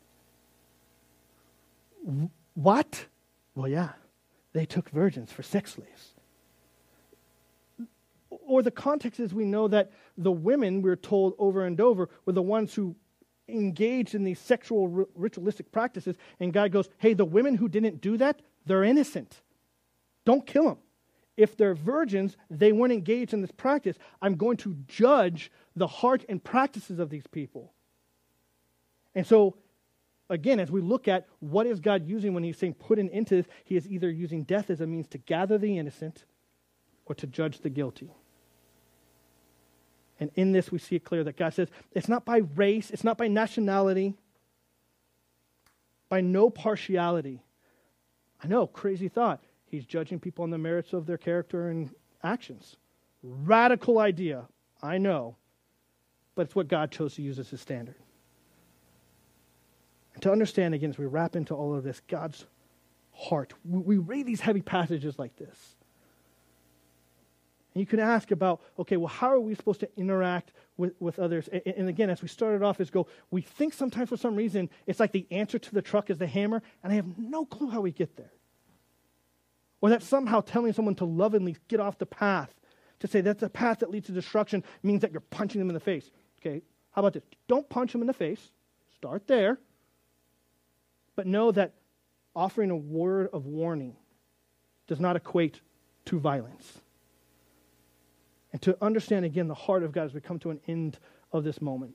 What? 2.54 3.06
Well, 3.54 3.68
yeah, 3.68 3.90
they 4.52 4.66
took 4.66 4.88
virgins 4.90 5.32
for 5.32 5.42
sex 5.42 5.74
slaves. 5.74 6.14
Or 8.30 8.62
the 8.62 8.70
context 8.70 9.20
is 9.20 9.34
we 9.34 9.44
know 9.44 9.68
that 9.68 9.92
the 10.16 10.32
women, 10.32 10.80
we're 10.80 10.96
told 10.96 11.34
over 11.38 11.64
and 11.64 11.80
over, 11.80 12.08
were 12.24 12.32
the 12.32 12.42
ones 12.42 12.74
who 12.74 12.96
engaged 13.48 14.14
in 14.14 14.24
these 14.24 14.38
sexual 14.38 15.06
ritualistic 15.14 15.72
practices, 15.72 16.16
and 16.40 16.52
God 16.52 16.72
goes, 16.72 16.88
Hey, 16.98 17.14
the 17.14 17.24
women 17.24 17.54
who 17.54 17.68
didn't 17.68 18.00
do 18.00 18.16
that, 18.18 18.42
they're 18.66 18.84
innocent. 18.84 19.40
Don't 20.24 20.46
kill 20.46 20.64
them. 20.64 20.78
If 21.36 21.56
they're 21.56 21.74
virgins, 21.74 22.36
they 22.50 22.72
weren't 22.72 22.92
engaged 22.92 23.32
in 23.32 23.40
this 23.40 23.52
practice. 23.52 23.96
I'm 24.20 24.34
going 24.34 24.56
to 24.58 24.76
judge 24.88 25.52
the 25.76 25.86
heart 25.86 26.24
and 26.28 26.42
practices 26.42 26.98
of 26.98 27.10
these 27.10 27.26
people. 27.28 27.72
And 29.14 29.26
so, 29.26 29.56
again, 30.28 30.60
as 30.60 30.70
we 30.70 30.80
look 30.80 31.08
at 31.08 31.26
what 31.38 31.66
is 31.66 31.80
God 31.80 32.06
using 32.06 32.34
when 32.34 32.42
he's 32.42 32.58
saying 32.58 32.74
put 32.74 32.98
an 32.98 33.08
end 33.10 33.28
to 33.28 33.36
this, 33.36 33.46
he 33.64 33.76
is 33.76 33.88
either 33.88 34.10
using 34.10 34.42
death 34.42 34.68
as 34.68 34.80
a 34.80 34.86
means 34.86 35.06
to 35.08 35.18
gather 35.18 35.58
the 35.58 35.78
innocent 35.78 36.24
or 37.06 37.14
to 37.14 37.26
judge 37.26 37.60
the 37.60 37.70
guilty. 37.70 38.10
And 40.20 40.30
in 40.34 40.52
this, 40.52 40.72
we 40.72 40.78
see 40.78 40.96
it 40.96 41.04
clear 41.04 41.22
that 41.24 41.36
God 41.36 41.54
says 41.54 41.68
it's 41.92 42.08
not 42.08 42.24
by 42.24 42.38
race, 42.56 42.90
it's 42.90 43.04
not 43.04 43.18
by 43.18 43.28
nationality, 43.28 44.14
by 46.08 46.20
no 46.20 46.50
partiality. 46.50 47.42
I 48.42 48.48
know, 48.48 48.66
crazy 48.66 49.08
thought. 49.08 49.42
He's 49.66 49.84
judging 49.84 50.18
people 50.18 50.42
on 50.42 50.50
the 50.50 50.58
merits 50.58 50.92
of 50.92 51.06
their 51.06 51.18
character 51.18 51.68
and 51.68 51.90
actions. 52.22 52.76
Radical 53.22 53.98
idea, 53.98 54.46
I 54.82 54.98
know, 54.98 55.36
but 56.34 56.42
it's 56.42 56.54
what 56.54 56.68
God 56.68 56.90
chose 56.90 57.14
to 57.14 57.22
use 57.22 57.38
as 57.38 57.50
his 57.50 57.60
standard. 57.60 57.96
And 60.14 60.22
to 60.22 60.32
understand, 60.32 60.74
again, 60.74 60.90
as 60.90 60.98
we 60.98 61.06
wrap 61.06 61.36
into 61.36 61.54
all 61.54 61.74
of 61.74 61.84
this, 61.84 62.00
God's 62.08 62.46
heart, 63.12 63.52
we 63.64 63.98
read 63.98 64.26
these 64.26 64.40
heavy 64.40 64.62
passages 64.62 65.18
like 65.18 65.36
this. 65.36 65.76
And 67.78 67.82
you 67.82 67.86
can 67.86 68.00
ask 68.00 68.32
about, 68.32 68.60
okay, 68.76 68.96
well, 68.96 69.06
how 69.06 69.28
are 69.28 69.38
we 69.38 69.54
supposed 69.54 69.78
to 69.78 69.88
interact 69.96 70.50
with, 70.76 70.94
with 70.98 71.20
others? 71.20 71.46
And, 71.46 71.62
and 71.64 71.88
again, 71.88 72.10
as 72.10 72.20
we 72.20 72.26
started 72.26 72.60
off, 72.60 72.80
is 72.80 72.90
go, 72.90 73.06
we 73.30 73.40
think 73.40 73.72
sometimes 73.72 74.08
for 74.08 74.16
some 74.16 74.34
reason 74.34 74.68
it's 74.88 74.98
like 74.98 75.12
the 75.12 75.28
answer 75.30 75.60
to 75.60 75.72
the 75.72 75.80
truck 75.80 76.10
is 76.10 76.18
the 76.18 76.26
hammer, 76.26 76.60
and 76.82 76.92
I 76.92 76.96
have 76.96 77.16
no 77.16 77.44
clue 77.44 77.70
how 77.70 77.80
we 77.80 77.92
get 77.92 78.16
there. 78.16 78.32
Or 79.80 79.90
that 79.90 80.02
somehow 80.02 80.40
telling 80.40 80.72
someone 80.72 80.96
to 80.96 81.04
lovingly 81.04 81.56
get 81.68 81.78
off 81.78 81.98
the 81.98 82.04
path, 82.04 82.52
to 82.98 83.06
say 83.06 83.20
that's 83.20 83.44
a 83.44 83.48
path 83.48 83.78
that 83.78 83.92
leads 83.92 84.06
to 84.06 84.12
destruction, 84.12 84.64
means 84.82 85.02
that 85.02 85.12
you're 85.12 85.20
punching 85.20 85.60
them 85.60 85.70
in 85.70 85.74
the 85.74 85.78
face. 85.78 86.10
Okay, 86.40 86.62
how 86.90 87.02
about 87.02 87.12
this? 87.12 87.22
Don't 87.46 87.68
punch 87.68 87.92
them 87.92 88.00
in 88.00 88.08
the 88.08 88.12
face. 88.12 88.50
Start 88.96 89.28
there. 89.28 89.56
But 91.14 91.28
know 91.28 91.52
that 91.52 91.74
offering 92.34 92.72
a 92.72 92.76
word 92.76 93.28
of 93.32 93.46
warning 93.46 93.94
does 94.88 94.98
not 94.98 95.14
equate 95.14 95.60
to 96.06 96.18
violence. 96.18 96.80
And 98.52 98.62
to 98.62 98.76
understand 98.82 99.24
again 99.24 99.48
the 99.48 99.54
heart 99.54 99.82
of 99.82 99.92
God 99.92 100.04
as 100.04 100.14
we 100.14 100.20
come 100.20 100.38
to 100.40 100.50
an 100.50 100.60
end 100.66 100.98
of 101.32 101.44
this 101.44 101.60
moment. 101.60 101.94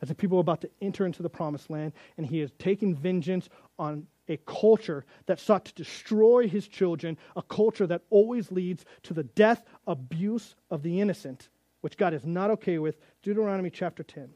As 0.00 0.08
the 0.08 0.14
people 0.14 0.38
are 0.38 0.40
about 0.40 0.60
to 0.62 0.70
enter 0.80 1.06
into 1.06 1.22
the 1.22 1.30
promised 1.30 1.70
land, 1.70 1.92
and 2.16 2.26
he 2.26 2.40
is 2.40 2.50
taking 2.58 2.94
vengeance 2.94 3.48
on 3.78 4.06
a 4.28 4.36
culture 4.38 5.04
that 5.26 5.38
sought 5.38 5.64
to 5.66 5.74
destroy 5.74 6.48
his 6.48 6.66
children, 6.66 7.16
a 7.36 7.42
culture 7.42 7.86
that 7.86 8.02
always 8.10 8.50
leads 8.50 8.84
to 9.04 9.14
the 9.14 9.22
death, 9.22 9.64
abuse 9.86 10.56
of 10.70 10.82
the 10.82 11.00
innocent, 11.00 11.48
which 11.82 11.96
God 11.96 12.14
is 12.14 12.26
not 12.26 12.50
okay 12.50 12.78
with. 12.78 12.96
Deuteronomy 13.22 13.70
chapter 13.70 14.02
10. 14.02 14.28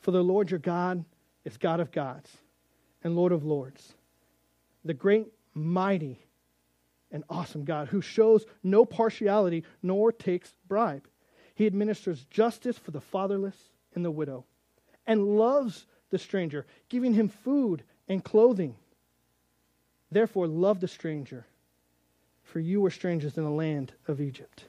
For 0.00 0.12
the 0.12 0.22
Lord 0.22 0.50
your 0.50 0.60
God 0.60 1.04
is 1.44 1.56
God 1.56 1.80
of 1.80 1.90
gods 1.90 2.30
and 3.02 3.16
Lord 3.16 3.32
of 3.32 3.44
lords, 3.44 3.94
the 4.84 4.94
great, 4.94 5.26
mighty, 5.54 6.24
and 7.12 7.24
awesome 7.28 7.64
God 7.64 7.88
who 7.88 8.00
shows 8.00 8.44
no 8.62 8.84
partiality 8.84 9.64
nor 9.82 10.12
takes 10.12 10.54
bribe. 10.68 11.06
He 11.54 11.66
administers 11.66 12.24
justice 12.30 12.78
for 12.78 12.90
the 12.90 13.00
fatherless 13.00 13.56
and 13.94 14.04
the 14.04 14.10
widow 14.10 14.44
and 15.06 15.38
loves 15.38 15.86
the 16.10 16.18
stranger, 16.18 16.66
giving 16.88 17.14
him 17.14 17.28
food 17.28 17.82
and 18.08 18.22
clothing. 18.22 18.76
Therefore, 20.10 20.46
love 20.46 20.80
the 20.80 20.88
stranger, 20.88 21.46
for 22.42 22.60
you 22.60 22.80
were 22.80 22.90
strangers 22.90 23.36
in 23.36 23.44
the 23.44 23.50
land 23.50 23.92
of 24.08 24.20
Egypt. 24.20 24.64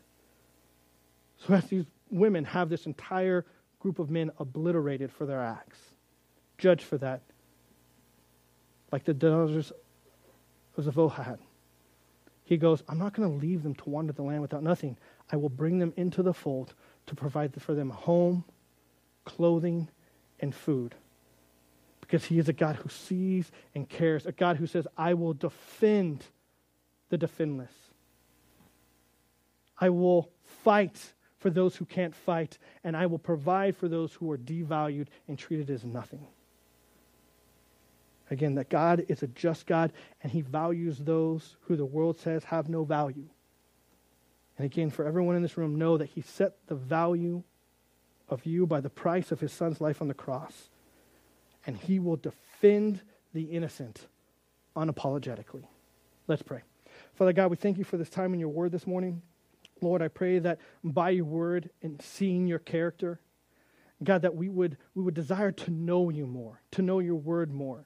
So, 1.38 1.56
as 1.56 1.66
these 1.66 1.86
women 2.12 2.46
have 2.46 2.70
this 2.70 2.86
entire 2.86 3.46
group 3.80 3.98
of 3.98 4.12
men 4.12 4.32
obliterated 4.38 5.12
for 5.12 5.26
their 5.26 5.42
acts, 5.42 5.80
judged 6.58 6.84
for 6.84 6.98
that, 7.00 7.22
like 8.92 9.04
the 9.06 9.14
daughters 9.14 9.72
of 10.78 10.84
Zelophehad, 10.84 11.40
he 12.52 12.58
goes, 12.58 12.84
I'm 12.90 13.00
not 13.00 13.14
going 13.14 13.30
to 13.30 13.34
leave 13.34 13.64
them 13.64 13.76
to 13.76 13.90
wander 13.90 14.12
the 14.12 14.24
land 14.24 14.42
without 14.42 14.62
nothing. 14.62 14.98
I 15.32 15.38
will 15.38 15.48
bring 15.48 15.80
them 15.80 15.94
into 15.96 16.22
the 16.22 16.34
fold 16.34 16.74
to 17.08 17.16
provide 17.16 17.54
for 17.62 17.74
them 17.74 17.90
home, 17.90 18.44
clothing, 19.24 19.88
and 20.42 20.54
food 20.54 20.94
because 22.02 22.26
he 22.26 22.40
is 22.40 22.50
a 22.50 22.54
God 22.54 22.76
who 22.76 22.90
sees 22.90 23.54
and 23.74 23.88
cares, 23.88 24.26
a 24.26 24.34
God 24.34 24.58
who 24.58 24.68
says, 24.68 24.86
I 24.98 25.14
will 25.14 25.34
defend 25.34 26.26
the 27.08 27.18
defendless. 27.18 27.72
I 29.80 29.90
will 29.90 30.30
fight 30.44 31.14
for 31.38 31.50
those 31.50 31.78
who 31.78 31.86
can't 31.86 32.14
fight, 32.14 32.58
and 32.84 32.98
I 32.98 33.06
will 33.06 33.18
provide 33.18 33.78
for 33.78 33.88
those 33.88 34.12
who 34.12 34.30
are 34.30 34.38
devalued 34.38 35.08
and 35.30 35.40
treated 35.40 35.70
as 35.70 35.86
nothing. 35.86 36.28
Again, 38.32 38.56
that 38.56 38.70
God 38.70 39.06
is 39.08 39.22
a 39.22 39.28
just 39.28 39.68
God, 39.68 39.94
and 40.24 40.32
he 40.32 40.42
values 40.42 40.98
those 40.98 41.58
who 41.62 41.76
the 41.76 41.86
world 41.86 42.18
says 42.18 42.46
have 42.46 42.70
no 42.70 42.84
value. 42.84 43.28
And 44.58 44.66
again, 44.66 44.90
for 44.90 45.06
everyone 45.06 45.36
in 45.36 45.44
this 45.44 45.58
room, 45.58 45.78
know 45.78 45.98
that 45.98 46.10
he 46.10 46.22
set 46.22 46.54
the 46.68 46.76
value 46.76 47.44
of 48.30 48.46
you 48.46 48.66
by 48.66 48.82
the 48.82 48.90
price 48.90 49.32
of 49.32 49.40
his 49.40 49.52
son's 49.52 49.82
life 49.82 50.02
on 50.02 50.08
the 50.08 50.14
cross 50.14 50.70
and 51.66 51.78
he 51.78 52.00
will 52.00 52.16
defend 52.16 53.02
the 53.34 53.44
innocent 53.44 54.08
unapologetically. 54.76 55.66
Let's 56.28 56.42
pray. 56.42 56.62
Father 57.14 57.34
God, 57.34 57.52
we 57.52 57.58
thank 57.58 57.78
you 57.78 57.84
for 57.84 57.98
this 57.98 58.10
time 58.10 58.34
in 58.34 58.40
your 58.40 58.50
word 58.50 58.72
this 58.72 58.88
morning. 58.88 59.22
Lord, 59.82 60.02
I 60.02 60.08
pray 60.08 60.40
that 60.40 60.60
by 60.84 61.12
your 61.12 61.26
word 61.26 61.70
and 61.82 62.02
seeing 62.02 62.48
your 62.48 62.60
character, 62.60 63.20
God, 64.04 64.24
that 64.24 64.36
we 64.36 64.50
would, 64.50 64.78
we 64.96 65.04
would 65.04 65.14
desire 65.14 65.52
to 65.52 65.72
know 65.72 66.10
you 66.10 66.26
more, 66.26 66.62
to 66.72 66.82
know 66.82 67.00
your 67.00 67.16
word 67.16 67.52
more. 67.52 67.86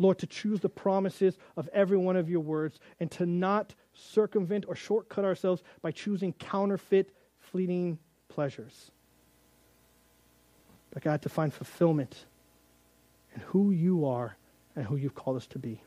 Lord, 0.00 0.18
to 0.20 0.26
choose 0.26 0.60
the 0.60 0.68
promises 0.68 1.36
of 1.56 1.68
every 1.74 1.98
one 1.98 2.16
of 2.16 2.30
your 2.30 2.40
words 2.40 2.80
and 3.00 3.10
to 3.12 3.26
not 3.26 3.74
circumvent 3.92 4.64
or 4.66 4.74
shortcut 4.74 5.26
ourselves 5.26 5.62
by 5.82 5.90
choosing 5.90 6.32
counterfeit, 6.32 7.10
fleeting 7.38 7.98
pleasures. 8.28 8.90
But 10.90 11.02
God, 11.02 11.20
to 11.22 11.28
find 11.28 11.52
fulfillment 11.52 12.24
in 13.34 13.42
who 13.42 13.72
you 13.72 14.06
are 14.06 14.36
and 14.74 14.86
who 14.86 14.96
you've 14.96 15.14
called 15.14 15.36
us 15.36 15.46
to 15.48 15.58
be. 15.58 15.82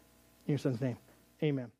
In 0.46 0.52
your 0.52 0.60
son's 0.60 0.80
name, 0.80 0.98
amen. 1.42 1.72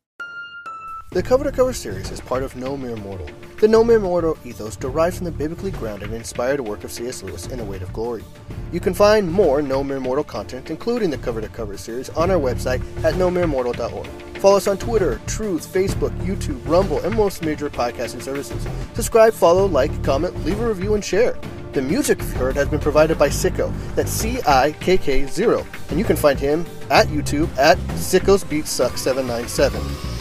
The 1.14 1.22
Cover 1.22 1.44
to 1.44 1.52
Cover 1.52 1.72
series 1.72 2.10
is 2.10 2.20
part 2.20 2.42
of 2.42 2.56
No 2.56 2.76
Mere 2.76 2.96
Mortal. 2.96 3.28
The 3.60 3.68
No 3.68 3.84
Mere 3.84 4.00
Mortal 4.00 4.36
ethos 4.44 4.74
derives 4.74 5.18
from 5.18 5.26
the 5.26 5.30
biblically 5.30 5.70
grounded 5.70 6.08
and 6.08 6.16
inspired 6.16 6.60
work 6.60 6.82
of 6.82 6.90
C.S. 6.90 7.22
Lewis 7.22 7.46
in 7.46 7.60
A 7.60 7.64
Weight 7.64 7.82
of 7.82 7.92
Glory. 7.92 8.24
You 8.72 8.80
can 8.80 8.94
find 8.94 9.30
more 9.30 9.62
No 9.62 9.84
Mere 9.84 10.00
Mortal 10.00 10.24
content, 10.24 10.70
including 10.70 11.10
the 11.10 11.18
Cover 11.18 11.40
to 11.40 11.46
Cover 11.46 11.76
series, 11.76 12.08
on 12.10 12.32
our 12.32 12.36
website 12.36 12.82
at 13.04 13.14
nomeremortal.org. 13.14 14.08
Follow 14.38 14.56
us 14.56 14.66
on 14.66 14.76
Twitter, 14.76 15.20
Truth, 15.28 15.72
Facebook, 15.72 16.10
YouTube, 16.26 16.60
Rumble, 16.66 16.98
and 17.04 17.14
most 17.14 17.44
major 17.44 17.70
podcasting 17.70 18.20
services. 18.20 18.66
Subscribe, 18.94 19.34
follow, 19.34 19.66
like, 19.66 20.02
comment, 20.02 20.44
leave 20.44 20.58
a 20.58 20.66
review, 20.66 20.94
and 20.94 21.04
share. 21.04 21.38
The 21.74 21.82
music 21.82 22.18
you've 22.18 22.32
heard 22.32 22.56
has 22.56 22.66
been 22.66 22.80
provided 22.80 23.20
by 23.20 23.28
Cikk0. 23.28 23.72
That's 23.94 24.10
C 24.10 24.40
I 24.48 24.72
K 24.80 24.98
K 24.98 25.26
0. 25.26 25.64
And 25.90 25.98
you 26.00 26.04
can 26.04 26.16
find 26.16 26.40
him 26.40 26.66
at 26.90 27.06
YouTube 27.06 27.56
at 27.56 27.78
Sickos 27.94 28.48
Beat 28.50 28.66
Suck 28.66 28.98
797. 28.98 30.13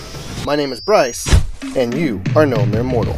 My 0.45 0.57
name 0.57 0.73
is 0.73 0.81
Bryce, 0.81 1.25
and 1.77 1.93
you 1.93 2.21
are 2.35 2.45
no 2.45 2.65
mere 2.65 2.83
mortal. 2.83 3.17